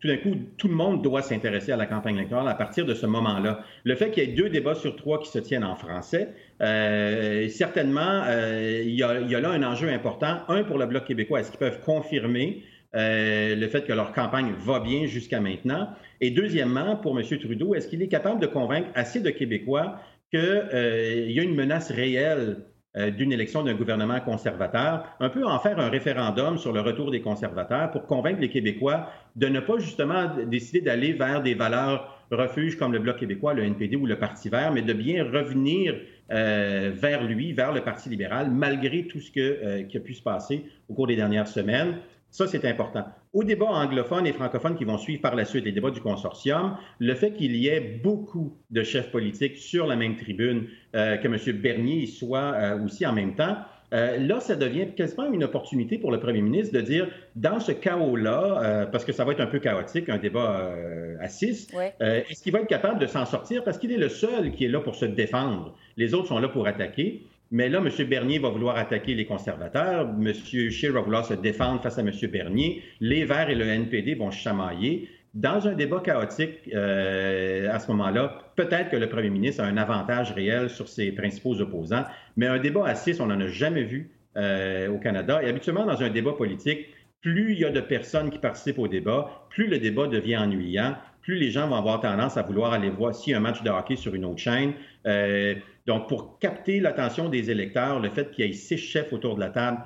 tout 0.00 0.06
d'un 0.06 0.18
coup, 0.18 0.36
tout 0.56 0.68
le 0.68 0.74
monde 0.74 1.02
doit 1.02 1.22
s'intéresser 1.22 1.72
à 1.72 1.76
la 1.76 1.86
campagne 1.86 2.16
électorale 2.16 2.46
à 2.46 2.54
partir 2.54 2.86
de 2.86 2.94
ce 2.94 3.06
moment-là. 3.06 3.64
Le 3.82 3.96
fait 3.96 4.12
qu'il 4.12 4.22
y 4.22 4.30
ait 4.30 4.34
deux 4.34 4.50
débats 4.50 4.76
sur 4.76 4.94
trois 4.94 5.20
qui 5.20 5.30
se 5.30 5.40
tiennent 5.40 5.64
en 5.64 5.74
français, 5.74 6.28
euh, 6.60 7.48
certainement, 7.48 8.22
euh, 8.26 8.82
il 8.84 8.94
y 8.94 9.02
a 9.02 9.40
là 9.40 9.50
un 9.50 9.64
enjeu 9.64 9.88
important. 9.88 10.38
Un, 10.46 10.62
pour 10.62 10.78
le 10.78 10.86
Bloc 10.86 11.06
québécois, 11.06 11.40
est-ce 11.40 11.50
qu'ils 11.50 11.58
peuvent 11.58 11.80
confirmer 11.80 12.62
le 12.94 13.66
fait 13.68 13.84
que 13.86 13.92
leur 13.92 14.12
campagne 14.12 14.52
va 14.58 14.80
bien 14.80 15.06
jusqu'à 15.06 15.40
maintenant. 15.40 15.88
Et 16.20 16.30
deuxièmement, 16.30 16.96
pour 16.96 17.18
M. 17.18 17.24
Trudeau, 17.38 17.74
est-ce 17.74 17.88
qu'il 17.88 18.02
est 18.02 18.08
capable 18.08 18.40
de 18.40 18.46
convaincre 18.46 18.88
assez 18.94 19.20
de 19.20 19.30
Québécois 19.30 20.00
qu'il 20.30 21.30
y 21.30 21.40
a 21.40 21.42
une 21.42 21.54
menace 21.54 21.90
réelle 21.90 22.58
d'une 22.94 23.32
élection 23.32 23.62
d'un 23.62 23.74
gouvernement 23.74 24.20
conservateur, 24.20 25.16
un 25.18 25.30
peu 25.30 25.46
en 25.46 25.58
faire 25.58 25.78
un 25.78 25.88
référendum 25.88 26.58
sur 26.58 26.74
le 26.74 26.80
retour 26.82 27.10
des 27.10 27.22
conservateurs 27.22 27.90
pour 27.90 28.06
convaincre 28.06 28.40
les 28.40 28.50
Québécois 28.50 29.08
de 29.36 29.48
ne 29.48 29.60
pas 29.60 29.78
justement 29.78 30.30
décider 30.46 30.82
d'aller 30.82 31.14
vers 31.14 31.42
des 31.42 31.54
valeurs 31.54 32.22
refuge 32.34 32.76
comme 32.76 32.92
le 32.92 32.98
Bloc 32.98 33.18
québécois, 33.18 33.54
le 33.54 33.62
NPD 33.64 33.96
ou 33.96 34.06
le 34.06 34.18
Parti 34.18 34.48
vert, 34.48 34.72
mais 34.72 34.82
de 34.82 34.92
bien 34.92 35.24
revenir 35.24 35.94
euh, 36.30 36.90
vers 36.94 37.24
lui, 37.24 37.52
vers 37.52 37.72
le 37.72 37.82
Parti 37.82 38.08
libéral, 38.08 38.50
malgré 38.50 39.06
tout 39.06 39.20
ce 39.20 39.30
euh, 39.38 39.82
qui 39.84 39.96
a 39.96 40.00
pu 40.00 40.14
se 40.14 40.22
passer 40.22 40.64
au 40.88 40.94
cours 40.94 41.06
des 41.06 41.16
dernières 41.16 41.48
semaines. 41.48 41.96
Ça, 42.32 42.48
c'est 42.48 42.64
important. 42.64 43.04
Au 43.32 43.44
débat 43.44 43.66
anglophone 43.66 44.26
et 44.26 44.32
francophone 44.32 44.74
qui 44.74 44.84
vont 44.84 44.98
suivre 44.98 45.22
par 45.22 45.36
la 45.36 45.44
suite, 45.44 45.64
les 45.64 45.72
débats 45.72 45.90
du 45.90 46.00
consortium, 46.00 46.76
le 46.98 47.14
fait 47.14 47.32
qu'il 47.32 47.54
y 47.54 47.68
ait 47.68 48.00
beaucoup 48.02 48.56
de 48.70 48.82
chefs 48.82 49.12
politiques 49.12 49.56
sur 49.56 49.86
la 49.86 49.94
même 49.94 50.16
tribune, 50.16 50.66
euh, 50.96 51.16
que 51.18 51.28
M. 51.28 51.60
Bernier 51.60 52.06
soit 52.06 52.56
aussi 52.82 53.06
en 53.06 53.12
même 53.12 53.36
temps, 53.36 53.56
euh, 53.92 54.16
là, 54.18 54.40
ça 54.40 54.56
devient 54.56 54.86
quasiment 54.96 55.30
une 55.30 55.44
opportunité 55.44 55.98
pour 55.98 56.10
le 56.12 56.18
premier 56.18 56.40
ministre 56.40 56.74
de 56.74 56.80
dire, 56.80 57.08
dans 57.36 57.60
ce 57.60 57.72
chaos-là, 57.72 58.62
euh, 58.62 58.86
parce 58.86 59.04
que 59.04 59.12
ça 59.12 59.24
va 59.24 59.32
être 59.32 59.40
un 59.40 59.46
peu 59.46 59.58
chaotique, 59.58 60.08
un 60.08 60.16
débat 60.16 60.60
euh, 60.60 61.16
à 61.20 61.28
six, 61.28 61.68
est-ce 62.00 62.42
qu'il 62.42 62.52
va 62.52 62.60
être 62.60 62.68
capable 62.68 62.98
de 63.00 63.06
s'en 63.06 63.26
sortir? 63.26 63.64
Parce 63.64 63.78
qu'il 63.78 63.92
est 63.92 63.98
le 63.98 64.08
seul 64.08 64.52
qui 64.52 64.64
est 64.64 64.68
là 64.68 64.80
pour 64.80 64.94
se 64.94 65.04
défendre. 65.04 65.74
Les 65.96 66.14
autres 66.14 66.28
sont 66.28 66.38
là 66.38 66.48
pour 66.48 66.66
attaquer. 66.66 67.26
Mais 67.52 67.68
là, 67.68 67.80
M. 67.84 68.08
Bernier 68.08 68.38
va 68.38 68.48
vouloir 68.48 68.76
attaquer 68.76 69.14
les 69.14 69.26
conservateurs. 69.26 70.08
M. 70.08 70.32
Scheer 70.32 70.90
va 70.90 71.02
vouloir 71.02 71.26
se 71.26 71.34
défendre 71.34 71.82
face 71.82 71.98
à 71.98 72.00
M. 72.00 72.10
Bernier. 72.32 72.82
Les 73.00 73.26
Verts 73.26 73.50
et 73.50 73.54
le 73.54 73.66
NPD 73.66 74.14
vont 74.14 74.30
chamailler. 74.30 75.10
Dans 75.34 75.68
un 75.68 75.74
débat 75.74 76.00
chaotique 76.00 76.70
euh, 76.74 77.70
à 77.70 77.78
ce 77.78 77.90
moment-là, 77.92 78.38
peut-être 78.56 78.90
que 78.90 78.96
le 78.96 79.08
premier 79.08 79.28
ministre 79.28 79.62
a 79.62 79.66
un 79.66 79.76
avantage 79.76 80.32
réel 80.32 80.70
sur 80.70 80.88
ses 80.88 81.12
principaux 81.12 81.60
opposants, 81.60 82.04
mais 82.36 82.46
un 82.46 82.58
débat 82.58 82.86
à 82.86 82.94
six, 82.94 83.20
on 83.20 83.26
n'en 83.26 83.40
a 83.40 83.48
jamais 83.48 83.84
vu 83.84 84.10
euh, 84.36 84.88
au 84.88 84.98
Canada. 84.98 85.42
Et 85.42 85.48
habituellement, 85.48 85.84
dans 85.84 86.02
un 86.02 86.08
débat 86.08 86.32
politique, 86.32 86.86
plus 87.20 87.52
il 87.52 87.60
y 87.60 87.64
a 87.66 87.70
de 87.70 87.80
personnes 87.80 88.30
qui 88.30 88.38
participent 88.38 88.78
au 88.78 88.88
débat, 88.88 89.46
plus 89.50 89.66
le 89.66 89.78
débat 89.78 90.06
devient 90.06 90.38
ennuyant, 90.38 90.96
plus 91.22 91.36
les 91.36 91.50
gens 91.50 91.68
vont 91.68 91.76
avoir 91.76 92.00
tendance 92.00 92.36
à 92.36 92.42
vouloir 92.42 92.72
aller 92.72 92.90
voir 92.90 93.12
a 93.12 93.36
un 93.36 93.40
match 93.40 93.62
de 93.62 93.70
hockey 93.70 93.96
sur 93.96 94.14
une 94.14 94.24
autre 94.24 94.40
chaîne. 94.40 94.72
Euh, 95.06 95.54
donc, 95.86 96.08
pour 96.08 96.38
capter 96.38 96.80
l'attention 96.80 97.28
des 97.28 97.50
électeurs, 97.50 98.00
le 98.00 98.10
fait 98.10 98.30
qu'il 98.30 98.44
y 98.44 98.48
ait 98.48 98.52
six 98.52 98.78
chefs 98.78 99.12
autour 99.12 99.34
de 99.34 99.40
la 99.40 99.48
table 99.48 99.78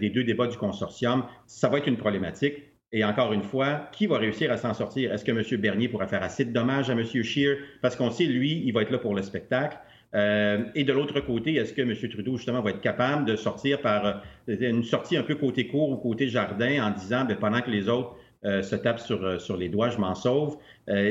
des 0.00 0.10
deux 0.10 0.24
débats 0.24 0.48
du 0.48 0.56
consortium, 0.56 1.24
ça 1.46 1.68
va 1.68 1.78
être 1.78 1.86
une 1.86 1.96
problématique. 1.96 2.56
Et 2.94 3.04
encore 3.04 3.32
une 3.32 3.42
fois, 3.42 3.88
qui 3.90 4.06
va 4.06 4.18
réussir 4.18 4.52
à 4.52 4.56
s'en 4.56 4.72
sortir? 4.72 5.12
Est-ce 5.12 5.24
que 5.24 5.32
M. 5.32 5.60
Bernier 5.60 5.88
pourra 5.88 6.06
faire 6.06 6.22
assez 6.22 6.44
de 6.44 6.52
dommages 6.52 6.90
à 6.90 6.92
M. 6.92 7.04
Scheer? 7.04 7.56
Parce 7.82 7.96
qu'on 7.96 8.12
sait, 8.12 8.24
lui, 8.24 8.62
il 8.64 8.72
va 8.72 8.82
être 8.82 8.92
là 8.92 8.98
pour 8.98 9.16
le 9.16 9.22
spectacle. 9.22 9.76
Euh, 10.14 10.62
et 10.76 10.84
de 10.84 10.92
l'autre 10.92 11.18
côté, 11.18 11.54
est-ce 11.56 11.72
que 11.72 11.82
M. 11.82 11.92
Trudeau, 12.08 12.36
justement, 12.36 12.62
va 12.62 12.70
être 12.70 12.80
capable 12.80 13.24
de 13.24 13.34
sortir 13.34 13.80
par 13.80 14.06
euh, 14.06 14.12
une 14.46 14.84
sortie 14.84 15.16
un 15.16 15.24
peu 15.24 15.34
côté 15.34 15.66
court 15.66 15.90
ou 15.90 15.96
côté 15.96 16.28
jardin 16.28 16.86
en 16.86 16.90
disant, 16.92 17.24
bien, 17.24 17.34
pendant 17.34 17.62
que 17.62 17.70
les 17.72 17.88
autres 17.88 18.14
euh, 18.14 18.20
se 18.44 18.76
tapent 18.76 19.00
sur, 19.00 19.40
sur 19.40 19.56
les 19.56 19.68
doigts, 19.68 19.90
je 19.90 19.98
m'en 19.98 20.14
sauve? 20.14 20.58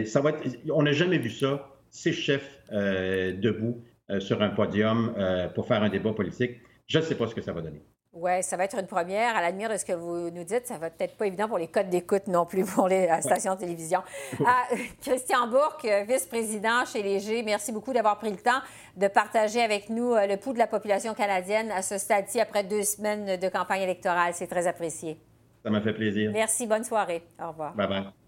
ça 0.06 0.22
va 0.22 0.32
on 0.72 0.84
n'a 0.84 0.92
jamais 0.92 1.18
vu 1.18 1.30
ça, 1.30 1.68
ces 1.90 2.14
chefs 2.14 2.62
debout 2.72 3.84
sur 4.20 4.42
un 4.42 4.50
podium 4.50 5.14
pour 5.56 5.68
faire 5.68 5.82
un 5.84 5.90
débat 5.90 6.14
politique. 6.14 6.62
Je 6.88 7.00
ne 7.00 7.04
sais 7.04 7.16
pas 7.16 7.28
ce 7.28 7.36
que 7.36 7.42
ça 7.42 7.54
va 7.54 7.62
donner. 7.62 7.82
Oui, 8.16 8.44
ça 8.44 8.58
va 8.58 8.66
être 8.66 8.78
une 8.78 8.86
première. 8.86 9.36
À 9.36 9.42
la 9.42 9.50
lumière 9.50 9.72
de 9.72 9.78
ce 9.78 9.86
que 9.86 9.94
vous 9.94 10.30
nous 10.30 10.44
dites, 10.44 10.68
ça 10.68 10.78
va 10.78 10.92
peut-être 10.92 11.18
pas 11.18 11.26
évident 11.26 11.48
pour 11.48 11.58
les 11.58 11.68
codes 11.68 11.90
d'écoute 11.90 12.28
non 12.28 12.46
plus 12.46 12.64
pour 12.64 12.88
les 12.88 13.10
stations 13.22 13.56
de 13.56 13.62
télévision. 13.62 14.04
Ah, 14.46 14.66
Christian 15.02 15.48
Bourque, 15.48 15.88
vice-président 16.08 16.86
chez 16.86 17.02
Léger, 17.02 17.42
merci 17.42 17.72
beaucoup 17.72 17.92
d'avoir 17.92 18.20
pris 18.20 18.30
le 18.30 18.38
temps 18.38 18.62
de 18.98 19.08
partager 19.08 19.62
avec 19.64 19.90
nous 19.90 20.14
euh, 20.14 20.28
le 20.28 20.38
pouls 20.38 20.54
de 20.54 20.60
la 20.60 20.68
population 20.68 21.16
canadienne 21.16 21.72
à 21.72 21.82
ce 21.82 21.98
stade-ci 21.98 22.40
après 22.40 22.64
deux 22.64 22.84
semaines 22.84 23.40
de 23.40 23.50
campagne 23.50 23.82
électorale. 23.82 24.34
C'est 24.36 24.48
très 24.48 24.68
apprécié. 24.68 25.18
Ça 25.64 25.70
m'a 25.70 25.82
fait 25.82 25.94
plaisir. 25.94 26.32
Merci. 26.34 26.68
Bonne 26.68 26.84
soirée. 26.84 27.24
Au 27.42 27.50
revoir. 27.50 27.74
Bye 27.76 27.88
bye. 27.88 28.23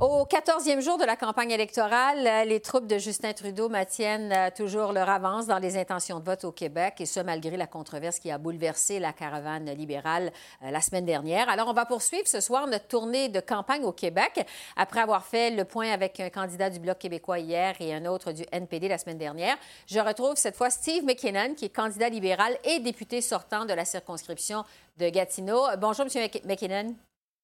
Au 0.00 0.24
quatorzième 0.24 0.80
jour 0.80 0.96
de 0.96 1.04
la 1.04 1.14
campagne 1.14 1.50
électorale, 1.50 2.48
les 2.48 2.60
troupes 2.60 2.86
de 2.86 2.96
Justin 2.96 3.34
Trudeau 3.34 3.68
maintiennent 3.68 4.32
euh, 4.32 4.48
toujours 4.48 4.94
leur 4.94 5.10
avance 5.10 5.46
dans 5.46 5.58
les 5.58 5.76
intentions 5.76 6.20
de 6.20 6.24
vote 6.24 6.44
au 6.44 6.52
Québec, 6.52 6.94
et 7.00 7.04
ce, 7.04 7.20
malgré 7.20 7.58
la 7.58 7.66
controverse 7.66 8.18
qui 8.18 8.30
a 8.30 8.38
bouleversé 8.38 8.98
la 8.98 9.12
caravane 9.12 9.70
libérale 9.72 10.32
euh, 10.62 10.70
la 10.70 10.80
semaine 10.80 11.04
dernière. 11.04 11.50
Alors, 11.50 11.68
on 11.68 11.74
va 11.74 11.84
poursuivre 11.84 12.26
ce 12.26 12.40
soir 12.40 12.66
notre 12.66 12.86
tournée 12.86 13.28
de 13.28 13.40
campagne 13.40 13.84
au 13.84 13.92
Québec. 13.92 14.46
Après 14.74 15.00
avoir 15.00 15.26
fait 15.26 15.50
le 15.50 15.66
point 15.66 15.90
avec 15.90 16.18
un 16.18 16.30
candidat 16.30 16.70
du 16.70 16.78
Bloc 16.78 16.96
québécois 16.96 17.38
hier 17.38 17.74
et 17.78 17.92
un 17.92 18.06
autre 18.06 18.32
du 18.32 18.46
NPD 18.52 18.88
la 18.88 18.96
semaine 18.96 19.18
dernière, 19.18 19.58
je 19.86 20.00
retrouve 20.00 20.36
cette 20.36 20.56
fois 20.56 20.70
Steve 20.70 21.04
McKinnon, 21.04 21.54
qui 21.54 21.66
est 21.66 21.68
candidat 21.76 22.08
libéral 22.08 22.56
et 22.64 22.78
député 22.80 23.20
sortant 23.20 23.66
de 23.66 23.74
la 23.74 23.84
circonscription 23.84 24.64
de 24.96 25.10
Gatineau. 25.10 25.66
Bonjour, 25.76 26.06
M. 26.06 26.26
McKinnon. 26.46 26.94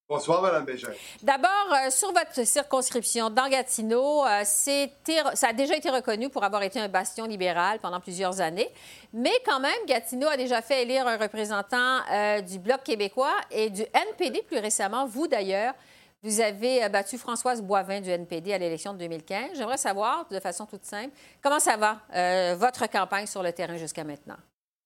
Bonsoir, 0.09 0.41
Mme 0.41 0.65
Bégin. 0.65 0.93
D'abord, 1.21 1.51
euh, 1.73 1.91
sur 1.91 2.13
votre 2.13 2.47
circonscription 2.47 3.29
dans 3.29 3.49
Gatineau, 3.49 4.25
euh, 4.25 4.45
ça 4.45 5.49
a 5.49 5.53
déjà 5.53 5.77
été 5.77 5.91
reconnu 5.91 6.29
pour 6.29 6.45
avoir 6.45 6.63
été 6.63 6.79
un 6.79 6.87
bastion 6.87 7.27
libéral 7.27 7.81
pendant 7.81 7.99
plusieurs 7.99 8.41
années. 8.41 8.69
Mais 9.13 9.33
quand 9.45 9.59
même, 9.59 9.85
Gatineau 9.89 10.29
a 10.29 10.37
déjà 10.37 10.63
fait 10.63 10.83
élire 10.83 11.09
un 11.09 11.17
représentant 11.17 11.99
euh, 12.13 12.41
du 12.41 12.61
Bloc 12.61 12.85
québécois 12.85 13.35
et 13.51 13.69
du 13.69 13.83
NPD 13.83 14.43
plus 14.43 14.59
récemment. 14.59 15.07
Vous, 15.07 15.27
d'ailleurs, 15.27 15.75
vous 16.23 16.41
avez 16.41 16.89
battu 16.89 17.19
Françoise 17.19 17.61
Boivin 17.61 18.01
du 18.01 18.11
NPD 18.11 18.53
à 18.53 18.59
l'élection 18.59 18.93
de 18.93 18.99
2015. 18.99 19.51
J'aimerais 19.55 19.77
savoir, 19.77 20.25
de 20.31 20.39
façon 20.39 20.67
toute 20.67 20.85
simple, 20.85 21.11
comment 21.43 21.59
ça 21.59 21.77
va, 21.77 22.55
votre 22.55 22.89
campagne 22.89 23.27
sur 23.27 23.43
le 23.43 23.53
terrain 23.53 23.77
jusqu'à 23.77 24.05
maintenant? 24.05 24.37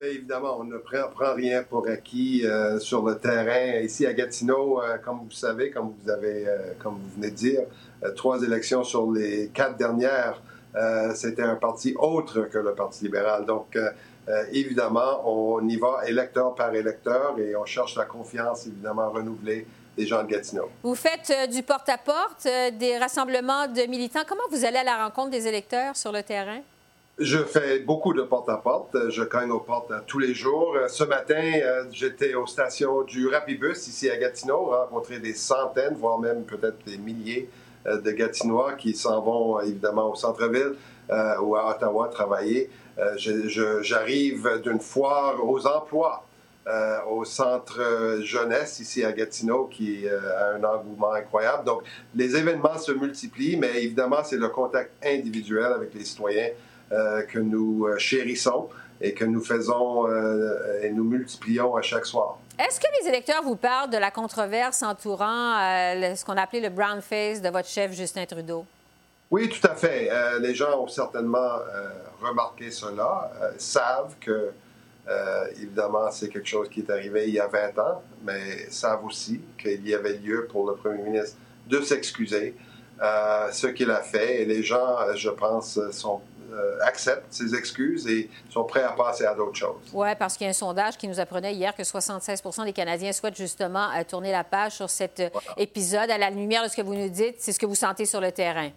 Évidemment, 0.03 0.57
on 0.59 0.63
ne 0.63 0.77
prend, 0.77 1.35
rien 1.35 1.61
pour 1.61 1.87
acquis 1.87 2.41
euh, 2.43 2.79
sur 2.79 3.05
le 3.05 3.19
terrain. 3.19 3.81
Ici 3.81 4.07
à 4.07 4.13
Gatineau, 4.13 4.81
euh, 4.81 4.97
comme 4.97 5.19
vous 5.25 5.31
savez, 5.31 5.69
comme 5.69 5.93
vous 6.01 6.09
avez, 6.09 6.47
euh, 6.47 6.73
comme 6.81 6.95
vous 6.95 7.09
venez 7.17 7.29
de 7.29 7.35
dire, 7.35 7.61
trois 8.15 8.41
élections 8.41 8.83
sur 8.83 9.11
les 9.11 9.51
quatre 9.53 9.77
dernières, 9.77 10.41
c'était 11.13 11.43
un 11.43 11.55
parti 11.55 11.93
autre 11.99 12.43
que 12.43 12.57
le 12.57 12.73
Parti 12.73 13.03
libéral. 13.03 13.45
Donc, 13.45 13.77
évidemment, 14.53 15.21
on 15.25 15.67
y 15.67 15.75
va 15.75 15.99
électeur 16.07 16.55
par 16.55 16.73
électeur 16.73 17.37
et 17.37 17.55
on 17.57 17.65
cherche 17.65 17.95
la 17.97 18.05
confiance, 18.05 18.65
évidemment, 18.65 19.09
renouvelée 19.11 19.67
des 19.97 20.07
gens 20.07 20.23
de 20.23 20.29
Gatineau. 20.29 20.69
Vous 20.81 20.95
faites 20.95 21.31
du 21.51 21.61
porte-à-porte, 21.61 22.45
-porte, 22.45 22.77
des 22.77 22.97
rassemblements 22.97 23.67
de 23.67 23.85
militants. 23.87 24.23
Comment 24.25 24.47
vous 24.49 24.63
allez 24.65 24.77
à 24.77 24.83
la 24.83 25.03
rencontre 25.03 25.29
des 25.29 25.45
électeurs 25.45 25.95
sur 25.95 26.13
le 26.13 26.23
terrain? 26.23 26.61
Je 27.19 27.37
fais 27.37 27.79
beaucoup 27.79 28.13
de 28.13 28.21
porte-à-porte. 28.21 29.09
Je 29.09 29.23
cogne 29.23 29.51
aux 29.51 29.59
portes 29.59 29.91
tous 30.07 30.17
les 30.17 30.33
jours. 30.33 30.75
Ce 30.87 31.03
matin, 31.03 31.43
euh, 31.43 31.83
j'étais 31.91 32.33
aux 32.35 32.47
stations 32.47 33.03
du 33.03 33.27
Rapibus 33.27 33.87
ici 33.87 34.09
à 34.09 34.17
Gatineau, 34.17 34.67
rencontrer 34.67 35.19
des 35.19 35.33
centaines, 35.33 35.95
voire 35.95 36.19
même 36.19 36.45
peut-être 36.45 36.77
des 36.85 36.97
milliers 36.97 37.49
euh, 37.85 37.99
de 37.99 38.11
Gatinois 38.11 38.73
qui 38.73 38.95
s'en 38.95 39.21
vont 39.21 39.59
évidemment 39.59 40.09
au 40.09 40.15
centre-ville 40.15 40.75
euh, 41.09 41.39
ou 41.41 41.55
à 41.55 41.69
Ottawa 41.69 42.07
travailler. 42.07 42.69
J'arrive 43.17 44.61
d'une 44.63 44.79
foire 44.79 45.43
aux 45.43 45.65
emplois 45.65 46.23
au 47.09 47.25
centre 47.25 48.19
jeunesse 48.21 48.79
ici 48.79 49.03
à 49.03 49.11
Gatineau 49.11 49.65
qui 49.65 50.07
a 50.07 50.55
un 50.55 50.63
engouement 50.63 51.11
incroyable. 51.13 51.65
Donc, 51.65 51.81
les 52.13 52.35
événements 52.35 52.77
se 52.77 52.91
multiplient, 52.91 53.57
mais 53.57 53.83
évidemment, 53.83 54.23
c'est 54.23 54.37
le 54.37 54.49
contact 54.49 54.91
individuel 55.03 55.73
avec 55.73 55.93
les 55.95 56.05
citoyens 56.05 56.49
euh, 56.49 56.70
que 56.91 57.39
nous 57.39 57.85
euh, 57.85 57.97
chérissons 57.97 58.67
et 58.99 59.13
que 59.13 59.23
nous 59.23 59.41
faisons 59.41 60.07
euh, 60.07 60.81
et 60.81 60.91
nous 60.91 61.03
multiplions 61.03 61.75
à 61.75 61.81
chaque 61.81 62.05
soir. 62.05 62.37
Est-ce 62.59 62.79
que 62.79 62.87
les 63.01 63.07
électeurs 63.07 63.41
vous 63.43 63.55
parlent 63.55 63.89
de 63.89 63.97
la 63.97 64.11
controverse 64.11 64.83
entourant 64.83 65.55
ce 65.57 66.23
qu'on 66.25 66.37
a 66.37 66.41
appelé 66.41 66.61
le 66.61 66.69
brown 66.69 67.01
face 67.01 67.41
de 67.41 67.49
votre 67.49 67.67
chef 67.67 67.93
Justin 67.93 68.25
Trudeau? 68.25 68.65
Oui, 69.31 69.49
tout 69.49 69.65
à 69.65 69.73
fait. 69.73 70.11
les 70.39 70.53
gens 70.53 70.83
ont 70.83 70.87
certainement 70.87 71.55
remarqué 72.21 72.69
cela, 72.69 73.31
savent 73.57 74.13
que, 74.19 74.51
évidemment, 75.59 76.11
c'est 76.11 76.29
quelque 76.29 76.47
chose 76.47 76.69
qui 76.69 76.81
est 76.81 76.89
arrivé 76.91 77.29
il 77.29 77.33
y 77.33 77.39
a 77.39 77.47
20 77.47 77.79
ans, 77.79 78.03
mais 78.23 78.69
savent 78.69 79.05
aussi 79.05 79.41
qu'il 79.57 79.87
y 79.87 79.95
avait 79.95 80.17
lieu 80.17 80.47
pour 80.51 80.69
le 80.69 80.75
premier 80.75 81.01
ministre 81.01 81.37
de 81.65 81.81
s'excuser. 81.81 82.53
ce 82.99 83.67
qu'il 83.67 83.89
a 83.89 84.03
fait. 84.03 84.43
Et 84.43 84.45
les 84.45 84.61
gens, 84.61 84.97
je 85.15 85.29
pense, 85.29 85.79
sont 85.91 86.21
euh, 86.53 86.79
acceptent 86.81 87.31
ses 87.33 87.55
excuses 87.55 88.07
et 88.07 88.29
sont 88.49 88.63
prêts 88.63 88.83
à 88.83 88.91
passer 88.91 89.25
à 89.25 89.33
d'autres 89.33 89.57
choses. 89.57 89.91
Oui, 89.93 90.09
parce 90.17 90.35
qu'il 90.35 90.45
y 90.45 90.47
a 90.47 90.51
un 90.51 90.53
sondage 90.53 90.97
qui 90.97 91.07
nous 91.07 91.19
apprenait 91.19 91.53
hier 91.53 91.75
que 91.75 91.83
76 91.83 92.41
des 92.65 92.73
Canadiens 92.73 93.11
souhaitent 93.11 93.37
justement 93.37 93.87
tourner 94.07 94.31
la 94.31 94.43
page 94.43 94.73
sur 94.73 94.89
cet 94.89 95.19
euh, 95.19 95.29
épisode. 95.57 96.09
À 96.09 96.17
la 96.17 96.29
lumière 96.29 96.63
de 96.63 96.69
ce 96.69 96.75
que 96.75 96.81
vous 96.81 96.95
nous 96.95 97.09
dites, 97.09 97.35
c'est 97.39 97.51
ce 97.51 97.59
que 97.59 97.65
vous 97.65 97.75
sentez 97.75 98.05
sur 98.05 98.21
le 98.21 98.31
terrain. 98.31 98.69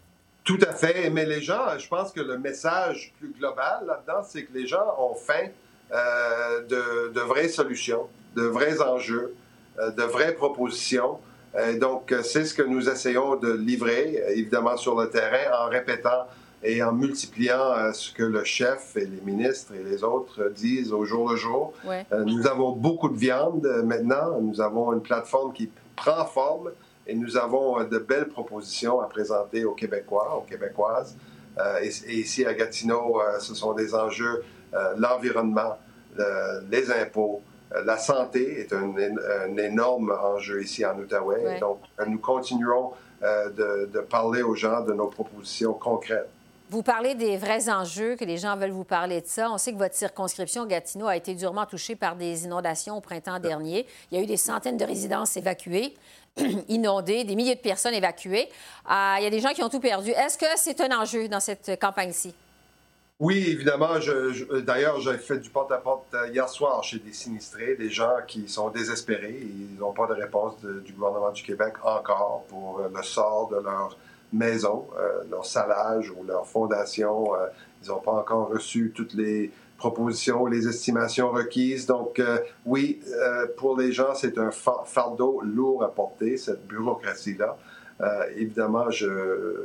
Tout 0.45 0.59
à 0.69 0.73
fait. 0.75 1.09
Mais 1.11 1.25
les 1.25 1.41
gens, 1.41 1.79
je 1.79 1.89
pense 1.89 2.13
que 2.13 2.21
le 2.21 2.39
message 2.39 3.13
plus 3.19 3.33
global 3.33 3.85
là-dedans, 3.87 4.23
c'est 4.23 4.45
que 4.45 4.53
les 4.53 4.67
gens 4.67 4.95
ont 4.99 5.15
faim 5.15 5.49
euh, 5.93 6.63
de, 6.63 7.13
de, 7.13 7.21
vraies 7.21 7.49
solutions, 7.49 8.09
de 8.37 8.43
vrais 8.43 8.81
enjeux, 8.83 9.35
euh, 9.79 9.91
de 9.91 10.03
vraies 10.03 10.35
propositions. 10.35 11.19
Euh, 11.57 11.79
donc, 11.79 12.15
c'est 12.23 12.45
ce 12.45 12.53
que 12.53 12.63
nous 12.63 12.89
essayons 12.89 13.37
de 13.37 13.53
livrer, 13.53 14.23
évidemment, 14.31 14.77
sur 14.77 15.01
le 15.01 15.09
terrain, 15.09 15.65
en 15.65 15.69
répétant 15.69 16.27
et 16.64 16.83
en 16.83 16.92
multipliant 16.92 17.92
ce 17.92 18.12
que 18.12 18.22
le 18.22 18.42
chef 18.42 18.96
et 18.96 19.05
les 19.05 19.20
ministres 19.20 19.74
et 19.74 19.83
les 19.83 20.03
autres 20.03 20.50
disent 20.55 20.92
au 20.92 21.05
jour 21.05 21.31
le 21.31 21.36
jour. 21.36 21.74
nous 22.26 22.47
avons 22.47 22.72
beaucoup 22.72 23.11
de 23.11 23.16
viande 23.16 23.66
maintenant. 23.84 24.41
Nous 24.41 24.61
avons 24.61 24.93
une 24.93 25.03
plateforme 25.03 25.53
qui 25.53 25.70
prend 25.95 26.24
forme 26.24 26.70
et 27.07 27.14
nous 27.14 27.36
avons 27.36 27.84
de 27.84 27.99
belles 27.99 28.28
propositions 28.28 29.01
à 29.01 29.07
présenter 29.07 29.64
aux 29.64 29.74
Québécois, 29.74 30.39
aux 30.39 30.49
Québécoises. 30.51 31.16
et, 31.82 32.14
ici 32.14 32.47
à 32.47 32.55
Gatineau, 32.55 33.20
ce 33.41 33.55
sont 33.55 33.74
des 33.74 33.95
enjeux 33.95 34.43
euh, 34.74 34.95
l'environnement, 34.97 35.78
les 36.70 36.91
impôts, 36.91 37.43
euh, 37.74 37.84
la 37.84 37.97
santé 37.97 38.61
est 38.61 38.72
un, 38.72 39.57
énorme 39.57 40.12
enjeu 40.22 40.62
ici 40.62 40.84
en 40.84 40.99
Outaouais. 40.99 41.61
Donc, 41.61 41.80
nous 42.07 42.18
continuerons 42.18 42.93
euh, 43.22 43.51
de, 43.51 43.91
de, 43.93 44.01
parler 44.01 44.43
aux 44.43 44.55
gens 44.55 44.80
de 44.80 44.93
nos 44.93 45.07
propositions 45.07 45.74
concrètes. 45.74 46.28
Vous 46.71 46.83
parlez 46.83 47.15
des 47.15 47.37
vrais 47.37 47.69
enjeux, 47.69 48.17
que 48.17 48.25
les 48.25 48.39
gens 48.39 48.57
veulent 48.57 48.71
vous 48.71 48.85
parler 48.85 49.21
de 49.21 49.27
ça. 49.27 49.51
On 49.51 49.59
sait 49.59 49.73
que 49.73 49.79
votre 49.79 49.95
circonscription 49.95 50.65
Gatineau 50.65 51.07
a 51.07 51.17
été 51.17 51.35
durement 51.35 51.67
touchée 51.67 51.95
par 51.95 52.17
des 52.17 52.45
inondations 52.45 52.97
au 52.97 53.01
printemps 53.01 53.39
dernier. 53.39 53.87
Il 54.11 54.17
y 54.17 54.21
a 54.21 54.25
eu 54.25 54.27
des 54.27 54.39
centaines 54.39 54.79
de 54.79 54.85
résidences 54.85 55.37
évacuées, 55.37 55.95
inondées, 56.69 57.25
des 57.25 57.37
milliers 57.37 57.55
de 57.55 57.61
personnes 57.61 57.95
évacuées. 57.95 58.49
il 58.89 59.23
y 59.23 59.27
a 59.27 59.31
des 59.31 59.41
gens 59.41 59.53
qui 59.53 59.62
ont 59.62 59.69
tout 59.69 59.81
perdu. 59.81 60.11
Est-ce 60.11 60.39
que 60.39 60.47
c'est 60.57 60.81
un 60.81 60.99
enjeu 60.99 61.29
dans 61.29 61.41
cette 61.41 61.79
campagne-ci? 61.79 62.35
Oui, 63.21 63.45
évidemment. 63.47 64.01
Je, 64.01 64.61
D'ailleurs, 64.61 65.01
j'ai 65.01 65.19
fait 65.19 65.39
du 65.39 65.49
porte-à-porte 65.49 66.12
euh, 66.15 66.29
hier 66.29 66.49
soir 66.49 66.83
chez 66.83 66.99
des 66.99 67.12
sinistrés, 67.12 67.77
des 67.77 67.89
gens 67.89 68.17
qui 68.27 68.49
sont 68.49 68.71
désespérés. 68.71 69.39
Ils 69.41 69.79
n'ont 69.79 69.93
pas 69.93 70.09
de 70.09 70.15
réponse 70.15 70.55
du 70.61 70.93
gouvernement 70.93 71.31
du 71.31 71.43
Québec 71.45 71.75
encore 71.85 72.45
pour 72.49 72.81
euh, 72.81 72.89
le 72.93 73.03
sort 73.05 73.49
de 73.51 73.57
leur 73.57 73.97
maison, 74.35 74.87
euh, 74.99 75.22
leur 75.30 75.47
salage 75.47 76.11
ou 76.11 76.24
leur 76.24 76.47
fondation. 76.47 77.28
ils 77.82 77.89
n'ont 77.89 78.01
pas 78.01 78.12
encore 78.12 78.49
reçu 78.49 78.93
toutes 78.95 79.14
les 79.14 79.51
propositions, 79.78 80.47
les 80.47 80.66
estimations 80.68 81.30
requises. 81.30 81.87
Donc, 81.87 82.22
oui, 82.64 83.01
pour 83.57 83.76
les 83.76 83.93
gens, 83.93 84.14
c'est 84.14 84.39
un 84.39 84.51
fardeau 84.51 85.41
lourd 85.43 85.85
à 85.85 85.89
porter, 85.89 86.39
cette 86.39 86.66
bureaucratie-là. 86.66 87.57
évidemment, 88.37 88.87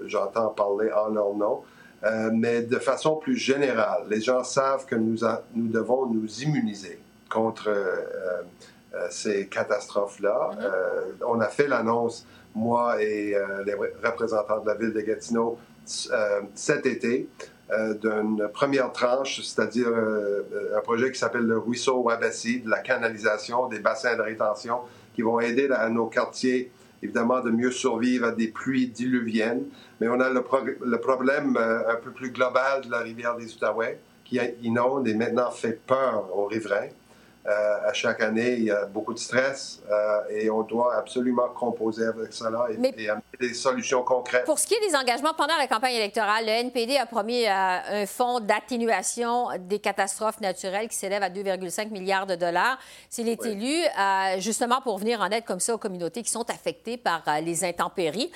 j'entends 0.05 0.49
parler 0.49 0.91
en 0.91 1.09
leur 1.09 1.33
nom. 1.35 1.61
Euh, 2.03 2.29
mais 2.33 2.61
de 2.61 2.79
façon 2.79 3.17
plus 3.17 3.35
générale, 3.35 4.03
les 4.09 4.21
gens 4.21 4.43
savent 4.43 4.85
que 4.85 4.95
nous, 4.95 5.19
nous 5.53 5.67
devons 5.67 6.05
nous 6.05 6.43
immuniser 6.43 6.99
contre 7.29 7.67
euh, 7.67 7.73
euh, 7.73 8.41
ces 9.09 9.47
catastrophes-là. 9.47 10.51
Mm-hmm. 10.53 11.25
on 11.27 11.39
a 11.39 11.47
fait 11.47 11.67
l'annonce, 11.67 12.25
moi 12.55 13.01
et 13.01 13.35
les 13.65 13.73
représentants 13.73 14.61
de 14.61 14.67
la 14.67 14.75
ville 14.75 14.93
de 14.93 15.01
Gatineau, 15.01 15.57
cet 16.55 16.85
été, 16.85 17.29
d'une 18.01 18.49
première 18.51 18.91
tranche, 18.91 19.41
c'est-à-dire 19.43 19.89
un 20.75 20.81
projet 20.81 21.11
qui 21.11 21.19
s'appelle 21.19 21.45
le 21.45 21.59
ruisseau 21.59 22.01
Wabassi, 22.01 22.61
de 22.61 22.69
la 22.69 22.79
canalisation 22.79 23.67
des 23.67 23.79
bassins 23.79 24.15
de 24.15 24.21
rétention 24.21 24.79
qui 25.13 25.21
vont 25.21 25.39
aider 25.39 25.69
à 25.71 25.89
nos 25.89 26.07
quartiers 26.07 26.71
évidemment, 27.01 27.41
de 27.41 27.49
mieux 27.49 27.71
survivre 27.71 28.27
à 28.27 28.31
des 28.31 28.47
pluies 28.47 28.87
diluviennes. 28.87 29.65
Mais 29.99 30.07
on 30.07 30.19
a 30.19 30.29
le, 30.29 30.41
problème 30.41 31.57
euh, 31.57 31.91
un 31.91 31.95
peu 31.95 32.11
plus 32.11 32.31
global 32.31 32.85
de 32.85 32.91
la 32.91 32.99
rivière 32.99 33.35
des 33.35 33.53
Outaouais 33.53 33.99
qui 34.25 34.39
inonde 34.61 35.07
et 35.07 35.15
maintenant 35.15 35.49
fait 35.49 35.79
peur 35.87 36.29
aux 36.35 36.45
riverains. 36.45 36.89
Euh, 37.49 37.89
à 37.89 37.93
chaque 37.93 38.21
année, 38.21 38.53
il 38.53 38.63
y 38.65 38.71
a 38.71 38.85
beaucoup 38.85 39.13
de 39.13 39.17
stress 39.17 39.81
euh, 39.89 40.19
et 40.29 40.51
on 40.51 40.61
doit 40.61 40.95
absolument 40.95 41.49
composer 41.49 42.05
avec 42.05 42.31
cela 42.31 42.67
et, 42.69 43.09
amener 43.09 43.23
des 43.39 43.55
solutions 43.55 44.03
concrètes. 44.03 44.45
Pour 44.45 44.59
ce 44.59 44.67
qui 44.67 44.75
est 44.75 44.87
des 44.87 44.95
engagements 44.95 45.33
pendant 45.33 45.57
la 45.57 45.65
campagne 45.65 45.95
électorale, 45.95 46.45
le 46.45 46.51
NPD 46.51 46.97
a 46.97 47.07
promis 47.07 47.45
euh, 47.45 48.03
un 48.03 48.05
fonds 48.05 48.39
d'atténuation 48.39 49.47
des 49.61 49.79
catastrophes 49.79 50.41
naturelles 50.41 50.89
qui 50.89 50.95
s'élève 50.95 51.23
à 51.23 51.29
2,5 51.29 51.89
milliards 51.89 52.27
de 52.27 52.35
dollars. 52.35 52.77
S'il 53.09 53.27
est 53.27 53.43
élu, 53.43 53.83
justement 54.37 54.81
pour 54.81 54.99
venir 54.99 55.21
en 55.21 55.29
aide 55.31 55.45
comme 55.45 55.59
ça 55.59 55.73
aux 55.73 55.77
communautés 55.77 56.21
qui 56.21 56.29
sont 56.29 56.47
affectées 56.51 56.97
par 56.97 57.23
les 57.41 57.63
intempéries, 57.63 58.31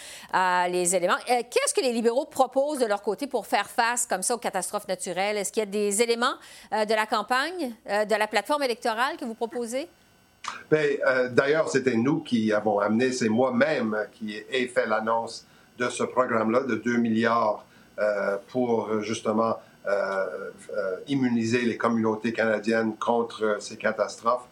les 0.70 0.96
éléments. 0.96 1.18
Qu'est-ce 1.28 1.74
que 1.74 1.82
les 1.82 1.92
libéraux 1.92 2.26
proposent 2.26 2.80
de 2.80 2.86
leur 2.86 3.02
côté 3.02 3.28
pour 3.28 3.46
faire 3.46 3.70
face 3.70 4.08
comme 4.08 4.24
ça 4.24 4.36
aux 4.36 4.40
catastrophes 4.40 4.88
naturelles? 4.88 5.38
Est-ce 5.38 5.52
qu'il 5.52 5.62
y 5.62 5.68
a 5.68 5.70
des 5.70 6.02
éléments 6.02 6.36
de 6.72 6.94
la 6.94 7.06
campagne, 7.06 7.76
de 7.86 8.16
la 8.16 8.28
plateforme 8.28 8.64
électorale? 8.64 9.03
Que 9.18 9.26
vous 9.26 9.34
proposez? 9.34 9.88
Bien, 10.72 10.82
euh, 11.08 11.30
D'ailleurs, 11.30 11.70
c'était 11.70 11.96
nous 11.96 12.20
qui 12.20 12.52
avons 12.54 12.80
amené, 12.80 13.12
c'est 13.12 13.30
moi-même 13.30 13.98
qui 14.14 14.36
ai 14.52 14.68
fait 14.68 14.86
l'annonce 14.86 15.46
de 15.78 15.90
ce 15.90 16.04
programme-là 16.04 16.62
de 16.62 16.76
2 16.76 16.98
milliards 16.98 17.66
euh, 18.00 18.38
pour 18.50 19.02
justement 19.02 19.58
euh, 19.88 20.26
immuniser 21.08 21.62
les 21.62 21.78
communautés 21.78 22.34
canadiennes 22.34 22.96
contre 22.96 23.58
ces 23.60 23.78
catastrophes. 23.78 24.48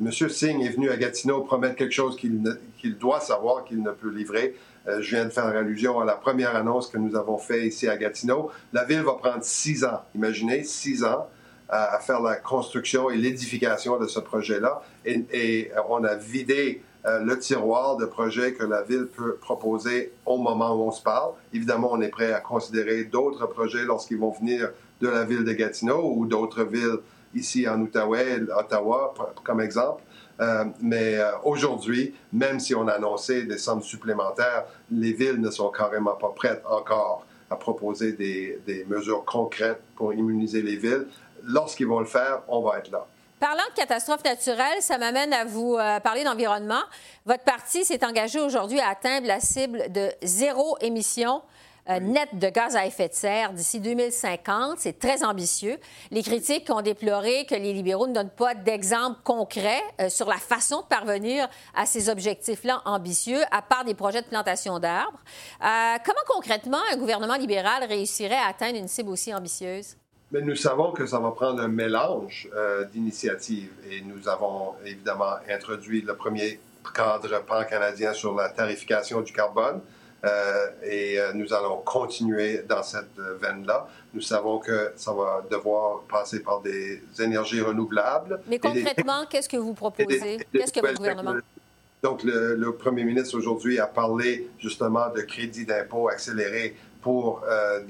Monsieur 0.00 0.30
Singh 0.30 0.62
est 0.62 0.70
venu 0.70 0.90
à 0.90 0.96
Gatineau 0.96 1.42
promettre 1.42 1.76
quelque 1.76 1.92
chose 1.92 2.16
qu'il 2.16 2.98
doit 2.98 3.20
savoir 3.20 3.64
qu'il 3.64 3.82
ne 3.82 3.90
peut 3.90 4.08
livrer. 4.08 4.56
je 4.86 5.14
viens 5.14 5.26
de 5.26 5.30
faire 5.30 5.44
allusion 5.44 6.00
à 6.00 6.06
la 6.06 6.14
première 6.14 6.56
annonce 6.56 6.88
que 6.88 6.96
nous 6.96 7.14
avons 7.16 7.36
faite 7.36 7.64
ici 7.64 7.86
à 7.86 7.98
Gatineau. 7.98 8.50
La 8.72 8.84
ville 8.84 9.02
va 9.02 9.12
prendre 9.12 9.44
six 9.44 9.84
ans. 9.84 10.00
Imaginez, 10.14 10.64
six 10.64 11.04
ans 11.04 11.28
à, 11.68 11.98
faire 11.98 12.20
la 12.20 12.36
construction 12.36 13.10
et 13.10 13.16
l'édification 13.16 13.98
de 13.98 14.06
ce 14.06 14.20
projet-là. 14.20 14.82
Et, 15.04 15.70
on 15.88 16.04
a 16.04 16.14
vidé 16.14 16.82
euh, 17.04 17.20
le 17.20 17.38
tiroir 17.38 17.96
de 17.96 18.04
projets 18.04 18.52
que 18.52 18.64
la 18.64 18.82
ville 18.82 19.06
peut 19.06 19.36
proposer 19.36 20.12
au 20.24 20.38
moment 20.38 20.74
où 20.74 20.88
on 20.88 20.90
se 20.90 21.02
parle. 21.02 21.32
Évidemment, 21.52 21.90
on 21.92 22.00
est 22.00 22.08
prêt 22.08 22.32
à 22.32 22.40
considérer 22.40 23.04
d'autres 23.04 23.46
projets 23.46 23.84
lorsqu'ils 23.84 24.18
vont 24.18 24.32
venir 24.32 24.70
de 25.00 25.08
la 25.08 25.24
ville 25.24 25.44
de 25.44 25.52
Gatineau 25.52 26.12
ou 26.16 26.26
d'autres 26.26 26.64
villes 26.64 26.98
ici 27.34 27.68
en 27.68 27.80
Outaouais, 27.80 28.40
Ottawa, 28.56 29.14
comme 29.44 29.60
exemple. 29.60 30.02
Euh, 30.40 30.64
mais 30.80 31.16
euh, 31.16 31.30
aujourd'hui, 31.44 32.14
même 32.32 32.60
si 32.60 32.74
on 32.74 32.86
a 32.88 32.92
annoncé 32.92 33.44
des 33.44 33.58
sommes 33.58 33.82
supplémentaires, 33.82 34.64
les 34.90 35.12
villes 35.12 35.40
ne 35.40 35.50
sont 35.50 35.70
carrément 35.70 36.14
pas 36.14 36.32
prêtes 36.34 36.62
encore 36.68 37.26
à 37.50 37.56
proposer 37.56 38.12
des, 38.12 38.84
mesures 38.88 39.24
concrètes 39.24 39.82
pour 39.96 40.12
immuniser 40.12 40.62
les 40.62 40.76
villes 40.76 41.06
lorsqu'ils 41.44 41.86
vont 41.86 42.00
le 42.00 42.06
faire, 42.06 42.42
on 42.48 42.60
va 42.60 42.78
être 42.78 42.90
là. 42.90 43.06
Parlant 43.38 43.64
de 43.70 43.74
catastrophes 43.74 44.24
naturelles, 44.24 44.80
ça 44.80 44.96
m'amène 44.96 45.32
à 45.32 45.44
vous 45.44 45.76
euh, 45.76 46.00
parler 46.00 46.24
d'environnement. 46.24 46.80
Votre 47.26 47.44
parti 47.44 47.84
s'est 47.84 48.04
engagé 48.04 48.40
aujourd'hui 48.40 48.80
à 48.80 48.88
atteindre 48.88 49.26
la 49.26 49.40
cible 49.40 49.92
de 49.92 50.10
zéro 50.22 50.76
émission 50.80 51.42
euh, 51.88 52.00
net 52.00 52.28
de 52.32 52.48
gaz 52.48 52.76
à 52.76 52.86
effet 52.86 53.08
de 53.08 53.14
serre 53.14 53.52
d'ici 53.52 53.80
2050. 53.80 54.78
C'est 54.78 54.98
très 54.98 55.24
ambitieux. 55.24 55.76
Les 56.10 56.22
critiques 56.22 56.68
ont 56.70 56.82
déploré 56.82 57.46
que 57.46 57.54
les 57.54 57.72
libéraux 57.72 58.06
ne 58.06 58.14
donnent 58.14 58.30
pas 58.30 58.54
d'exemples 58.54 59.20
concrets 59.24 59.82
euh, 60.00 60.08
sur 60.08 60.28
la 60.28 60.36
façon 60.36 60.80
de 60.82 60.86
parvenir 60.86 61.48
à 61.74 61.86
ces 61.86 62.08
objectifs-là 62.08 62.82
ambitieux, 62.84 63.40
à 63.50 63.62
part 63.62 63.84
des 63.84 63.94
projets 63.94 64.22
de 64.22 64.26
plantation 64.26 64.78
d'arbres. 64.78 65.18
comment 65.60 66.26
concrètement 66.26 66.78
un 66.92 66.96
gouvernement 66.96 67.36
libéral 67.36 67.84
réussirait 67.84 68.34
à 68.34 68.48
atteindre 68.48 68.78
une 68.78 68.88
cible 68.88 69.10
aussi 69.10 69.34
ambitieuse? 69.34 69.96
Mais 70.32 70.40
nous 70.40 70.56
savons 70.56 70.90
que 70.90 71.06
ça 71.06 71.20
va 71.20 71.30
prendre 71.30 71.62
un 71.62 71.68
mélange 71.68 72.48
euh, 72.54 72.84
d'initiatives 72.84 73.70
et 73.88 74.00
nous 74.00 74.28
avons 74.28 74.74
évidemment 74.84 75.36
introduit 75.48 76.02
le 76.02 76.16
premier 76.16 76.58
cadre 76.94 77.42
pan-canadien 77.44 78.12
sur 78.12 78.34
la 78.34 78.48
tarification 78.48 79.20
du 79.20 79.32
carbone 79.32 79.76
euh, 79.76 79.95
et 80.82 81.18
euh, 81.18 81.32
nous 81.34 81.52
allons 81.52 81.78
continuer 81.78 82.62
dans 82.68 82.82
cette 82.82 83.18
veine-là. 83.40 83.88
Nous 84.14 84.20
savons 84.20 84.58
que 84.58 84.92
ça 84.96 85.12
va 85.12 85.44
devoir 85.50 86.00
passer 86.02 86.40
par 86.40 86.60
des 86.60 87.02
énergies 87.18 87.60
renouvelables. 87.60 88.40
Mais 88.48 88.58
concrètement, 88.58 89.26
qu'est-ce 89.28 89.48
que 89.48 89.56
vous 89.56 89.74
proposez? 89.74 90.38
Qu'est-ce 90.52 90.72
que 90.72 90.80
votre 90.80 90.94
gouvernement... 90.94 91.34
Donc, 92.02 92.22
le, 92.22 92.54
le 92.54 92.72
Premier 92.72 93.04
ministre 93.04 93.36
aujourd'hui 93.36 93.78
a 93.78 93.86
parlé 93.86 94.48
justement 94.58 95.08
de 95.10 95.22
crédit 95.22 95.64
d'impôt 95.64 96.08
accéléré 96.08 96.76
pour 97.06 97.42
euh, 97.48 97.80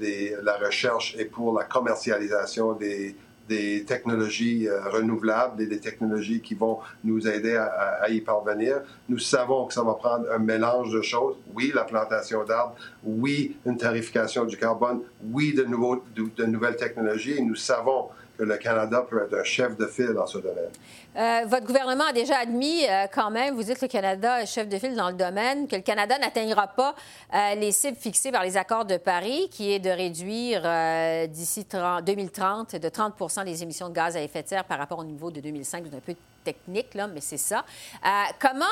la 0.43 0.57
recherche 0.57 1.15
et 1.17 1.25
pour 1.25 1.57
la 1.57 1.65
commercialisation 1.65 2.73
des, 2.73 3.15
technologies 3.85 4.67
euh, 4.67 4.89
renouvelables 4.89 5.61
et 5.61 5.67
des 5.67 5.79
technologies 5.79 6.41
qui 6.41 6.55
vont 6.55 6.79
nous 7.03 7.27
aider 7.27 7.55
à, 7.55 8.09
y 8.09 8.21
parvenir. 8.21 8.81
Nous 9.09 9.19
savons 9.19 9.65
que 9.65 9.73
ça 9.73 9.83
va 9.83 9.93
prendre 9.93 10.25
un 10.31 10.39
mélange 10.39 10.91
de 10.91 11.01
choses. 11.01 11.35
Oui, 11.53 11.71
la 11.73 11.83
plantation 11.83 12.43
d'arbres, 12.43 12.75
oui, 13.03 13.57
une 13.65 13.77
tarification 13.77 14.45
du 14.45 14.57
carbone, 14.57 15.01
oui, 15.31 15.53
de, 15.53 15.63
de, 15.63 16.45
nouvelles 16.45 16.75
technologies. 16.75 17.33
Et 17.33 17.41
nous 17.41 17.55
savons 17.55 18.09
le 18.37 18.57
Canada 18.57 19.05
peut 19.09 19.23
être 19.23 19.33
un 19.39 19.43
chef 19.43 19.75
de 19.77 19.87
file 19.87 20.13
dans 20.13 20.27
ce 20.27 20.37
domaine. 20.37 20.69
Euh, 21.15 21.41
votre 21.47 21.65
gouvernement 21.65 22.05
a 22.05 22.13
déjà 22.13 22.37
admis 22.37 22.85
euh, 22.87 23.07
quand 23.11 23.31
même, 23.31 23.55
vous 23.55 23.63
dites 23.63 23.79
que 23.79 23.85
le 23.85 23.91
Canada 23.91 24.41
est 24.41 24.45
chef 24.45 24.69
de 24.69 24.77
file 24.77 24.95
dans 24.95 25.09
le 25.09 25.15
domaine, 25.15 25.67
que 25.67 25.75
le 25.75 25.81
Canada 25.81 26.17
n'atteindra 26.19 26.67
pas 26.67 26.93
euh, 27.33 27.55
les 27.55 27.71
cibles 27.71 27.97
fixées 27.97 28.31
par 28.31 28.43
les 28.43 28.55
accords 28.55 28.85
de 28.85 28.97
Paris, 28.97 29.49
qui 29.49 29.71
est 29.71 29.79
de 29.79 29.89
réduire 29.89 30.61
d'ici 31.27 31.65
2030 32.05 32.75
de 32.75 32.89
30% 32.89 33.45
les 33.45 33.63
émissions 33.63 33.89
de 33.89 33.95
gaz 33.95 34.15
à 34.15 34.21
effet 34.21 34.43
de 34.43 34.47
serre 34.47 34.65
par 34.65 34.77
rapport 34.77 34.99
au 34.99 35.03
niveau 35.03 35.31
de 35.31 35.39
2005. 35.39 35.83
C'est 35.89 35.97
un 35.97 35.99
peu 35.99 36.15
technique, 36.43 36.93
là, 36.93 37.07
mais 37.07 37.21
c'est 37.21 37.37
ça. 37.37 37.65
comment 38.39 38.65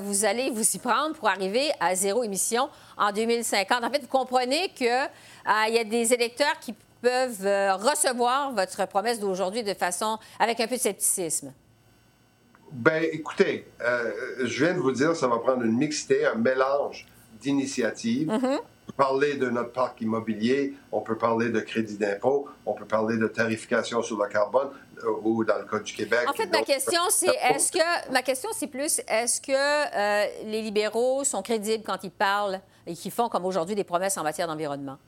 vous 0.00 0.24
allez 0.24 0.50
vous 0.50 0.64
y 0.74 0.78
prendre 0.78 1.14
pour 1.14 1.28
arriver 1.28 1.70
à 1.80 1.94
zéro 1.94 2.24
émission 2.24 2.68
en 2.96 3.12
2050? 3.12 3.84
En 3.84 3.90
fait, 3.90 4.02
vous 4.02 4.08
comprenez 4.08 4.70
qu'il 4.70 4.86
y 4.86 5.78
a 5.78 5.84
des 5.84 6.12
électeurs 6.12 6.58
qui 6.60 6.74
peuvent 7.04 7.80
recevoir 7.82 8.52
votre 8.52 8.88
promesse 8.88 9.20
d'aujourd'hui 9.20 9.62
de 9.62 9.74
façon 9.74 10.18
avec 10.38 10.60
un 10.60 10.66
peu 10.66 10.76
de 10.76 10.80
scepticisme? 10.80 11.52
Ben, 12.74 13.04
écoutez, 13.12 13.68
euh, 13.82 14.10
je 14.42 14.64
viens 14.64 14.74
de 14.74 14.80
vous 14.80 14.90
dire, 14.90 15.14
ça 15.14 15.28
va 15.28 15.38
prendre 15.38 15.62
une 15.62 15.76
mixité, 15.76 16.26
un 16.26 16.34
mélange 16.34 17.06
d'initiatives. 17.40 18.28
Mm-hmm. 18.28 18.58
Parler 18.96 19.34
de 19.34 19.48
notre 19.48 19.72
parc 19.72 20.00
immobilier, 20.00 20.74
on 20.92 21.00
peut 21.00 21.16
parler 21.16 21.50
de 21.50 21.60
crédit 21.60 21.96
d'impôt, 21.96 22.48
on 22.66 22.74
peut 22.74 22.84
parler 22.84 23.16
de 23.16 23.26
tarification 23.28 24.02
sur 24.02 24.20
le 24.22 24.28
carbone 24.28 24.68
euh, 25.04 25.10
ou 25.22 25.44
dans 25.44 25.58
le 25.58 25.64
Code 25.64 25.84
du 25.84 25.94
Québec. 25.94 26.28
En 26.28 26.32
fait, 26.32 26.46
ma 26.46 26.62
question, 26.62 27.00
c'est 27.10 27.34
est-ce 27.50 27.72
que 27.72 28.12
ma 28.12 28.22
question, 28.22 28.50
c'est 28.52 28.66
plus 28.66 29.00
est-ce 29.08 29.40
que 29.40 29.52
euh, 29.52 30.26
les 30.46 30.60
libéraux 30.60 31.24
sont 31.24 31.42
crédibles 31.42 31.84
quand 31.84 32.04
ils 32.04 32.10
parlent 32.10 32.60
et 32.86 32.94
qu'ils 32.94 33.10
font 33.10 33.28
comme 33.28 33.46
aujourd'hui 33.46 33.74
des 33.74 33.84
promesses 33.84 34.18
en 34.18 34.22
matière 34.22 34.48
d'environnement? 34.48 34.98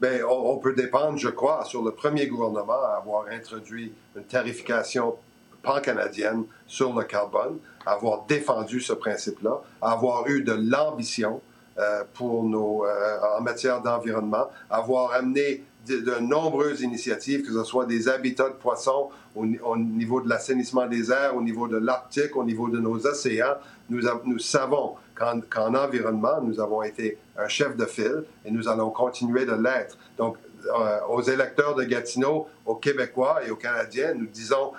Bien, 0.00 0.24
on, 0.28 0.58
peut 0.58 0.74
dépendre, 0.74 1.18
je 1.18 1.28
crois, 1.28 1.64
sur 1.64 1.82
le 1.84 1.92
premier 1.92 2.26
gouvernement 2.26 2.82
à 2.82 2.96
avoir 2.96 3.26
introduit 3.28 3.92
une 4.16 4.24
tarification 4.24 5.14
pan-canadienne 5.62 6.44
sur 6.66 6.92
le 6.92 7.04
carbone, 7.04 7.58
avoir 7.86 8.24
défendu 8.26 8.80
ce 8.80 8.92
principe-là, 8.92 9.62
avoir 9.80 10.26
eu 10.26 10.42
de 10.42 10.52
l'ambition 10.52 11.40
euh, 11.78 12.02
pour 12.12 12.44
nos, 12.44 12.84
euh, 12.84 13.18
en 13.38 13.40
matière 13.40 13.82
d'environnement, 13.82 14.48
avoir 14.68 15.12
amené 15.12 15.64
de, 15.86 16.18
nombreuses 16.20 16.80
initiatives, 16.80 17.42
que 17.42 17.52
ce 17.52 17.62
soit 17.62 17.86
des 17.86 18.08
habitats 18.08 18.48
de 18.48 18.54
poissons 18.54 19.10
au, 19.36 19.76
niveau 19.76 20.20
de 20.20 20.28
l'assainissement 20.28 20.86
des 20.86 21.10
airs, 21.12 21.36
au 21.36 21.42
niveau 21.42 21.68
de 21.68 21.76
l'Arctique, 21.76 22.36
au 22.36 22.44
niveau 22.44 22.68
de 22.68 22.78
nos 22.78 23.06
océans. 23.06 23.56
Nous 23.90 24.38
savons 24.38 24.94
qu'en 25.16 25.74
environnement, 25.74 26.40
nous 26.42 26.60
avons 26.60 26.82
été 26.82 27.18
un 27.36 27.48
chef 27.48 27.76
de 27.76 27.86
file 27.86 28.24
et 28.44 28.50
nous 28.50 28.68
allons 28.68 28.90
continuer 28.90 29.44
de 29.46 29.54
l'être. 29.54 29.96
Donc, 30.18 30.36
euh, 30.66 31.00
aux 31.08 31.22
électeurs 31.22 31.74
de 31.74 31.84
Gatineau, 31.84 32.48
aux 32.64 32.76
Québécois 32.76 33.40
et 33.46 33.50
aux 33.50 33.56
Canadiens, 33.56 34.14
nous 34.14 34.26
disons 34.26 34.72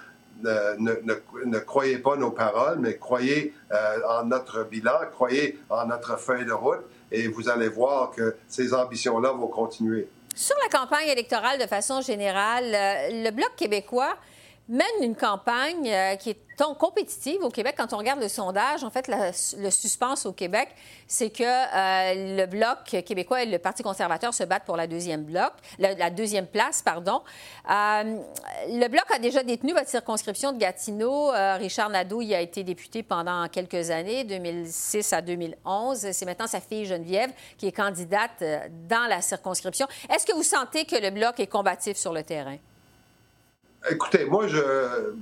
ne, 0.43 1.59
croyez 1.59 1.97
pas 1.99 2.15
nos 2.15 2.31
paroles, 2.31 2.79
mais 2.79 2.97
croyez 2.97 3.53
euh, 3.71 3.99
en 4.09 4.25
notre 4.25 4.63
bilan, 4.63 4.99
croyez 5.11 5.59
en 5.69 5.85
notre 5.85 6.19
feuille 6.19 6.45
de 6.45 6.51
route 6.51 6.81
et 7.11 7.27
vous 7.27 7.49
allez 7.49 7.69
voir 7.69 8.11
que 8.11 8.35
ces 8.47 8.73
ambitions-là 8.73 9.31
vont 9.31 9.47
continuer. 9.47 10.07
Sur 10.35 10.55
la 10.61 10.77
campagne 10.77 11.07
électorale 11.07 11.59
de 11.59 11.67
façon 11.67 12.01
générale, 12.01 12.65
euh, 12.65 13.23
le 13.23 13.31
Bloc 13.31 13.51
québécois 13.55 14.15
mène 14.67 14.85
une 15.01 15.15
campagne 15.15 15.89
euh, 15.89 16.15
qui 16.15 16.31
est 16.31 16.39
compétitive 16.77 17.43
au 17.43 17.49
Québec. 17.49 17.75
Quand 17.77 17.93
on 17.93 17.97
regarde 17.97 18.21
le 18.21 18.27
sondage, 18.27 18.83
en 18.83 18.89
fait, 18.89 19.07
le 19.07 19.69
suspense 19.69 20.25
au 20.25 20.33
Québec, 20.33 20.69
c'est 21.07 21.29
que 21.29 21.43
euh, 21.43 22.37
le 22.37 22.45
Bloc 22.45 23.03
québécois 23.05 23.43
et 23.43 23.45
le 23.45 23.59
Parti 23.59 23.83
conservateur 23.83 24.33
se 24.33 24.43
battent 24.43 24.65
pour 24.65 24.77
la 24.77 24.87
deuxième, 24.87 25.23
bloc, 25.23 25.51
la, 25.79 26.09
deuxième 26.09 26.47
place. 26.47 26.81
Pardon. 26.81 27.21
Euh, 27.69 28.17
le 28.69 28.87
Bloc 28.87 29.05
a 29.13 29.19
déjà 29.19 29.43
détenu 29.43 29.73
votre 29.73 29.89
circonscription 29.89 30.51
de 30.51 30.57
Gatineau. 30.57 31.31
Richard 31.57 31.89
Nadeau 31.89 32.21
y 32.21 32.33
a 32.33 32.41
été 32.41 32.63
député 32.63 33.03
pendant 33.03 33.47
quelques 33.47 33.89
années, 33.89 34.23
2006 34.23 35.13
à 35.13 35.21
2011. 35.21 36.11
C'est 36.11 36.25
maintenant 36.25 36.47
sa 36.47 36.59
fille 36.61 36.85
Geneviève 36.85 37.31
qui 37.57 37.67
est 37.67 37.71
candidate 37.71 38.43
dans 38.89 39.07
la 39.07 39.21
circonscription. 39.21 39.87
Est-ce 40.13 40.25
que 40.25 40.33
vous 40.33 40.43
sentez 40.43 40.85
que 40.85 40.95
le 40.95 41.11
Bloc 41.11 41.39
est 41.39 41.47
combatif 41.47 41.97
sur 41.97 42.13
le 42.13 42.23
terrain? 42.23 42.57
Écoutez, 43.89 44.25
moi, 44.25 44.47
je, 44.47 45.13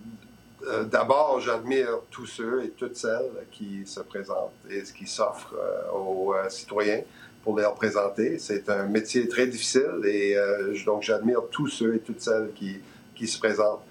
euh, 0.67 0.83
d'abord, 0.83 1.39
j'admire 1.39 1.99
tous 2.09 2.25
ceux 2.25 2.63
et 2.63 2.69
toutes 2.69 2.95
celles 2.95 3.31
qui 3.51 3.85
se 3.85 3.99
présentent 3.99 4.53
et 4.69 4.83
qui 4.83 5.07
s'offrent 5.07 5.55
euh, 5.55 5.91
aux 5.91 6.33
euh, 6.33 6.49
citoyens 6.49 7.01
pour 7.43 7.57
les 7.57 7.65
représenter. 7.65 8.39
C'est 8.39 8.69
un 8.69 8.85
métier 8.85 9.27
très 9.27 9.47
difficile 9.47 10.05
et 10.05 10.37
donc 10.85 11.01
j'admire 11.01 11.41
tous 11.51 11.67
ceux 11.67 11.95
et 11.95 11.99
toutes 11.99 12.21
celles 12.21 12.51
qui, 12.55 12.79
qui 13.15 13.27
se 13.27 13.37
présentent. 13.37 13.83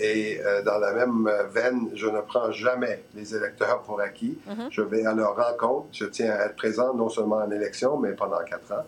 et 0.00 0.40
dans 0.64 0.78
la 0.78 0.94
même 0.94 1.30
veine, 1.52 1.90
je 1.94 2.06
ne 2.06 2.22
prends 2.22 2.50
jamais 2.52 3.04
les 3.14 3.36
électeurs 3.36 3.82
pour 3.82 4.00
acquis. 4.00 4.38
Mm-hmm. 4.48 4.68
Je 4.70 4.80
vais 4.80 5.04
à 5.04 5.12
leur 5.12 5.36
rencontre. 5.36 5.88
Je 5.92 6.06
tiens 6.06 6.32
à 6.32 6.46
être 6.46 6.56
présent 6.56 6.94
non 6.94 7.10
seulement 7.10 7.42
en 7.44 7.50
élection, 7.50 7.98
mais 7.98 8.12
pendant 8.12 8.42
quatre 8.44 8.72
ans. 8.72 8.86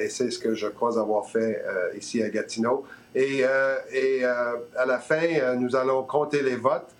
Et 0.00 0.08
c'est 0.08 0.30
ce 0.30 0.38
que 0.38 0.54
je 0.54 0.66
crois 0.66 0.98
avoir 0.98 1.26
fait 1.26 1.64
ici 1.96 2.22
à 2.22 2.28
Gatineau. 2.28 2.84
Et, 3.14 3.40
euh, 3.42 3.76
euh, 3.94 4.56
à 4.76 4.86
la 4.86 4.98
fin, 4.98 5.20
euh, 5.22 5.54
nous 5.56 5.76
allons 5.76 6.02
compter 6.04 6.42
les 6.42 6.56
votes. 6.56 6.94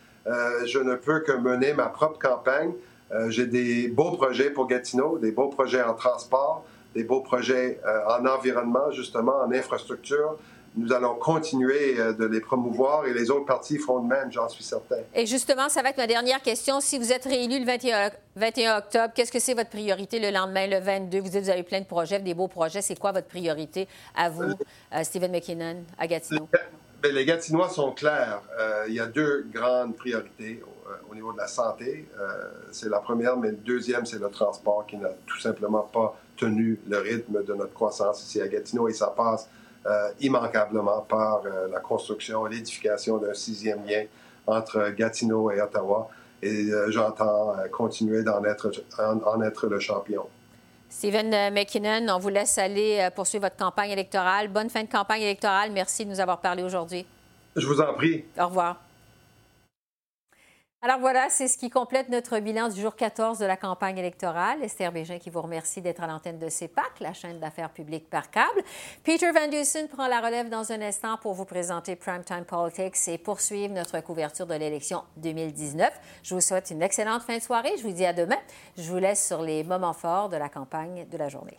je 0.67 0.79
ne 0.79 0.95
peux 0.95 1.21
que 1.21 1.33
mener 1.33 1.73
ma 1.73 1.87
propre 1.87 2.19
campagne. 2.19 2.73
J'ai 3.29 3.47
des 3.47 3.89
beaux 3.89 4.11
projets 4.11 4.51
pour 4.51 4.67
Gatineau, 4.67 5.17
des 5.17 5.33
beaux 5.33 5.49
projets 5.49 5.83
en 5.83 5.95
transport, 5.95 6.67
des 6.95 7.03
beaux 7.03 7.23
projets 7.23 7.81
en 8.07 8.27
environnement, 8.27 8.91
justement, 8.91 9.37
en 9.41 9.51
infrastructure 9.53 10.37
nous 10.79 10.93
allons 10.93 11.15
continuer 11.17 11.99
euh, 11.99 12.13
de 12.13 12.25
les 12.25 12.41
promouvoir 12.41 13.07
et 13.07 13.13
les 13.13 13.31
autres 13.31 13.45
partis 13.45 13.79
feront 13.79 14.01
de 14.01 14.09
même, 14.09 14.31
j'en 14.31 14.49
suis 14.49 14.63
certain. 14.63 14.99
Et 15.15 15.27
justement, 15.27 15.69
ça 15.69 15.83
va 15.83 15.91
être 15.91 15.97
ma 15.97 16.07
dernière 16.07 16.41
question. 16.41 16.81
Si 16.81 16.99
vous 16.99 17.13
êtes 17.13 17.25
réélu 17.25 17.59
le 17.59 17.65
21, 17.65 18.79
octobre, 18.79 19.13
qu'est-ce 19.15 19.33
que 19.33 19.41
c'est 19.41 19.55
votre 19.55 19.71
priorité 19.71 20.21
le 20.21 20.31
lendemain, 20.31 20.67
le 20.67 20.79
22? 20.79 21.19
Vous 21.19 21.29
dites 21.29 21.43
vous 21.43 21.51
avez 21.51 21.65
plein 21.65 21.81
de 21.81 21.87
projets, 21.87 22.21
des 22.21 22.35
beaux 22.35 22.49
projets. 22.49 22.81
C'est 22.81 22.99
quoi 22.99 23.13
votre 23.13 23.27
priorité 23.27 23.89
à 24.17 24.31
vous, 24.31 24.43
euh, 24.45 25.03
Stephen 25.03 25.33
McKinnon, 25.33 25.83
à 25.99 26.07
Gatineau? 26.07 26.49
Bien, 26.53 27.13
les 27.13 27.25
Gatinois 27.25 27.69
sont 27.69 27.93
clairs. 27.93 28.43
Euh, 28.59 28.85
il 28.89 28.95
y 28.95 29.01
a 29.01 29.07
deux 29.07 29.47
grandes 29.53 29.97
priorités 29.97 30.63
au, 31.11 31.15
niveau 31.15 31.33
de 31.33 31.39
la 31.39 31.49
santé. 31.49 32.09
c'est 32.71 32.89
la 32.89 33.01
première, 33.01 33.37
mais 33.37 33.51
le 33.51 33.57
deuxième, 33.57 34.07
c'est 34.07 34.19
le 34.19 34.31
transport 34.31 34.87
qui 34.87 34.97
n'a 34.97 35.11
tout 35.27 35.39
simplement 35.39 35.83
pas 35.83 36.17
tenu 36.37 36.79
le 36.89 36.99
rythme 36.99 37.45
de 37.45 37.55
notre 37.55 37.75
croissance 37.75 38.23
ici 38.23 38.41
à 38.41 38.49
Gatineau 38.49 38.89
et 38.89 38.93
ça 38.93 39.09
passe 39.09 39.49
euh, 39.49 39.58
immanquablement 40.21 41.01
par 41.03 41.43
euh, 41.45 41.69
la 41.71 41.81
construction 41.81 42.47
et 42.47 42.51
l'édification 42.51 43.19
d'un 43.19 43.35
sixième 43.35 43.85
lien 43.87 44.05
entre 44.47 44.91
Gatineau 44.91 45.51
et 45.51 45.61
Ottawa. 45.61 46.09
Et 46.43 46.71
euh, 46.71 46.91
j'entends 46.91 47.55
continuer 47.73 48.23
d'en 48.23 48.45
être, 48.45 48.71
en, 48.99 49.43
être 49.43 49.67
le 49.67 49.81
champion. 49.81 50.27
Stephen 50.89 51.53
McKinnon, 51.53 52.07
on 52.15 52.19
vous 52.19 52.31
laisse 52.31 52.57
aller 52.57 53.09
poursuivre 53.15 53.45
votre 53.45 53.57
campagne 53.57 53.91
électorale. 53.91 54.49
Bonne 54.49 54.71
fin 54.71 54.83
de 54.83 54.89
campagne 54.89 55.23
électorale. 55.23 55.71
Merci 55.73 56.07
de 56.07 56.11
nous 56.11 56.21
avoir 56.21 56.41
parlé 56.41 56.63
aujourd'hui. 56.63 57.05
Je 57.57 57.67
vous 57.67 57.81
en 57.81 57.93
prie. 57.93 58.25
Au 58.39 58.47
revoir. 58.47 58.88
Alors 60.81 61.01
voilà, 61.01 61.29
c'est 61.29 61.49
ce 61.49 61.59
qui 61.59 61.71
complète 61.71 62.09
notre 62.09 62.39
bilan 62.39 62.69
du 62.69 62.81
jour 62.81 62.95
14 62.95 63.41
de 63.41 63.47
la 63.47 63.57
campagne 63.57 63.99
électorale. 63.99 64.63
Esther 64.63 64.93
Bégin 64.93 65.19
qui 65.19 65.29
vous 65.29 65.43
remercie 65.43 65.83
d'être 65.83 66.05
à 66.05 66.07
l'antenne 66.07 66.39
de 66.39 66.49
CEPAC, 66.49 67.01
la 67.01 67.13
chaîne 67.13 67.41
d'affaires 67.41 67.71
publiques 67.71 68.09
par 68.09 68.31
câble. 68.31 68.63
Peter 69.03 69.33
Van 69.33 69.49
Dusen 69.49 69.89
prend 69.89 70.07
la 70.07 70.21
relève 70.21 70.49
dans 70.49 70.71
un 70.71 70.81
instant 70.81 71.17
pour 71.17 71.35
vous 71.35 71.45
présenter 71.45 71.97
Primetime 71.97 72.45
Politics 72.45 73.09
et 73.09 73.19
poursuivre 73.19 73.75
notre 73.75 74.01
couverture 74.01 74.47
de 74.47 74.55
l'élection 74.55 75.03
2019. 75.17 75.91
Je 76.23 76.35
vous 76.37 76.41
souhaite 76.41 76.71
une 76.71 76.83
excellente 76.83 77.23
fin 77.23 77.39
de 77.39 77.43
soirée. 77.43 77.73
Je 77.77 77.83
vous 77.83 77.93
dis 77.93 78.07
à 78.07 78.13
demain. 78.13 78.39
Je 78.77 78.89
vous 78.89 78.99
laisse 78.99 79.27
sur 79.27 79.43
les 79.43 79.65
moments 79.65 79.95
forts 79.95 80.29
de 80.29 80.37
la 80.37 80.49
campagne 80.49 81.09
de 81.09 81.17
la 81.17 81.29
journée. 81.29 81.59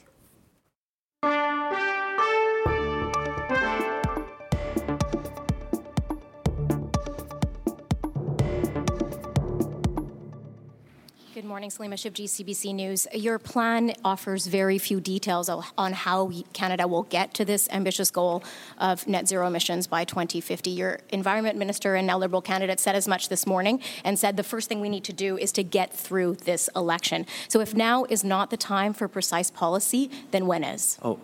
Morning, 11.60 11.72
Salima 11.72 11.96
Shib, 11.96 12.14
GCBC 12.14 12.74
News. 12.74 13.06
Your 13.14 13.38
plan 13.38 13.92
offers 14.06 14.48
very 14.48 14.78
few 14.78 15.02
details 15.02 15.50
on 15.50 15.92
how 15.92 16.32
Canada 16.54 16.88
will 16.88 17.04
get 17.04 17.34
to 17.34 17.44
this 17.44 17.68
ambitious 17.70 18.12
goal 18.12 18.46
of 18.78 19.06
net 19.10 19.28
zero 19.28 19.46
emissions 19.46 19.86
by 19.86 20.06
2050. 20.06 20.70
Your 20.70 21.02
Environment 21.10 21.58
Minister 21.58 21.96
and 21.96 22.08
now 22.08 22.18
Liberal 22.18 22.42
candidate 22.42 22.80
said 22.80 22.96
as 22.96 23.10
much 23.10 23.28
this 23.28 23.46
morning 23.46 23.82
and 24.06 24.18
said 24.18 24.38
the 24.38 24.44
first 24.44 24.70
thing 24.70 24.80
we 24.80 24.88
need 24.88 25.04
to 25.04 25.12
do 25.12 25.38
is 25.38 25.52
to 25.52 25.62
get 25.62 25.92
through 25.92 26.36
this 26.36 26.70
election. 26.78 27.26
So 27.50 27.60
if 27.60 27.76
now 27.76 28.06
is 28.06 28.24
not 28.24 28.52
the 28.52 28.58
time 28.58 28.94
for 28.94 29.10
precise 29.10 29.52
policy, 29.52 30.10
then 30.32 30.48
when 30.48 30.64
is? 30.64 30.98
Oh, 31.04 31.20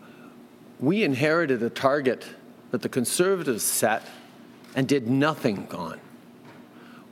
we 0.82 1.06
inherited 1.06 1.64
a 1.64 1.70
target 1.70 2.26
that 2.72 2.82
the 2.82 2.90
Conservatives 2.90 3.64
set 3.64 4.04
and 4.76 4.86
did 4.86 5.08
nothing 5.08 5.70
on 5.74 6.02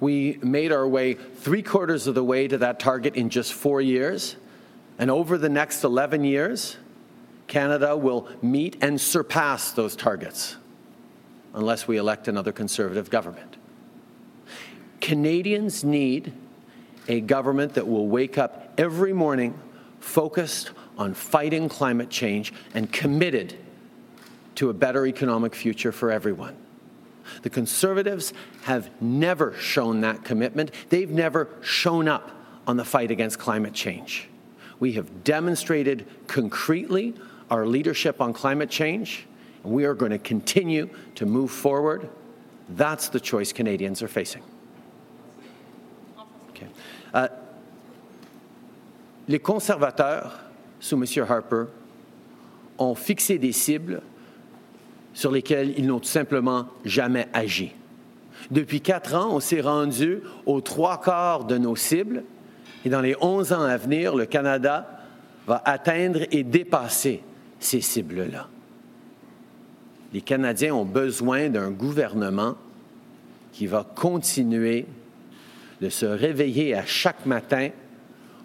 we 0.04 0.38
made 0.42 0.74
our 0.74 0.86
way 0.86 1.14
three 1.14 1.64
quarters 1.64 2.08
of 2.08 2.14
the 2.14 2.24
way 2.24 2.46
to 2.46 2.58
that 2.58 2.78
target 2.78 3.16
in 3.16 3.30
just 3.30 3.54
four 3.54 3.80
years. 3.80 4.36
And 5.00 5.10
over 5.10 5.38
the 5.38 5.48
next 5.48 5.86
11 5.86 6.26
years, 6.26 6.76
Canada 7.48 7.96
will 7.96 8.28
meet 8.42 8.76
and 8.82 9.00
surpass 9.00 9.72
those 9.72 9.96
targets. 9.96 10.58
unless 11.56 11.88
we 11.88 11.98
elect 11.98 12.28
another 12.28 12.52
conservative 12.52 13.12
government. 13.12 13.58
Canadians 15.02 15.84
need 15.84 16.34
a 17.08 17.22
government 17.22 17.76
that 17.76 17.88
will 17.88 18.08
wake 18.08 18.40
up 18.40 18.74
every 18.76 19.14
morning 19.14 19.54
focused 20.00 20.72
on 20.98 21.14
fighting 21.14 21.70
climate 21.70 22.10
change 22.10 22.52
and 22.74 22.92
committed 22.92 23.56
to 24.56 24.72
a 24.72 24.74
better 24.74 25.06
economic 25.06 25.54
future 25.54 25.92
for 25.92 26.10
everyone. 26.10 26.58
The 27.42 27.50
Conservatives 27.50 28.34
have 28.64 28.90
never 29.02 29.54
shown 29.58 30.02
that 30.02 30.24
commitment. 30.24 30.72
They've 30.90 31.10
never 31.10 31.50
shown 31.62 32.08
up 32.08 32.32
on 32.68 32.78
the 32.78 32.86
fight 32.86 33.12
against 33.12 33.40
climate 33.40 33.74
change. 33.74 34.30
We 34.80 34.94
have 34.94 35.24
demonstrated 35.24 36.06
concretely 36.28 37.14
our 37.50 37.66
leadership 37.66 38.22
on 38.22 38.34
climate 38.34 38.70
change, 38.70 39.26
and 39.64 39.74
we 39.74 39.86
are 39.86 39.94
going 39.94 40.12
to 40.12 40.18
continue 40.18 40.90
to 41.16 41.26
move 41.26 41.52
forward. 41.52 42.10
That's 42.70 43.10
the 43.10 43.20
choice 43.20 43.54
Canadians 43.54 44.02
are 44.02 44.08
facing. 44.08 44.44
Okay. 46.50 46.68
Uh, 47.14 47.28
les 49.28 49.40
conservateurs, 49.40 50.32
sous 50.80 50.96
M. 50.96 51.26
Harper, 51.28 51.70
ont 52.80 52.96
fixé 52.96 53.40
des 53.40 53.52
cibles 53.52 54.02
sur 55.14 55.32
lesquelles 55.32 55.74
ils 55.78 55.88
n'ont 55.88 56.00
tout 56.00 56.06
simplement 56.06 56.68
jamais 56.86 57.28
agi. 57.34 57.72
Depuis 58.52 58.82
quatre 58.82 59.16
ans, 59.16 59.36
on 59.36 59.40
s'est 59.40 59.62
rendu 59.62 60.22
aux 60.46 60.62
trois 60.62 61.00
quarts 61.00 61.46
de 61.46 61.58
nos 61.58 61.76
cibles 61.76 62.24
et 62.86 62.90
dans 62.90 63.02
les 63.02 63.16
onze 63.22 63.54
ans 63.54 63.62
à 63.62 63.78
venir, 63.78 64.16
le 64.16 64.26
Canada 64.26 64.88
va 65.48 65.62
atteindre 65.66 66.22
et 66.32 66.44
dépasser 66.44 67.22
ces 67.60 67.82
cibles-là. 67.82 68.48
Les 70.14 70.22
Canadiens 70.22 70.76
ont 70.76 70.86
besoin 70.86 71.50
d'un 71.50 71.72
gouvernement 71.72 72.56
qui 73.52 73.68
va 73.68 73.84
continuer 73.84 74.86
de 75.82 75.90
se 75.90 76.06
réveiller 76.06 76.76
à 76.76 76.86
chaque 76.86 77.26
matin 77.26 77.70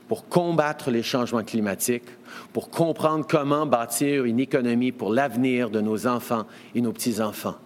pour 0.08 0.26
combattre 0.28 0.90
les 0.90 1.02
changements 1.02 1.44
climatiques, 1.44 2.08
pour 2.52 2.70
comprendre 2.70 3.26
comment 3.28 3.66
bâtir 3.66 4.24
une 4.24 4.40
économie 4.40 4.90
pour 4.90 5.12
l'avenir 5.12 5.70
de 5.70 5.80
nos 5.80 6.06
enfants 6.06 6.46
et 6.74 6.80
nos 6.80 6.92
petits-enfants. 6.92 7.56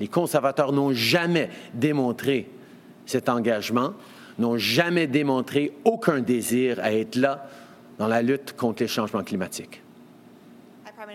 Les 0.00 0.08
conservateurs 0.08 0.72
n'ont 0.72 0.92
jamais 0.92 1.50
démontré 1.74 2.48
cet 3.04 3.28
engagement, 3.28 3.92
n'ont 4.38 4.56
jamais 4.56 5.06
démontré 5.06 5.72
aucun 5.84 6.20
désir 6.20 6.78
à 6.80 6.92
être 6.92 7.16
là 7.16 7.46
dans 7.98 8.08
la 8.08 8.22
lutte 8.22 8.54
contre 8.56 8.82
les 8.82 8.88
changements 8.88 9.22
climatiques. 9.22 9.81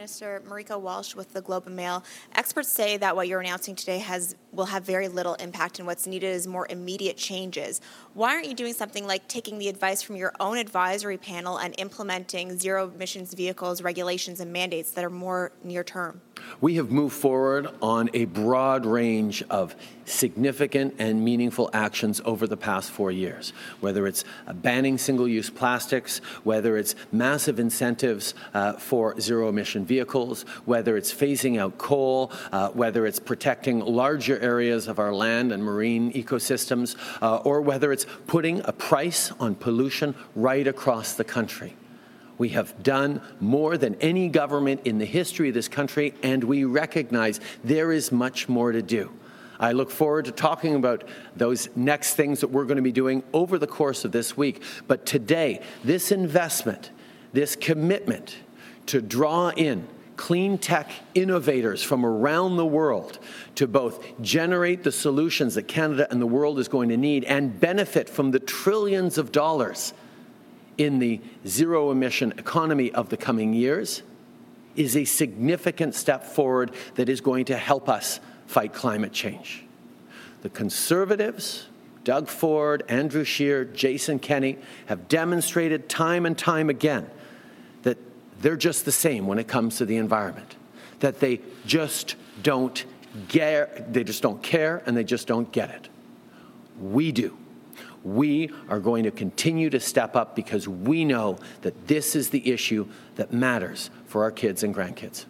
Minister 0.07 0.41
Marika 0.47 0.79
Walsh 0.79 1.15
with 1.15 1.33
the 1.33 1.41
Globe 1.41 1.67
and 1.67 1.75
Mail. 1.75 2.01
Experts 2.33 2.69
say 2.69 2.95
that 2.95 3.13
what 3.13 3.27
you're 3.27 3.41
announcing 3.41 3.75
today 3.75 3.97
has 3.97 4.37
will 4.53 4.67
have 4.67 4.83
very 4.83 5.09
little 5.09 5.33
impact, 5.33 5.79
and 5.79 5.85
what's 5.85 6.07
needed 6.07 6.27
is 6.27 6.47
more 6.47 6.65
immediate 6.69 7.17
changes. 7.17 7.81
Why 8.13 8.33
aren't 8.33 8.47
you 8.47 8.53
doing 8.53 8.73
something 8.73 9.05
like 9.05 9.27
taking 9.27 9.57
the 9.57 9.67
advice 9.67 10.01
from 10.01 10.15
your 10.15 10.31
own 10.39 10.57
advisory 10.57 11.17
panel 11.17 11.57
and 11.57 11.75
implementing 11.77 12.57
zero 12.57 12.89
emissions 12.89 13.33
vehicles 13.33 13.81
regulations 13.81 14.39
and 14.39 14.53
mandates 14.53 14.91
that 14.91 15.03
are 15.03 15.09
more 15.09 15.51
near 15.61 15.83
term? 15.83 16.21
We 16.61 16.75
have 16.75 16.89
moved 16.89 17.13
forward 17.13 17.67
on 17.81 18.09
a 18.13 18.23
broad 18.23 18.85
range 18.85 19.43
of 19.49 19.75
significant 20.07 20.95
and 20.97 21.23
meaningful 21.23 21.69
actions 21.73 22.21
over 22.25 22.47
the 22.47 22.57
past 22.57 22.89
four 22.89 23.11
years, 23.11 23.51
whether 23.81 24.07
it's 24.07 24.23
uh, 24.47 24.53
banning 24.53 24.97
single 24.97 25.27
use 25.27 25.49
plastics, 25.49 26.19
whether 26.43 26.77
it's 26.77 26.95
massive 27.11 27.59
incentives 27.59 28.33
uh, 28.53 28.73
for 28.73 29.19
zero 29.19 29.49
emission 29.49 29.85
vehicles, 29.85 30.43
whether 30.65 30.97
it's 30.97 31.13
phasing 31.13 31.59
out 31.59 31.77
coal, 31.77 32.31
uh, 32.51 32.69
whether 32.69 33.05
it's 33.05 33.19
protecting 33.19 33.79
larger 33.79 34.39
areas 34.39 34.87
of 34.87 34.97
our 34.97 35.13
land 35.13 35.51
and 35.51 35.63
marine 35.63 36.11
ecosystems, 36.13 36.95
uh, 37.21 37.37
or 37.37 37.61
whether 37.61 37.91
it's 37.91 38.05
putting 38.25 38.61
a 38.65 38.71
price 38.71 39.31
on 39.39 39.55
pollution 39.55 40.15
right 40.35 40.67
across 40.67 41.13
the 41.13 41.23
country. 41.23 41.75
We 42.37 42.49
have 42.49 42.83
done 42.83 43.21
more 43.39 43.77
than 43.77 43.95
any 43.95 44.29
government 44.29 44.81
in 44.85 44.99
the 44.99 45.05
history 45.05 45.49
of 45.49 45.55
this 45.55 45.67
country, 45.67 46.13
and 46.21 46.43
we 46.43 46.63
recognize 46.63 47.39
there 47.63 47.91
is 47.91 48.11
much 48.11 48.47
more 48.47 48.71
to 48.71 48.81
do. 48.81 49.11
I 49.59 49.71
look 49.71 49.89
forward 49.89 50.25
to 50.25 50.31
talking 50.31 50.75
about 50.75 51.03
those 51.35 51.69
next 51.75 52.15
things 52.15 52.41
that 52.41 52.49
we're 52.49 52.65
going 52.65 52.77
to 52.77 52.83
be 52.83 52.91
doing 52.91 53.23
over 53.33 53.57
the 53.57 53.67
course 53.67 54.05
of 54.05 54.11
this 54.11 54.37
week. 54.37 54.61
But 54.87 55.05
today, 55.05 55.61
this 55.83 56.11
investment, 56.11 56.91
this 57.33 57.55
commitment 57.55 58.37
to 58.87 59.01
draw 59.01 59.49
in 59.49 59.87
clean 60.15 60.57
tech 60.57 60.91
innovators 61.13 61.83
from 61.83 62.05
around 62.05 62.57
the 62.57 62.65
world 62.65 63.19
to 63.55 63.67
both 63.67 64.03
generate 64.21 64.83
the 64.83 64.91
solutions 64.91 65.55
that 65.55 65.67
Canada 65.67 66.07
and 66.09 66.19
the 66.19 66.27
world 66.27 66.59
is 66.59 66.67
going 66.67 66.89
to 66.89 66.97
need 66.97 67.23
and 67.25 67.59
benefit 67.59 68.09
from 68.09 68.31
the 68.31 68.39
trillions 68.39 69.17
of 69.17 69.31
dollars 69.31 69.93
in 70.77 70.99
the 70.99 71.21
zero 71.45 71.91
emission 71.91 72.33
economy 72.37 72.91
of 72.91 73.09
the 73.09 73.17
coming 73.17 73.53
years 73.53 74.03
is 74.75 74.95
a 74.95 75.05
significant 75.05 75.95
step 75.95 76.23
forward 76.23 76.71
that 76.95 77.09
is 77.09 77.21
going 77.21 77.45
to 77.45 77.57
help 77.57 77.89
us 77.89 78.19
fight 78.47 78.73
climate 78.73 79.11
change. 79.11 79.63
The 80.41 80.49
Conservatives, 80.49 81.67
Doug 82.03 82.29
Ford, 82.29 82.83
Andrew 82.87 83.23
Scheer, 83.23 83.65
Jason 83.65 84.17
Kenney, 84.17 84.57
have 84.87 85.07
demonstrated 85.07 85.89
time 85.89 86.25
and 86.25 86.37
time 86.37 86.69
again 86.69 87.09
that 87.83 87.97
they're 88.41 88.55
just 88.55 88.85
the 88.85 88.91
same 88.91 89.27
when 89.27 89.39
it 89.39 89.47
comes 89.47 89.77
to 89.77 89.85
the 89.85 89.97
environment, 89.97 90.55
that 90.99 91.19
they 91.19 91.41
just 91.65 92.15
don't 92.41 92.85
get, 93.27 93.93
they 93.93 94.03
just 94.03 94.23
don't 94.23 94.41
care 94.41 94.81
and 94.85 94.95
they 94.95 95.03
just 95.03 95.27
don't 95.27 95.51
get 95.51 95.69
it. 95.69 95.89
We 96.79 97.11
do. 97.11 97.37
We 98.03 98.51
are 98.69 98.79
going 98.79 99.03
to 99.03 99.11
continue 99.11 99.69
to 99.71 99.79
step 99.79 100.15
up 100.15 100.35
because 100.35 100.67
we 100.67 101.03
know 101.03 101.39
that 101.61 101.87
this 101.87 102.15
is 102.15 102.29
the 102.29 102.49
issue 102.51 102.87
that 103.15 103.33
matters 103.33 103.89
for 104.05 104.23
our 104.23 104.31
kids 104.31 104.63
and 104.63 104.73
grandkids. 104.73 105.25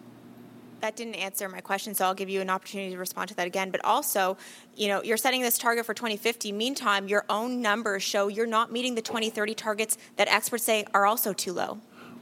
That 0.80 0.94
didn't 0.94 1.16
answer 1.16 1.48
my 1.48 1.60
question, 1.60 1.94
so 1.94 2.04
I'll 2.04 2.14
give 2.14 2.28
you 2.28 2.40
an 2.40 2.50
opportunity 2.50 2.92
to 2.92 2.98
respond 2.98 3.28
to 3.30 3.34
that 3.36 3.46
again. 3.46 3.70
But 3.70 3.84
also, 3.84 4.36
you 4.76 4.88
know, 4.88 5.02
you're 5.02 5.16
setting 5.16 5.42
this 5.42 5.58
target 5.58 5.84
for 5.84 5.94
2050. 5.94 6.52
Meantime, 6.52 7.08
your 7.08 7.24
own 7.28 7.60
numbers 7.60 8.02
show 8.02 8.28
you're 8.28 8.46
not 8.46 8.72
meeting 8.72 8.94
the 8.94 9.02
2030 9.02 9.54
targets 9.54 9.98
that 10.16 10.28
experts 10.28 10.64
say 10.64 10.84
are 10.94 11.06
also 11.06 11.32
too 11.32 11.52
low. 11.52 11.78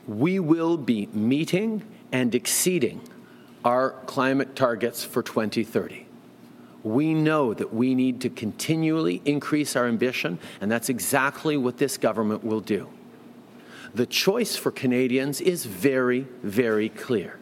We 0.07 0.39
will 0.39 0.77
be 0.77 1.07
meeting 1.13 1.83
and 2.13 2.35
exceeding 2.35 3.01
our 3.65 3.91
climate 4.07 4.57
targets 4.57 5.05
for 5.05 5.23
2030 5.23 6.07
we 6.87 7.13
know 7.13 7.53
that 7.53 7.75
we 7.75 7.97
need 7.97 8.21
to 8.21 8.31
continually 8.31 9.21
increase 9.25 9.75
our 9.75 9.89
ambition, 9.89 10.39
and 10.61 10.71
that's 10.71 10.89
exactly 10.89 11.57
what 11.57 11.79
this 11.79 11.99
government 11.99 12.45
will 12.45 12.61
do. 12.61 12.89
The 13.93 14.07
choice 14.07 14.57
for 14.57 14.71
Canadians 14.71 15.41
is 15.41 15.65
very, 15.65 16.29
very 16.45 16.89
clear. 16.89 17.41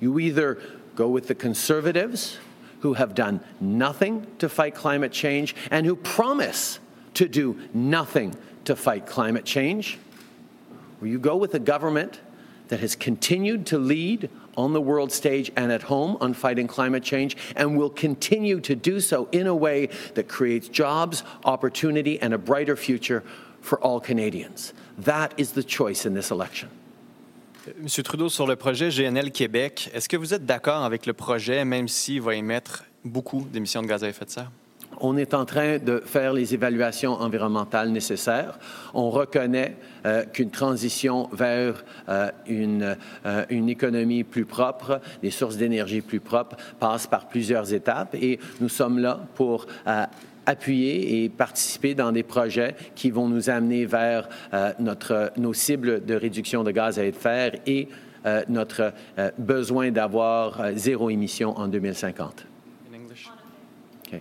You 0.00 0.18
either 0.18 0.58
go 0.96 1.08
with 1.08 1.28
the 1.28 1.34
Conservatives, 1.34 2.38
who 2.80 2.94
have 2.94 3.14
done 3.14 3.40
nothing 3.60 4.26
to 4.38 4.48
fight 4.48 4.74
climate 4.74 5.12
change 5.12 5.54
and 5.70 5.86
who 5.86 5.94
promise 5.94 6.80
to 7.14 7.28
do 7.28 7.58
nothing 7.72 8.34
to 8.64 8.74
fight 8.74 9.06
climate 9.06 9.44
change, 9.44 9.98
or 11.00 11.06
you 11.06 11.18
go 11.18 11.36
with 11.36 11.54
a 11.54 11.58
government 11.58 12.20
that 12.68 12.80
has 12.80 12.94
continued 12.94 13.66
to 13.66 13.78
lead 13.78 14.30
on 14.56 14.72
the 14.72 14.80
world 14.80 15.10
stage 15.10 15.50
and 15.56 15.72
at 15.72 15.82
home 15.82 16.16
on 16.20 16.32
fighting 16.32 16.66
climate 16.66 17.02
change 17.02 17.36
and 17.56 17.76
will 17.76 17.90
continue 17.90 18.60
to 18.60 18.74
do 18.74 19.00
so 19.00 19.28
in 19.32 19.46
a 19.46 19.54
way 19.54 19.86
that 20.14 20.28
creates 20.28 20.68
jobs, 20.68 21.22
opportunity, 21.44 22.20
and 22.20 22.32
a 22.32 22.38
brighter 22.38 22.76
future 22.76 23.24
for 23.60 23.80
all 23.80 24.00
Canadians. 24.00 24.72
That 24.98 25.34
is 25.36 25.52
the 25.52 25.62
choice 25.62 26.06
in 26.06 26.14
this 26.14 26.30
election. 26.30 26.68
Monsieur 27.82 28.02
Trudeau, 28.02 28.30
sur 28.30 28.46
le 28.46 28.56
projet 28.56 28.88
GNL 28.88 29.32
Québec, 29.32 29.90
est-ce 29.92 30.08
que 30.08 30.16
vous 30.16 30.32
êtes 30.32 30.46
d'accord 30.46 30.82
avec 30.82 31.04
le 31.04 31.12
projet, 31.12 31.64
même 31.64 31.88
s'il 31.88 32.22
va 32.22 32.34
émettre 32.34 32.84
beaucoup 33.04 33.46
d'émissions 33.52 33.82
de 33.82 33.86
gaz 33.86 34.02
à 34.02 34.08
effet 34.08 34.24
de 34.24 34.30
serre? 34.30 34.50
on 35.00 35.16
est 35.16 35.34
en 35.34 35.44
train 35.44 35.78
de 35.78 36.02
faire 36.04 36.32
les 36.32 36.54
évaluations 36.54 37.12
environnementales 37.12 37.90
nécessaires. 37.90 38.58
On 38.94 39.10
reconnaît 39.10 39.76
euh, 40.06 40.24
qu'une 40.24 40.50
transition 40.50 41.28
vers 41.32 41.84
euh, 42.08 42.30
une, 42.46 42.96
euh, 43.26 43.44
une, 43.48 43.68
économie 43.68 44.24
plus 44.24 44.44
propre, 44.44 45.00
des 45.22 45.30
sources 45.30 45.56
d'énergie 45.56 46.02
plus 46.02 46.20
propres, 46.20 46.56
passe 46.78 47.06
par 47.06 47.28
plusieurs 47.28 47.72
étapes 47.72 48.14
et 48.14 48.38
nous 48.60 48.68
sommes 48.68 48.98
là 48.98 49.20
pour 49.34 49.66
appuyer 50.50 51.24
et 51.24 51.28
participer 51.28 51.94
dans 51.94 52.12
des 52.12 52.22
projets 52.22 52.74
qui 52.94 53.10
vont 53.10 53.28
nous 53.28 53.50
amener 53.50 53.86
vers 53.86 54.28
notre, 54.78 55.32
nos 55.36 55.54
cibles 55.54 56.04
de 56.04 56.14
réduction 56.14 56.64
de 56.64 56.70
gaz 56.70 56.98
à 56.98 57.04
effet 57.04 57.10
de 57.10 57.22
serre 57.22 57.52
et 57.66 57.88
notre 58.48 58.92
besoin 59.38 59.90
d'avoir 59.90 60.72
zéro 60.74 61.10
émission 61.10 61.56
en 61.56 61.68
2050. 61.68 62.46
In 62.90 62.96
English. 62.96 63.30
Okay. 64.06 64.20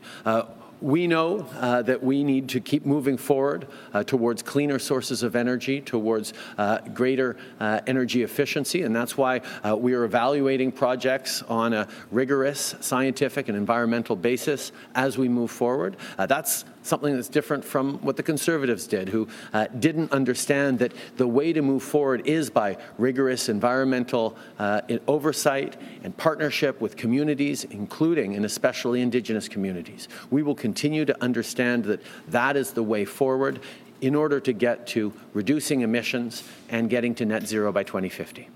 We 0.82 1.07
know 1.07 1.45
uh, 1.57 1.82
that 1.84 2.01
we 2.01 2.23
need 2.23 2.49
to 2.49 2.61
keep 2.61 2.86
moving 2.86 3.17
forward 3.17 3.67
uh, 3.93 4.03
towards 4.03 4.41
cleaner 4.41 4.80
sources 4.80 5.23
of 5.23 5.36
energy, 5.36 5.82
towards 5.82 6.34
uh, 6.57 6.80
greater 6.93 7.36
uh, 7.59 7.82
energy 7.86 8.23
efficiency, 8.23 8.84
and 8.84 8.95
that's 8.95 9.17
why 9.17 9.41
uh, 9.63 9.75
we 9.75 9.93
are 9.93 10.05
evaluating 10.05 10.71
projects 10.71 11.41
on 11.43 11.73
a 11.73 11.88
rigorous 12.11 12.75
scientific 12.80 13.49
and 13.49 13.57
environmental 13.57 14.15
basis 14.15 14.71
as 14.95 15.17
we 15.17 15.27
move 15.27 15.51
forward. 15.51 15.97
Uh, 16.17 16.25
that's 16.25 16.63
something 16.90 17.16
that's 17.16 17.30
different 17.30 17.64
from 17.64 18.00
what 18.00 18.18
the 18.18 18.24
Conservatives 18.24 18.88
did, 18.88 19.10
who 19.10 19.28
uh, 19.54 19.68
didn't 19.80 20.12
understand 20.12 20.80
that 20.80 20.92
the 21.18 21.28
way 21.28 21.54
to 21.54 21.62
move 21.62 21.84
forward 21.84 22.26
is 22.26 22.50
by 22.50 22.78
rigorous 22.98 23.48
environmental 23.48 24.36
uh, 24.58 24.82
oversight 25.08 25.78
and 26.04 26.16
partnership 26.18 26.82
with 26.82 26.98
communities, 26.98 27.64
including 27.66 28.36
and 28.36 28.44
especially 28.44 29.02
Indigenous 29.02 29.48
communities. 29.48 30.08
We 30.30 30.44
will 30.44 30.56
continue 30.56 31.06
to 31.06 31.24
understand 31.24 31.86
that 31.86 32.02
that 32.28 32.58
is 32.58 32.72
the 32.72 32.84
way 32.84 33.06
forward 33.06 33.62
in 34.02 34.16
order 34.16 34.40
to 34.40 34.54
get 34.54 34.88
to 34.88 35.14
reducing 35.34 35.82
emissions 35.82 36.44
and 36.70 36.90
getting 36.90 37.14
to 37.16 37.26
net 37.26 37.48
zero 37.48 37.72
by 37.72 37.84
2050. 37.84 38.50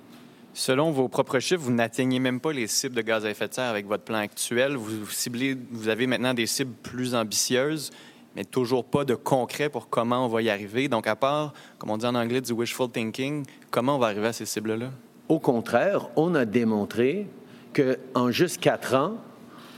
Selon 0.56 0.92
vos 0.92 1.08
propres 1.08 1.40
chiffres, 1.40 1.64
vous 1.64 1.72
n'atteignez 1.72 2.20
même 2.20 2.40
pas 2.40 2.54
les 2.54 2.68
cibles 2.68 2.96
de 2.96 3.02
gaz 3.02 3.26
à 3.26 3.32
effet 3.32 3.48
de 3.48 3.54
serre 3.56 3.72
avec 3.72 3.88
votre 3.88 4.04
plan 4.04 4.20
actuel. 4.20 4.76
Vous, 4.76 5.08
ciblez, 5.10 5.58
vous 5.72 5.90
avez 5.90 6.06
maintenant 6.06 6.36
des 6.36 6.46
cibles 6.46 6.76
plus 6.84 7.16
ambitieuses. 7.16 7.90
Mais 8.36 8.46
toujours 8.46 8.86
pas 8.86 9.06
de 9.06 9.16
concret 9.16 9.70
pour 9.70 9.90
comment 9.90 10.26
on 10.26 10.28
va 10.28 10.42
y 10.42 10.50
arriver. 10.50 10.88
Donc, 10.88 11.08
à 11.08 11.16
part, 11.16 11.54
comme 11.78 11.90
on 11.92 11.98
dit 11.98 12.06
en 12.06 12.16
anglais, 12.16 12.42
du 12.42 12.54
wishful 12.54 12.90
thinking, 12.90 13.46
comment 13.72 13.96
on 13.96 14.00
va 14.00 14.08
arriver 14.08 14.28
à 14.28 14.34
ces 14.34 14.46
cibles-là? 14.46 14.90
Au 15.30 15.40
contraire, 15.40 16.10
on 16.16 16.36
a 16.36 16.46
démontré 16.46 17.28
qu'en 17.74 18.32
juste 18.32 18.60
quatre 18.60 18.96
ans, 18.96 19.18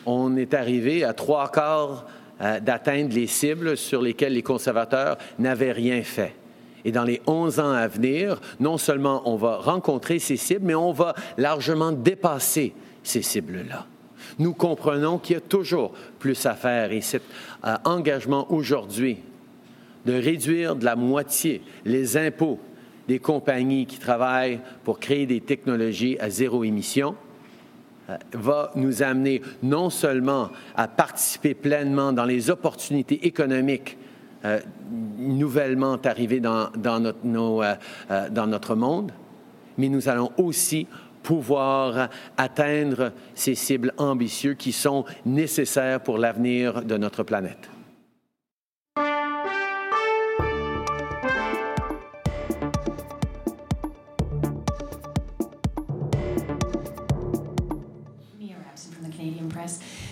on 0.06 0.36
est 0.38 0.54
arrivé 0.54 1.04
à 1.04 1.14
trois 1.14 1.52
quarts 1.52 2.06
euh, 2.42 2.60
d'atteindre 2.60 3.14
les 3.14 3.28
cibles 3.28 3.78
sur 3.78 4.02
lesquelles 4.02 4.34
les 4.34 4.44
conservateurs 4.44 5.18
n'avaient 5.40 5.72
rien 5.72 6.04
fait. 6.04 6.36
Et 6.84 6.92
dans 6.92 7.04
les 7.04 7.22
11 7.26 7.60
ans 7.60 7.72
à 7.72 7.88
venir, 7.88 8.40
non 8.60 8.78
seulement 8.78 9.24
on 9.26 9.36
va 9.36 9.58
rencontrer 9.58 10.20
ces 10.20 10.38
cibles, 10.38 10.66
mais 10.66 10.76
on 10.76 10.92
va 10.92 11.16
largement 11.38 11.92
dépasser 11.92 12.74
ces 13.04 13.22
cibles-là. 13.22 13.88
Nous 14.40 14.54
comprenons 14.54 15.18
qu'il 15.18 15.36
y 15.36 15.38
a 15.38 15.42
toujours 15.42 15.94
plus 16.20 16.46
à 16.46 16.56
faire 16.56 16.92
et 16.92 17.02
cet 17.02 17.24
euh, 17.66 17.76
engagement 17.86 18.52
aujourd'hui 18.52 19.20
de 20.06 20.14
réduire 20.14 20.76
de 20.76 20.86
la 20.86 20.96
moitié 20.96 21.62
les 21.86 22.18
impôts 22.18 22.60
des 23.08 23.20
compagnies 23.20 23.86
qui 23.86 23.98
travaillent 23.98 24.60
pour 24.84 25.00
créer 25.00 25.26
des 25.26 25.42
technologies 25.42 26.18
à 26.20 26.30
zéro 26.30 26.64
émission 26.64 27.16
euh, 28.10 28.18
va 28.34 28.72
nous 28.76 29.04
amener 29.04 29.42
non 29.64 29.90
seulement 29.90 30.50
à 30.76 30.88
participer 30.88 31.54
pleinement 31.54 32.12
dans 32.12 32.26
les 32.26 32.50
opportunités 32.50 33.26
économiques 33.26 33.98
euh, 34.44 34.60
nouvellement 35.18 35.98
arrivées 36.04 36.42
dans, 36.42 36.70
notre, 37.00 37.20
dans 38.30 38.48
notre 38.48 38.76
monde, 38.76 39.12
mais 39.78 39.90
nous 39.90 40.08
allons 40.08 40.32
aussi 40.38 40.88
pouvoir 41.26 42.10
atteindre 42.38 43.12
ces 43.34 43.56
cibles 43.56 43.94
ambitieuses 43.98 44.56
qui 44.58 44.72
sont 44.72 45.06
nécessaires 45.26 46.00
pour 46.00 46.20
l'avenir 46.20 46.84
de 46.84 46.98
notre 46.98 47.24
planète. 47.24 47.75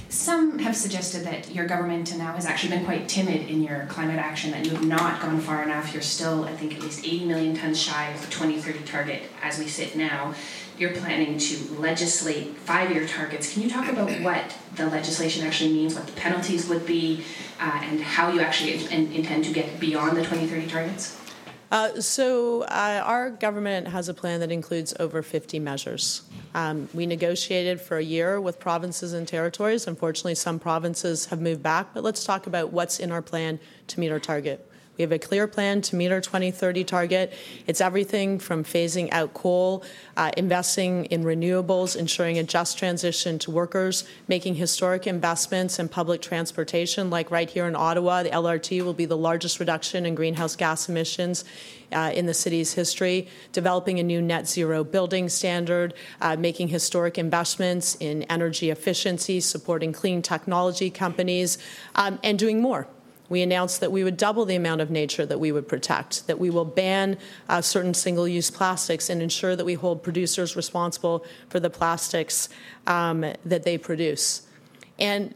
Some 0.10 0.60
have 0.60 0.76
suggested 0.76 1.26
that 1.26 1.54
your 1.54 1.66
government 1.66 2.16
now 2.18 2.34
has 2.34 2.46
actually 2.46 2.78
been 2.78 2.86
quite 2.86 3.10
timid 3.10 3.50
in 3.50 3.64
your 3.64 3.86
climate 3.88 4.20
action, 4.20 4.52
that 4.52 4.66
you 4.66 4.72
have 4.72 4.86
not 4.86 5.22
gone 5.22 5.40
far 5.40 5.64
enough. 5.64 5.94
You're 5.94 6.02
still, 6.02 6.46
I 6.46 6.54
think, 6.54 6.74
at 6.76 6.82
least 6.82 7.06
80 7.06 7.26
million 7.26 7.56
tons 7.56 7.82
shy 7.82 8.10
of 8.10 8.22
the 8.22 8.32
2030 8.32 8.84
target 8.86 9.24
as 9.42 9.60
we 9.60 9.68
sit 9.68 9.96
now 9.96 10.34
you're 10.78 10.94
planning 10.94 11.38
to 11.38 11.76
legislate 11.80 12.58
five-year 12.58 13.08
targets. 13.08 13.54
Can 13.54 13.62
you 13.62 13.70
talk 13.70 13.88
about 13.90 14.10
what 14.22 14.56
the 14.76 14.88
legislation 14.88 15.46
actually 15.46 15.72
means, 15.72 15.94
what 15.94 16.08
the 16.08 16.14
penalties 16.14 16.68
would 16.68 16.86
be, 16.86 17.24
uh, 17.60 17.80
and 17.84 18.02
how 18.02 18.32
you 18.32 18.42
actually 18.42 18.86
in, 18.88 19.12
intend 19.12 19.46
to 19.46 19.54
get 19.54 19.80
beyond 19.80 20.18
the 20.18 20.22
2030 20.22 20.68
targets? 20.68 21.23
Uh, 21.74 22.00
so, 22.00 22.62
uh, 22.66 23.02
our 23.04 23.32
government 23.32 23.88
has 23.88 24.08
a 24.08 24.14
plan 24.14 24.40
that 24.42 24.52
includes 24.52 24.94
over 25.00 25.24
50 25.24 25.58
measures. 25.58 26.22
Um, 26.54 26.88
we 26.94 27.08
negotiated 27.08 27.82
for 27.82 27.98
a 27.98 28.04
year 28.04 28.40
with 28.40 28.60
provinces 28.60 29.14
and 29.14 29.28
territories. 29.28 29.88
Unfortunately, 29.88 30.36
some 30.36 30.60
provinces 30.60 31.26
have 31.26 31.42
moved 31.42 31.64
back, 31.64 31.88
but 31.96 32.04
let's 32.04 32.24
talk 32.26 32.46
about 32.46 32.72
what's 32.72 33.00
in 33.00 33.12
our 33.12 33.24
plan 33.24 33.60
to 33.88 34.00
meet 34.00 34.12
our 34.12 34.20
target. 34.20 34.70
We 34.98 35.02
have 35.02 35.12
a 35.12 35.18
clear 35.18 35.48
plan 35.48 35.82
to 35.84 35.96
meet 35.96 36.12
our 36.12 36.22
2030 36.22 36.84
target. 36.84 37.34
It's 37.66 37.82
everything 37.82 38.38
from 38.38 38.64
phasing 38.64 39.12
out 39.12 39.34
coal, 39.34 39.84
uh, 40.16 40.30
investing 40.38 41.06
in 41.06 41.24
renewables, 41.24 41.96
ensuring 41.96 42.38
a 42.38 42.44
just 42.44 42.78
transition 42.78 43.40
to 43.40 43.50
workers, 43.50 44.04
making 44.28 44.56
historic 44.56 45.08
investments 45.08 45.80
in 45.80 45.90
public 45.90 46.22
transportation, 46.22 47.10
like 47.10 47.32
right 47.32 47.50
here 47.50 47.66
in 47.66 47.76
Ottawa. 47.76 48.22
The 48.22 48.30
LRT 48.30 48.84
will 48.84 48.94
be 48.94 49.06
the 49.06 49.18
largest 49.18 49.60
reduction 49.60 50.06
in 50.06 50.14
greenhouse 50.14 50.56
gas 50.56 50.88
emissions 50.88 51.44
uh, 51.92 52.12
in 52.14 52.28
the 52.28 52.34
city's 52.36 52.74
history, 52.74 53.28
developing 53.52 54.00
a 54.00 54.04
new 54.04 54.22
net 54.22 54.48
zero 54.48 54.84
building 54.84 55.28
standard, 55.28 55.96
uh, 56.22 56.36
making 56.36 56.68
historic 56.68 57.18
investments 57.18 57.96
in 58.00 58.24
energy 58.24 58.70
efficiency, 58.70 59.40
supporting 59.40 59.92
clean 59.92 60.22
technology 60.22 60.92
companies, 60.92 61.58
um, 61.96 62.20
and 62.22 62.38
doing 62.38 62.62
more 62.62 62.88
we 63.34 63.42
announced 63.42 63.80
that 63.80 63.92
we 63.92 64.04
would 64.04 64.16
double 64.16 64.46
the 64.46 64.56
amount 64.56 64.80
of 64.80 64.92
nature 64.92 65.26
that 65.26 65.40
we 65.40 65.52
would 65.52 65.68
protect, 65.68 66.28
that 66.28 66.38
we 66.38 66.52
will 66.52 66.66
ban 66.66 67.18
uh, 67.50 67.60
certain 67.62 67.96
single 67.96 68.28
use 68.28 68.52
plastics 68.52 69.10
and 69.10 69.24
ensure 69.24 69.56
that 69.56 69.66
we 69.66 69.74
hold 69.74 70.04
producers 70.04 70.56
responsible 70.56 71.26
for 71.50 71.60
the 71.60 71.70
plastics 71.70 72.48
um, 72.86 73.26
that 73.44 73.64
they 73.64 73.76
produce. 73.76 74.44
And 75.00 75.34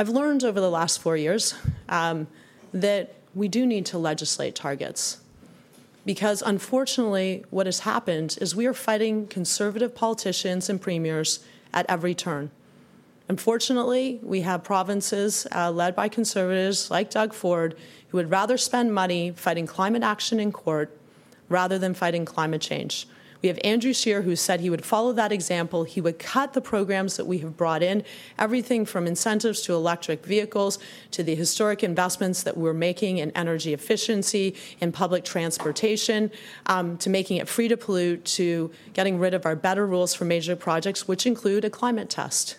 I've 0.00 0.08
learned 0.08 0.42
over 0.42 0.60
the 0.60 0.68
last 0.68 1.00
four 1.00 1.16
years 1.16 1.54
um, 1.88 2.26
that 2.74 3.14
we 3.36 3.46
do 3.46 3.66
need 3.66 3.86
to 3.86 3.98
legislate 3.98 4.56
targets. 4.56 5.18
Because 6.04 6.42
unfortunately, 6.42 7.44
what 7.50 7.66
has 7.66 7.80
happened 7.80 8.36
is 8.40 8.56
we 8.56 8.66
are 8.66 8.74
fighting 8.74 9.28
conservative 9.28 9.94
politicians 9.94 10.68
and 10.68 10.80
premiers 10.80 11.38
at 11.72 11.86
every 11.88 12.16
turn. 12.16 12.50
Unfortunately, 13.32 14.20
we 14.22 14.42
have 14.42 14.62
provinces 14.62 15.46
uh, 15.52 15.70
led 15.70 15.96
by 15.96 16.06
conservatives 16.06 16.90
like 16.90 17.08
Doug 17.08 17.32
Ford 17.32 17.74
who 18.08 18.18
would 18.18 18.30
rather 18.30 18.58
spend 18.58 18.92
money 18.92 19.30
fighting 19.30 19.66
climate 19.66 20.02
action 20.02 20.38
in 20.38 20.52
court 20.52 20.94
rather 21.48 21.78
than 21.78 21.94
fighting 21.94 22.26
climate 22.26 22.60
change. 22.60 23.08
We 23.40 23.48
have 23.48 23.58
Andrew 23.64 23.94
Scheer 23.94 24.20
who 24.20 24.36
said 24.36 24.60
he 24.60 24.68
would 24.68 24.84
follow 24.84 25.14
that 25.14 25.32
example. 25.32 25.84
He 25.84 25.98
would 25.98 26.18
cut 26.18 26.52
the 26.52 26.60
programs 26.60 27.16
that 27.16 27.24
we 27.24 27.38
have 27.38 27.56
brought 27.56 27.82
in, 27.82 28.04
everything 28.38 28.84
from 28.84 29.06
incentives 29.06 29.62
to 29.62 29.72
electric 29.72 30.26
vehicles 30.26 30.78
to 31.12 31.22
the 31.22 31.34
historic 31.34 31.82
investments 31.82 32.42
that 32.42 32.58
we're 32.58 32.74
making 32.74 33.16
in 33.16 33.30
energy 33.30 33.72
efficiency, 33.72 34.54
in 34.78 34.92
public 34.92 35.24
transportation, 35.24 36.30
um, 36.66 36.98
to 36.98 37.08
making 37.08 37.38
it 37.38 37.48
free 37.48 37.68
to 37.68 37.78
pollute, 37.78 38.26
to 38.26 38.70
getting 38.92 39.18
rid 39.18 39.32
of 39.32 39.46
our 39.46 39.56
better 39.56 39.86
rules 39.86 40.12
for 40.12 40.26
major 40.26 40.54
projects, 40.54 41.08
which 41.08 41.24
include 41.24 41.64
a 41.64 41.70
climate 41.70 42.10
test 42.10 42.58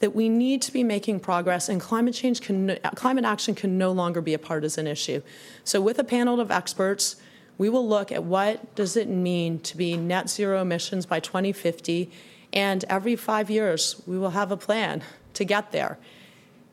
that 0.00 0.14
we 0.14 0.28
need 0.28 0.62
to 0.62 0.72
be 0.72 0.84
making 0.84 1.20
progress 1.20 1.68
and 1.68 1.80
climate 1.80 2.14
change 2.14 2.40
can 2.40 2.78
climate 2.94 3.24
action 3.24 3.54
can 3.54 3.76
no 3.78 3.90
longer 3.92 4.20
be 4.20 4.34
a 4.34 4.38
partisan 4.38 4.86
issue. 4.86 5.22
So 5.64 5.80
with 5.80 5.98
a 5.98 6.04
panel 6.04 6.40
of 6.40 6.50
experts, 6.50 7.16
we 7.56 7.68
will 7.68 7.86
look 7.86 8.12
at 8.12 8.22
what 8.22 8.74
does 8.76 8.96
it 8.96 9.08
mean 9.08 9.58
to 9.60 9.76
be 9.76 9.96
net 9.96 10.30
zero 10.30 10.62
emissions 10.62 11.06
by 11.06 11.20
2050 11.20 12.10
and 12.52 12.84
every 12.88 13.16
5 13.16 13.50
years 13.50 14.00
we 14.06 14.18
will 14.18 14.30
have 14.30 14.52
a 14.52 14.56
plan 14.56 15.02
to 15.34 15.44
get 15.44 15.72
there. 15.72 15.98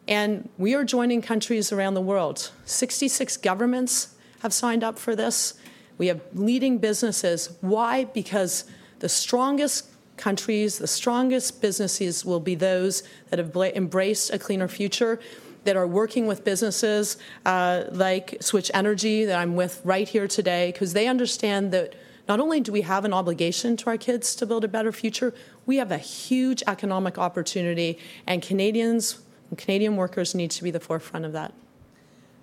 And 0.07 0.47
we 0.57 0.75
are 0.75 0.83
joining 0.83 1.21
countries 1.21 1.71
around 1.71 1.95
the 1.95 2.01
world. 2.01 2.51
66 2.65 3.37
governments 3.37 4.15
have 4.39 4.53
signed 4.53 4.83
up 4.83 4.99
for 4.99 5.15
this. 5.15 5.55
We 5.97 6.07
have 6.07 6.21
leading 6.33 6.77
businesses. 6.77 7.49
Why? 7.61 8.05
Because 8.05 8.65
the 8.99 9.09
strongest 9.09 9.89
countries, 10.17 10.77
the 10.77 10.87
strongest 10.87 11.61
businesses 11.61 12.25
will 12.25 12.39
be 12.39 12.55
those 12.55 13.03
that 13.29 13.39
have 13.39 13.55
embraced 13.55 14.33
a 14.33 14.39
cleaner 14.39 14.67
future, 14.67 15.19
that 15.65 15.75
are 15.75 15.87
working 15.87 16.27
with 16.27 16.43
businesses 16.43 17.17
uh, 17.45 17.85
like 17.91 18.37
Switch 18.39 18.69
Energy, 18.73 19.25
that 19.25 19.37
I'm 19.39 19.55
with 19.55 19.81
right 19.83 20.07
here 20.07 20.27
today, 20.27 20.71
because 20.71 20.93
they 20.93 21.07
understand 21.07 21.71
that 21.71 21.95
not 22.27 22.39
only 22.39 22.59
do 22.59 22.71
we 22.71 22.81
have 22.81 23.05
an 23.05 23.13
obligation 23.13 23.77
to 23.77 23.87
our 23.87 23.97
kids 23.97 24.35
to 24.35 24.45
build 24.45 24.63
a 24.63 24.67
better 24.67 24.91
future, 24.91 25.33
we 25.65 25.77
have 25.77 25.91
a 25.91 25.97
huge 25.97 26.63
economic 26.67 27.17
opportunity, 27.17 27.99
and 28.25 28.41
Canadians 28.41 29.19
and 29.49 29.57
Canadian 29.57 29.95
workers 29.95 30.33
need 30.33 30.51
to 30.51 30.63
be 30.63 30.71
the 30.71 30.79
forefront 30.79 31.25
of 31.25 31.33
that. 31.33 31.53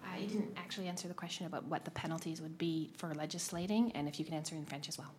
I 0.04 0.20
didn't 0.20 0.52
actually 0.56 0.86
answer 0.86 1.08
the 1.08 1.14
question 1.14 1.46
about 1.46 1.64
what 1.64 1.84
the 1.84 1.90
penalties 1.90 2.40
would 2.40 2.58
be 2.58 2.92
for 2.96 3.12
legislating, 3.14 3.90
and 3.92 4.08
if 4.08 4.18
you 4.18 4.24
can 4.24 4.34
answer 4.34 4.54
in 4.54 4.64
French 4.64 4.88
as 4.88 4.98
well. 4.98 5.14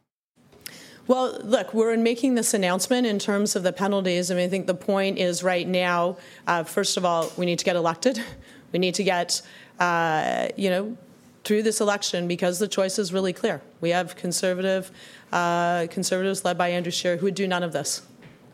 Well, 1.06 1.38
look, 1.44 1.74
we're 1.74 1.92
in 1.92 2.02
making 2.02 2.36
this 2.36 2.54
announcement 2.54 3.06
in 3.06 3.20
terms 3.20 3.58
of 3.58 3.64
the 3.64 3.74
penalties. 3.74 4.32
I 4.32 4.36
mean, 4.36 4.46
I 4.46 4.50
think 4.50 4.68
the 4.68 4.74
point 4.74 5.18
is 5.18 5.44
right 5.44 5.68
now, 5.68 6.16
uh, 6.48 6.64
first 6.64 6.96
of 6.96 7.04
all, 7.04 7.30
we 7.36 7.46
need 7.46 7.60
to 7.60 7.66
get 7.66 7.76
elected. 7.76 8.24
We 8.72 8.80
need 8.80 8.96
to 8.96 9.04
get, 9.04 9.40
uh, 9.80 10.48
you 10.58 10.72
know, 10.72 10.98
through 11.44 11.62
this 11.62 11.80
election 11.80 12.28
because 12.28 12.58
the 12.58 12.68
choice 12.68 12.98
is 12.98 13.14
really 13.14 13.32
clear. 13.32 13.62
We 13.82 13.92
have 13.92 14.16
conservative 14.16 14.90
uh, 15.32 15.86
conservatives 15.92 16.44
led 16.44 16.58
by 16.58 16.70
Andrew 16.70 16.92
Scheer 16.92 17.18
who 17.18 17.28
would 17.28 17.36
do 17.36 17.48
none 17.48 17.62
of 17.62 17.72
this, 17.72 18.02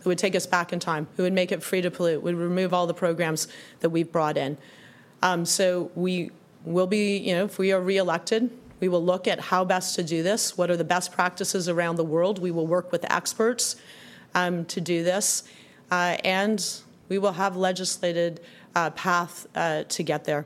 who 0.01 0.09
would 0.09 0.17
take 0.17 0.35
us 0.35 0.45
back 0.45 0.73
in 0.73 0.79
time, 0.81 1.07
who 1.15 1.23
would 1.23 1.31
make 1.31 1.53
it 1.53 1.63
free 1.63 1.79
to 1.79 1.89
pollute, 1.89 2.21
would 2.21 2.35
remove 2.35 2.73
all 2.73 2.85
the 2.85 2.93
programs 2.93 3.47
that 3.79 3.91
we've 3.91 4.11
brought 4.11 4.35
in. 4.35 4.57
Um, 5.21 5.45
so 5.45 5.89
we 5.95 6.31
will 6.65 6.87
be, 6.87 7.15
you 7.15 7.33
know, 7.33 7.45
if 7.45 7.57
we 7.57 7.71
are 7.71 7.79
reelected, 7.79 8.51
we 8.79 8.87
will 8.87 9.03
look 9.03 9.27
at 9.27 9.39
how 9.39 9.65
best 9.65 9.95
to 9.95 10.03
do 10.03 10.23
this. 10.23 10.57
What 10.57 10.69
are 10.69 10.77
the 10.77 10.83
best 10.83 11.11
practices 11.11 11.67
around 11.67 11.97
the 11.97 12.03
world? 12.03 12.39
We 12.39 12.51
will 12.51 12.67
work 12.67 12.91
with 12.91 13.05
experts 13.11 13.75
um, 14.35 14.65
to 14.65 14.81
do 14.81 15.03
this, 15.03 15.43
uh, 15.91 16.17
and 16.23 16.65
we 17.09 17.17
will 17.17 17.33
have 17.33 17.55
legislated 17.55 18.39
uh, 18.75 18.91
path 18.91 19.47
uh, 19.55 19.83
to 19.83 20.03
get 20.03 20.25
there. 20.25 20.45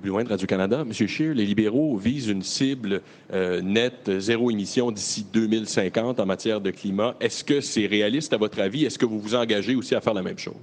Plus 0.00 0.08
loin 0.08 0.24
de 0.24 0.28
Radio-Canada. 0.28 0.84
Monsieur 0.84 1.06
Scheer, 1.06 1.34
les 1.34 1.44
libéraux 1.44 1.96
visent 1.96 2.28
une 2.28 2.42
cible 2.42 3.02
euh, 3.32 3.60
nette, 3.60 4.10
zéro 4.18 4.50
émission 4.50 4.90
d'ici 4.90 5.26
2050 5.32 6.20
en 6.20 6.26
matière 6.26 6.60
de 6.60 6.70
climat. 6.70 7.14
Est-ce 7.20 7.44
que 7.44 7.60
c'est 7.60 7.86
réaliste 7.86 8.32
à 8.32 8.36
votre 8.36 8.60
avis? 8.60 8.84
Est-ce 8.84 8.98
que 8.98 9.06
vous 9.06 9.20
vous 9.20 9.34
engagez 9.34 9.74
aussi 9.74 9.94
à 9.94 10.00
faire 10.00 10.14
la 10.14 10.22
même 10.22 10.38
chose? 10.38 10.54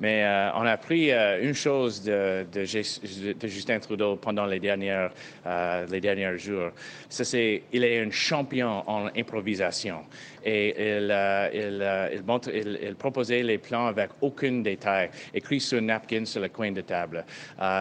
Mais 0.00 0.24
euh, 0.24 0.50
on 0.54 0.62
a 0.62 0.72
appris 0.72 1.12
euh, 1.12 1.42
une 1.42 1.52
chose 1.52 2.02
de, 2.02 2.46
de, 2.50 2.60
de, 3.34 3.48
Justin 3.48 3.78
Trudeau 3.80 4.16
pendant 4.16 4.46
les, 4.46 4.58
dernières, 4.58 5.10
euh, 5.46 5.86
les 5.90 6.00
derniers 6.00 6.38
jours. 6.38 6.70
C'est 7.10 7.64
il 7.70 7.84
est 7.84 8.00
un 8.00 8.10
champion 8.10 8.82
en 8.88 9.08
improvisation. 9.14 10.00
Et 10.42 10.96
il, 10.96 11.14
il, 11.52 12.10
il, 12.14 12.22
montre, 12.24 12.48
il, 12.48 12.94
proposait 12.94 13.42
les 13.42 13.58
plans 13.58 13.88
avec 13.88 14.08
aucun 14.22 14.62
détail, 14.62 15.10
écrit 15.34 15.60
sur 15.60 15.78
un 15.78 15.82
napkin 15.82 16.24
sur 16.24 16.40
le 16.40 16.48
coin 16.48 16.72
de 16.72 16.80
table. 16.80 17.26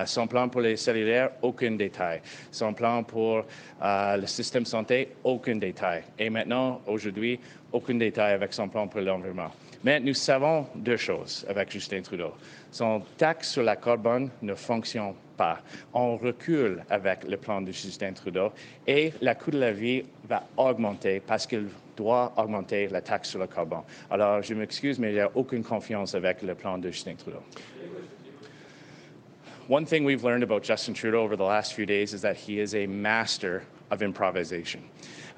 son 0.05 0.27
plan 0.27 0.49
pour 0.49 0.59
les 0.59 0.75
cellulaires, 0.75 1.31
aucun 1.41 1.71
détail. 1.71 2.21
Son 2.51 2.73
plan 2.73 3.01
pour 3.03 3.45
le 3.81 4.25
système 4.25 4.65
santé, 4.65 5.07
aucun 5.23 5.55
détail. 5.55 6.03
Et 6.17 6.29
maintenant, 6.29 6.81
aujourd'hui, 6.85 7.39
aucun 7.71 7.95
détail 7.95 8.33
avec 8.33 8.51
son 8.51 8.67
plan 8.67 8.87
pour 8.89 8.99
l'environnement. 8.99 9.51
Mais 9.83 9.99
nous 9.99 10.13
savons 10.13 10.67
deux 10.75 10.97
choses 10.97 11.45
avec 11.47 11.71
Justin 11.71 12.01
Trudeau. 12.01 12.33
Son 12.71 13.01
taxe 13.17 13.51
sur 13.51 13.63
la 13.63 13.77
carbone 13.77 14.29
ne 14.41 14.53
fonctionne 14.53 15.13
pas. 15.37 15.59
On 15.93 16.17
recule 16.17 16.83
avec 16.89 17.23
le 17.23 17.37
plan 17.37 17.61
de 17.61 17.71
Justin 17.71 18.11
Trudeau 18.11 18.51
et 18.85 19.13
le 19.21 19.33
coût 19.33 19.51
de 19.51 19.59
la 19.59 19.71
vie 19.71 20.03
va 20.27 20.43
augmenter 20.57 21.21
parce 21.21 21.47
qu'il 21.47 21.69
doit 21.95 22.33
augmenter 22.35 22.87
la 22.89 23.01
taxe 23.01 23.29
sur 23.29 23.39
le 23.39 23.47
carbone. 23.47 23.83
Alors, 24.11 24.41
je 24.41 24.53
m'excuse, 24.53 24.99
mais 24.99 25.11
il 25.11 25.15
n'y 25.15 25.21
a 25.21 25.31
aucune 25.33 25.63
confiance 25.63 26.13
avec 26.13 26.41
le 26.41 26.55
plan 26.55 26.77
de 26.77 26.91
Justin 26.91 27.15
Trudeau. 27.15 27.41
One 29.69 29.85
thing 29.85 30.03
we've 30.03 30.23
learned 30.23 30.43
about 30.43 30.63
Justin 30.63 30.93
Trudeau 30.93 31.23
over 31.23 31.37
the 31.37 31.43
last 31.43 31.73
few 31.73 31.85
days 31.85 32.13
is 32.13 32.21
that 32.21 32.35
he 32.35 32.59
is 32.59 32.73
a 32.73 32.87
master 32.87 33.61
of 33.91 34.01
improvisation. 34.01 34.81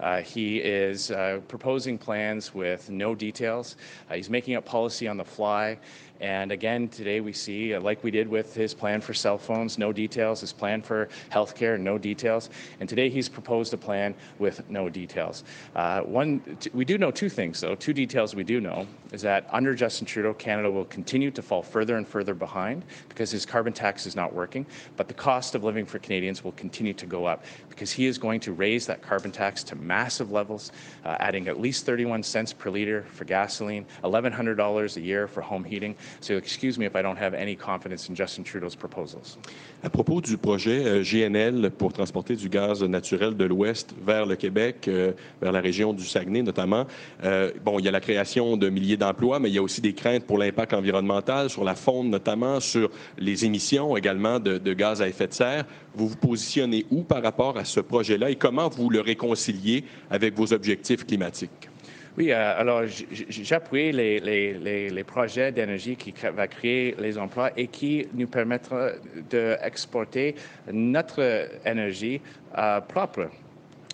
Uh, 0.02 0.22
he 0.22 0.58
is 0.58 1.12
uh, 1.12 1.39
proposing 1.47 1.97
plans 1.97 2.54
with 2.56 2.89
no 2.89 3.14
details. 3.14 3.78
Uh, 4.10 4.16
he's 4.16 4.30
making 4.30 4.56
up 4.56 4.66
policy 4.66 5.08
on 5.08 5.16
the 5.16 5.24
fly. 5.24 5.78
And 6.22 6.51
again, 6.51 6.88
today 6.88 7.19
we 7.19 7.34
see, 7.34 7.74
uh, 7.74 7.82
like 7.82 8.03
we 8.03 8.11
did 8.11 8.28
with 8.28 8.53
his 8.53 8.76
plan 8.76 9.01
for 9.01 9.11
cell 9.11 9.39
phones, 9.39 9.80
no 9.80 9.91
details, 9.91 10.41
his 10.41 10.53
plan 10.53 10.84
for 10.84 11.09
healthcare, 11.32 11.80
no 11.80 11.97
details. 11.97 12.51
And 12.80 12.88
today 12.88 13.09
he's 13.09 13.28
proposed 13.28 13.74
a 13.74 13.78
plan 13.78 14.13
with 14.38 14.69
no 14.69 14.88
details. 14.88 15.43
Uh, 15.76 16.01
one, 16.01 16.41
t- 16.59 16.69
we 16.76 16.86
do 16.86 16.99
know 16.99 17.09
two 17.09 17.28
things, 17.28 17.59
though. 17.59 17.74
Two 17.74 17.91
details 17.91 18.36
we 18.36 18.43
do 18.43 18.61
know 18.61 18.86
is 19.11 19.24
that 19.24 19.47
under 19.51 19.74
Justin 19.74 20.05
Trudeau, 20.05 20.34
Canada 20.36 20.69
will 20.69 20.86
continue 20.86 21.32
to 21.32 21.41
fall 21.41 21.63
further 21.63 21.97
and 21.97 22.07
further 22.07 22.36
behind 22.36 22.86
because 23.09 23.32
his 23.32 23.45
carbon 23.45 23.74
tax 23.74 24.05
is 24.05 24.15
not 24.15 24.32
working. 24.32 24.65
But 24.97 25.07
the 25.07 25.15
cost 25.15 25.55
of 25.55 25.63
living 25.63 25.88
for 25.88 25.97
Canadians 25.97 26.43
will 26.43 26.53
continue 26.53 26.93
to 26.93 27.05
go 27.07 27.26
up 27.26 27.43
because 27.67 27.91
he 27.91 28.05
is 28.05 28.19
going 28.19 28.39
to 28.41 28.53
raise 28.53 28.86
that 28.86 29.01
carbon 29.01 29.32
tax 29.32 29.63
to 29.63 29.76
massive 29.76 30.32
levels, 30.32 30.72
uh, 31.03 31.17
adding 31.19 31.47
at 31.47 31.59
least 31.59 31.86
31 31.86 32.22
cents 32.22 32.53
per 32.53 32.69
liter 32.69 33.03
for 33.13 33.26
gasoline, 33.26 33.86
$1,100 34.03 34.97
a 34.97 35.01
year 35.01 35.28
for 35.28 35.41
home 35.41 35.63
heating. 35.63 35.95
So 36.20 36.34
excuse 36.34 36.78
me 36.78 36.86
if 36.86 36.95
I 36.95 37.01
don't 37.01 37.18
have 37.18 37.34
any 37.34 37.55
confidence 37.55 38.09
in 38.09 38.16
Justin 38.16 38.43
Trudeau's 38.43 38.76
proposals. 38.76 39.38
À 39.84 39.89
propos 39.89 40.22
du 40.22 40.38
projet 40.38 40.86
euh, 40.86 41.03
GNL 41.03 41.72
pour 41.72 41.91
transporter 41.93 42.36
du 42.36 42.49
gaz 42.49 42.84
naturel 42.84 43.36
de 43.36 43.45
l'Ouest 43.45 43.95
vers 44.05 44.26
le 44.26 44.36
Québec, 44.36 44.88
euh, 44.88 45.14
vers 45.41 45.51
la 45.51 45.62
région 45.62 45.93
du 45.93 46.05
Saguenay 46.05 46.43
notamment, 46.43 46.86
euh, 47.24 47.51
bon, 47.64 47.80
il 47.80 47.86
y 47.86 47.88
a 47.88 47.91
la 47.91 47.99
création 47.99 48.57
de 48.57 48.70
milliers 48.70 48.97
d'emplois, 48.97 49.39
mais 49.39 49.49
il 49.49 49.55
y 49.55 49.57
a 49.57 49.62
aussi 49.64 49.82
des 49.82 49.93
craintes 49.93 50.26
pour 50.26 50.38
l'impact 50.38 50.74
environnemental, 50.74 51.49
sur 51.49 51.64
la 51.64 51.76
faune 51.76 52.09
notamment, 52.09 52.59
sur 52.59 52.91
les 53.18 53.45
émissions 53.45 53.97
également 53.97 54.39
de, 54.39 54.57
de 54.57 54.74
gaz 54.74 55.01
à 55.01 55.07
effet 55.07 55.28
de 55.28 55.34
serre. 55.34 55.66
Vous 55.95 56.07
vous 56.07 56.16
positionnez 56.16 56.86
où 56.91 57.01
par 57.01 57.24
rapport 57.24 57.57
à 57.57 57.66
ce 57.66 57.80
projet-là 57.80 58.30
et 58.30 58.36
comment 58.36 58.70
vous 58.70 58.89
le 58.89 59.01
réconciliez 59.01 59.84
avec 60.09 60.36
vos 60.36 60.53
objectifs 60.53 61.05
climatiques? 61.05 61.70
Oui, 62.18 62.32
euh, 62.32 62.59
alors 62.59 62.84
j'appuie 63.30 63.91
les, 63.93 65.03
projets 65.07 65.51
d'énergie 65.51 65.95
qui 65.95 66.14
va 66.36 66.47
créer 66.47 66.95
les 66.99 67.18
emplois 67.18 67.51
et 67.55 67.68
qui 67.68 68.05
nous 68.14 68.28
permettra 68.28 68.89
d'exporter 69.30 70.36
notre 70.72 71.47
énergie 71.66 72.20
euh, 72.57 72.82
propre. 72.82 73.30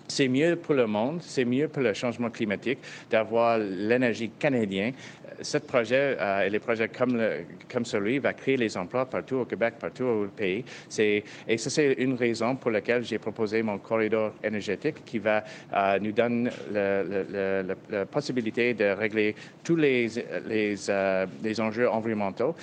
C'est 0.08 0.28
mieux 0.28 0.56
pour 0.56 0.74
le 0.74 0.86
monde, 0.86 1.20
c'est 1.22 1.44
mieux 1.44 1.68
pour 1.68 1.82
le 1.82 1.94
changement 1.94 2.30
climatique 2.30 2.78
d'avoir 3.10 3.58
l'énergie 3.58 4.30
canadienne 4.30 4.94
ce 5.42 5.58
projet 5.58 6.16
euh, 6.20 6.46
et 6.46 6.50
les 6.50 6.58
projets 6.58 6.88
comme, 6.88 7.16
le, 7.16 7.44
comme 7.70 7.84
celui 7.84 8.18
va 8.18 8.32
créer 8.32 8.56
les 8.56 8.76
emplois 8.76 9.06
partout 9.06 9.36
au 9.36 9.44
Québec, 9.44 9.74
partout 9.80 10.04
au 10.04 10.26
pays. 10.26 10.64
et 10.98 11.58
ça, 11.58 11.70
c'est 11.70 11.92
une 11.94 12.14
raison 12.14 12.56
pour 12.56 12.70
laquelle 12.70 13.04
j'ai 13.04 13.18
proposé 13.18 13.62
mon 13.62 13.78
corridor 13.78 14.32
énergétique 14.42 15.04
qui 15.04 15.18
va 15.18 15.44
euh, 15.74 15.98
nous 16.00 16.12
donner 16.12 16.50
la 16.72 18.06
possibilité 18.06 18.74
de 18.74 18.84
régler 18.86 19.34
tous 19.62 19.76
les, 19.76 20.08
les, 20.46 20.90
euh, 20.90 21.26
les 21.42 21.60
enjeux 21.60 21.88
environnementaux. 21.88 22.54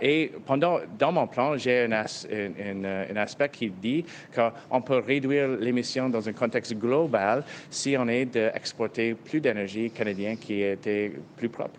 et 0.00 0.32
pendant, 0.46 0.80
dans 0.98 1.12
mon 1.12 1.26
plan, 1.26 1.56
j'ai 1.56 1.84
un, 1.84 1.92
un, 1.92 3.16
aspect 3.16 3.48
qui 3.48 3.70
dit 3.70 4.04
qu'on 4.34 4.80
peut 4.80 4.98
réduire 4.98 5.48
l'émission 5.60 6.08
dans 6.08 6.28
un 6.28 6.32
contexte 6.32 6.74
global 6.78 7.44
si 7.70 7.96
on 7.98 8.08
est 8.08 8.26
d'exporter 8.26 9.14
plus 9.14 9.40
d'énergie 9.40 9.90
canadienne 9.90 10.36
qui 10.36 10.62
était 10.62 11.12
plus 11.36 11.48
propre. 11.48 11.78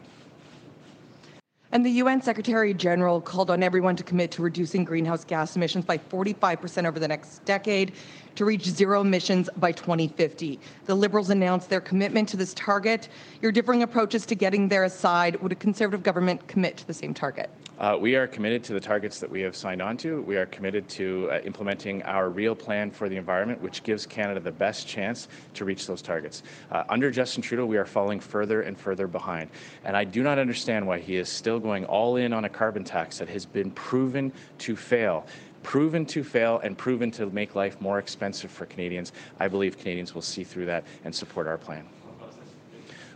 And 1.71 1.85
the 1.85 2.01
UN 2.01 2.19
Secretary 2.19 2.73
General 2.73 3.21
called 3.21 3.51
on 3.51 3.61
everyone 3.61 3.95
to 3.95 4.03
commit 4.03 4.31
to 4.31 4.41
reducing 4.41 4.83
greenhouse 4.83 5.23
gas 5.23 5.55
emissions 5.55 5.85
by 5.85 5.99
45% 5.99 6.87
over 6.87 6.99
the 6.99 7.07
next 7.07 7.45
decade 7.45 7.91
to 8.35 8.45
reach 8.45 8.63
zero 8.63 9.01
emissions 9.01 9.51
by 9.57 9.71
2050. 9.71 10.59
The 10.85 10.95
Liberals 10.95 11.29
announced 11.29 11.69
their 11.69 11.81
commitment 11.81 12.27
to 12.29 12.37
this 12.37 12.55
target. 12.55 13.09
Your 13.43 13.51
differing 13.51 13.83
approaches 13.83 14.25
to 14.27 14.35
getting 14.35 14.67
there 14.67 14.83
aside, 14.83 15.35
would 15.43 15.51
a 15.51 15.55
Conservative 15.55 16.01
government 16.01 16.47
commit 16.47 16.75
to 16.77 16.87
the 16.87 16.93
same 16.93 17.13
target? 17.13 17.51
Uh, 17.79 17.97
we 17.97 18.15
are 18.15 18.27
committed 18.27 18.61
to 18.61 18.73
the 18.73 18.79
targets 18.79 19.19
that 19.19 19.29
we 19.29 19.39
have 19.39 19.55
signed 19.55 19.81
on 19.81 19.95
to. 19.95 20.21
We 20.23 20.35
are 20.35 20.45
committed 20.47 20.89
to 20.89 21.29
uh, 21.31 21.39
implementing 21.45 22.03
our 22.03 22.29
real 22.29 22.53
plan 22.53 22.91
for 22.91 23.07
the 23.07 23.15
environment, 23.15 23.61
which 23.61 23.83
gives 23.83 24.05
Canada 24.05 24.41
the 24.41 24.51
best 24.51 24.85
chance 24.85 25.29
to 25.53 25.63
reach 25.63 25.87
those 25.87 26.01
targets. 26.01 26.43
Uh, 26.71 26.83
under 26.89 27.09
Justin 27.09 27.41
Trudeau, 27.41 27.65
we 27.65 27.77
are 27.77 27.85
falling 27.85 28.19
further 28.19 28.63
and 28.63 28.77
further 28.77 29.07
behind. 29.07 29.49
And 29.85 29.95
I 29.95 30.03
do 30.03 30.23
not 30.23 30.37
understand 30.37 30.85
why 30.85 30.99
he 30.99 31.15
is 31.15 31.29
still 31.29 31.57
going 31.57 31.85
all 31.85 32.17
in 32.17 32.33
on 32.33 32.43
a 32.43 32.49
carbon 32.49 32.83
tax 32.83 33.17
that 33.19 33.29
has 33.29 33.45
been 33.45 33.71
proven 33.71 34.33
to 34.59 34.75
fail 34.75 35.25
proven 35.61 36.05
to 36.05 36.23
fail 36.23 36.59
and 36.63 36.77
proven 36.77 37.11
to 37.11 37.25
make 37.31 37.53
life 37.53 37.81
more 37.81 37.99
expensive 37.99 38.49
for 38.49 38.65
Canadians. 38.65 39.11
I 39.41 39.49
believe 39.49 39.77
Canadians 39.77 40.15
will 40.15 40.21
see 40.21 40.45
through 40.45 40.67
that 40.67 40.85
and 41.03 41.13
support 41.13 41.47
our 41.47 41.57
plan. 41.57 41.85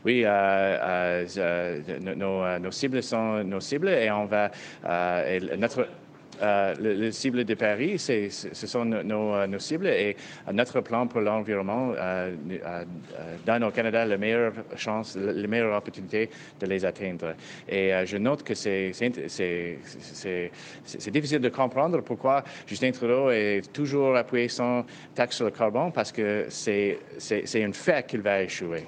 Oui, 0.06 0.24
euh, 0.26 0.30
euh, 0.30 1.26
euh 1.38 2.16
nos, 2.16 2.43
euh, 2.43 2.72
cibles 2.72 3.01
sont 3.01 3.43
nos 3.43 3.62
cibles 3.62 3.89
et 3.89 4.12
on 4.12 4.26
va 4.26 4.51
euh, 4.86 5.39
notre 5.58 5.88
euh, 6.41 6.74
les 6.80 7.12
cibles 7.12 7.45
de 7.45 7.54
Paris, 7.54 7.99
ce 7.99 8.68
sont 8.68 8.86
nos, 8.86 9.60
cibles 9.60 9.88
et 9.88 10.16
notre 10.51 10.82
plan 10.82 11.08
pour 11.08 11.22
l'environnement 11.22 11.93
euh, 11.95 12.34
donne 13.45 13.64
au 13.64 13.72
Canada 13.72 14.06
la 14.06 14.18
meilleure 14.18 14.54
chance, 14.76 15.16
la 15.16 15.47
meilleure 15.47 15.78
opportunité 15.78 16.30
de 16.60 16.66
les 16.66 16.84
atteindre. 16.86 17.36
Et 17.70 17.91
je 18.06 18.18
note 18.18 18.43
que 18.43 18.56
c'est 18.56 18.91
difficile 21.12 21.39
de 21.39 21.49
comprendre 21.49 22.01
pourquoi 22.01 22.43
Justin 22.68 22.91
Trudeau 22.91 23.30
est 23.30 23.72
toujours 23.72 24.16
appuyé 24.16 24.49
son 24.49 24.86
taxe 25.14 25.36
sur 25.38 25.45
le 25.45 25.51
carbone 25.51 25.91
parce 25.91 26.12
que 26.12 26.47
c'est 26.49 26.97
un 27.64 27.72
fait 27.72 28.08
qu'il 28.08 28.22
va 28.22 28.41
échouer. 28.41 28.86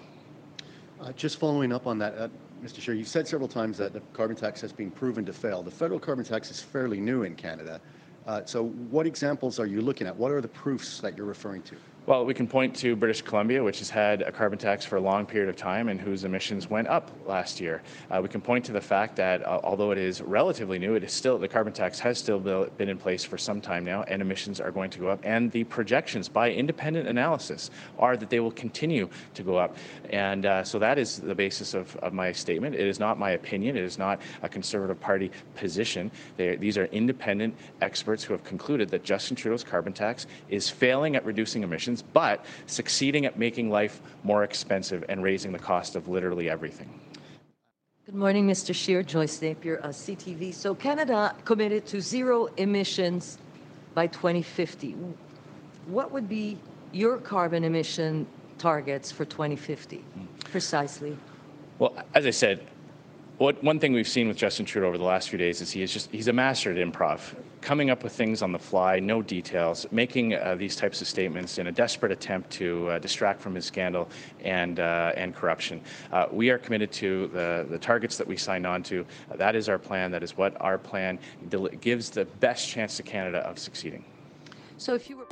Uh, 1.01 1.11
just 1.11 1.37
following 1.37 1.73
up 1.73 1.87
on 1.87 1.97
that, 1.99 2.17
uh, 2.17 2.29
Mr. 2.63 2.79
Scheer, 2.79 2.95
you've 2.95 3.07
said 3.07 3.27
several 3.27 3.49
times 3.49 3.77
that 3.77 3.93
the 3.93 3.99
carbon 4.13 4.35
tax 4.35 4.61
has 4.61 4.71
been 4.71 4.89
proven 4.89 5.25
to 5.25 5.33
fail. 5.33 5.61
The 5.61 5.71
federal 5.71 5.99
carbon 5.99 6.23
tax 6.23 6.49
is 6.49 6.61
fairly 6.61 7.01
new 7.01 7.23
in 7.23 7.35
Canada. 7.35 7.81
Uh, 8.25 8.41
so, 8.45 8.67
what 8.89 9.05
examples 9.05 9.59
are 9.59 9.65
you 9.65 9.81
looking 9.81 10.07
at? 10.07 10.15
What 10.15 10.31
are 10.31 10.41
the 10.41 10.47
proofs 10.47 11.01
that 11.01 11.17
you're 11.17 11.27
referring 11.27 11.63
to? 11.63 11.75
Well, 12.07 12.23
we 12.23 12.35
can 12.35 12.47
point 12.47 12.75
to 12.75 12.95
British 12.95 13.23
Columbia, 13.23 13.63
which 13.63 13.79
has 13.79 13.89
had 13.89 14.21
a 14.21 14.31
carbon 14.31 14.59
tax 14.59 14.85
for 14.85 14.97
a 14.97 15.01
long 15.01 15.25
period 15.25 15.49
of 15.49 15.55
time 15.55 15.89
and 15.89 15.99
whose 15.99 16.23
emissions 16.23 16.69
went 16.69 16.87
up 16.87 17.09
last 17.25 17.59
year. 17.59 17.81
Uh, 18.11 18.19
we 18.21 18.29
can 18.29 18.41
point 18.41 18.63
to 18.65 18.71
the 18.71 18.79
fact 18.79 19.15
that 19.15 19.43
uh, 19.43 19.59
although 19.63 19.89
it 19.89 19.97
is 19.97 20.21
relatively 20.21 20.77
new, 20.77 20.93
it 20.93 21.03
is 21.03 21.11
still 21.11 21.39
the 21.39 21.47
carbon 21.47 21.73
tax 21.73 21.97
has 21.97 22.19
still 22.19 22.39
been 22.77 22.89
in 22.89 22.97
place 22.99 23.23
for 23.23 23.39
some 23.39 23.59
time 23.59 23.83
now, 23.83 24.03
and 24.03 24.21
emissions 24.21 24.61
are 24.61 24.69
going 24.69 24.91
to 24.91 24.99
go 24.99 25.07
up. 25.07 25.19
And 25.23 25.51
the 25.51 25.63
projections 25.63 26.29
by 26.29 26.51
independent 26.51 27.07
analysis 27.07 27.71
are 27.97 28.15
that 28.17 28.29
they 28.29 28.39
will 28.39 28.51
continue 28.51 29.09
to 29.33 29.41
go 29.41 29.57
up. 29.57 29.75
And 30.11 30.45
uh, 30.45 30.63
so 30.63 30.77
that 30.77 30.99
is 30.99 31.17
the 31.17 31.33
basis 31.33 31.73
of, 31.73 31.95
of, 31.97 32.13
my 32.13 32.31
statement. 32.31 32.75
It 32.75 32.85
is 32.85 32.99
not 32.99 33.17
my 33.17 33.31
opinion. 33.31 33.77
It 33.77 33.83
is 33.83 33.97
not 33.97 34.21
a 34.43 34.47
Conservative 34.47 34.99
Party 34.99 35.31
position. 35.55 36.11
They, 36.37 36.55
these 36.55 36.77
are 36.77 36.85
independent 36.85 37.55
experts 37.81 38.23
who 38.23 38.33
have 38.33 38.43
concluded 38.43 38.89
that 38.89 39.03
Justin 39.03 39.35
Trudeau's 39.35 39.63
carbon 39.63 39.91
tax 39.91 40.27
is 40.49 40.69
failing 40.69 41.15
at 41.15 41.25
reducing 41.25 41.63
emissions 41.63 41.94
but 42.01 42.45
succeeding 42.67 43.25
at 43.25 43.37
making 43.37 43.69
life 43.69 44.01
more 44.23 44.43
expensive 44.43 45.03
and 45.09 45.23
raising 45.23 45.51
the 45.51 45.59
cost 45.59 45.95
of 45.95 46.07
literally 46.07 46.49
everything. 46.49 46.89
Good 48.05 48.15
morning, 48.15 48.47
Mr. 48.47 48.73
Scheer. 48.73 49.01
Joyce 49.01 49.41
Napier, 49.41 49.79
uh, 49.81 49.87
CTV. 49.87 50.53
So, 50.53 50.75
Canada 50.75 51.35
committed 51.43 51.87
to 51.87 51.99
zero 51.99 52.47
emissions 52.57 53.39
by 53.95 54.05
2050. 54.07 54.95
What 55.87 56.11
would 56.11 56.29
be 56.29 56.59
your 56.91 57.17
carbon 57.17 57.63
emission 57.63 58.27
targets 58.59 59.11
for 59.11 59.25
2050, 59.25 60.03
precisely? 60.51 61.17
Well, 61.79 61.95
as 62.13 62.25
I 62.25 62.29
said, 62.29 62.67
what, 63.37 63.61
one 63.63 63.79
thing 63.79 63.91
we've 63.91 64.07
seen 64.07 64.27
with 64.27 64.37
Justin 64.37 64.65
Trudeau 64.65 64.87
over 64.87 64.97
the 64.97 65.03
last 65.03 65.29
few 65.29 65.39
days 65.39 65.59
is 65.61 65.71
he 65.71 65.81
is 65.81 65.91
just 65.91 66.09
he's 66.11 66.27
a 66.27 66.33
master 66.33 66.71
at 66.71 66.77
improv, 66.77 67.35
coming 67.65 67.89
up 67.89 68.03
with 68.03 68.13
things 68.13 68.43
on 68.43 68.51
the 68.51 68.59
fly, 68.59 68.99
no 68.99 69.23
details, 69.23 69.87
making 69.91 70.35
uh, 70.35 70.53
these 70.53 70.75
types 70.75 71.01
of 71.01 71.07
statements 71.07 71.57
in 71.57 71.65
a 71.65 71.71
desperate 71.71 72.11
attempt 72.11 72.47
to 72.51 72.87
uh, 72.91 72.99
distract 72.99 73.41
from 73.41 73.55
his 73.55 73.65
scandal 73.65 74.07
and 74.43 74.79
uh, 74.79 75.11
and 75.17 75.35
corruption. 75.35 75.81
Uh, 76.11 76.27
we 76.31 76.51
are 76.51 76.59
committed 76.59 76.91
to 76.91 77.27
the 77.33 77.65
the 77.67 77.79
targets 77.79 78.17
that 78.17 78.27
we 78.27 78.37
signed 78.37 78.67
on 78.67 78.83
to. 78.83 79.03
that 79.35 79.55
is 79.55 79.67
our 79.67 79.79
plan. 79.79 80.11
That 80.11 80.21
is 80.21 80.37
what 80.37 80.55
our 80.61 80.77
plan 80.77 81.17
gives 81.81 82.11
the 82.11 82.25
best 82.39 82.69
chance 82.69 82.97
to 82.97 83.03
Canada 83.03 83.39
of 83.39 83.57
succeeding. 83.57 84.05
So 84.77 84.93
if 84.93 85.09
you 85.09 85.17
were 85.17 85.24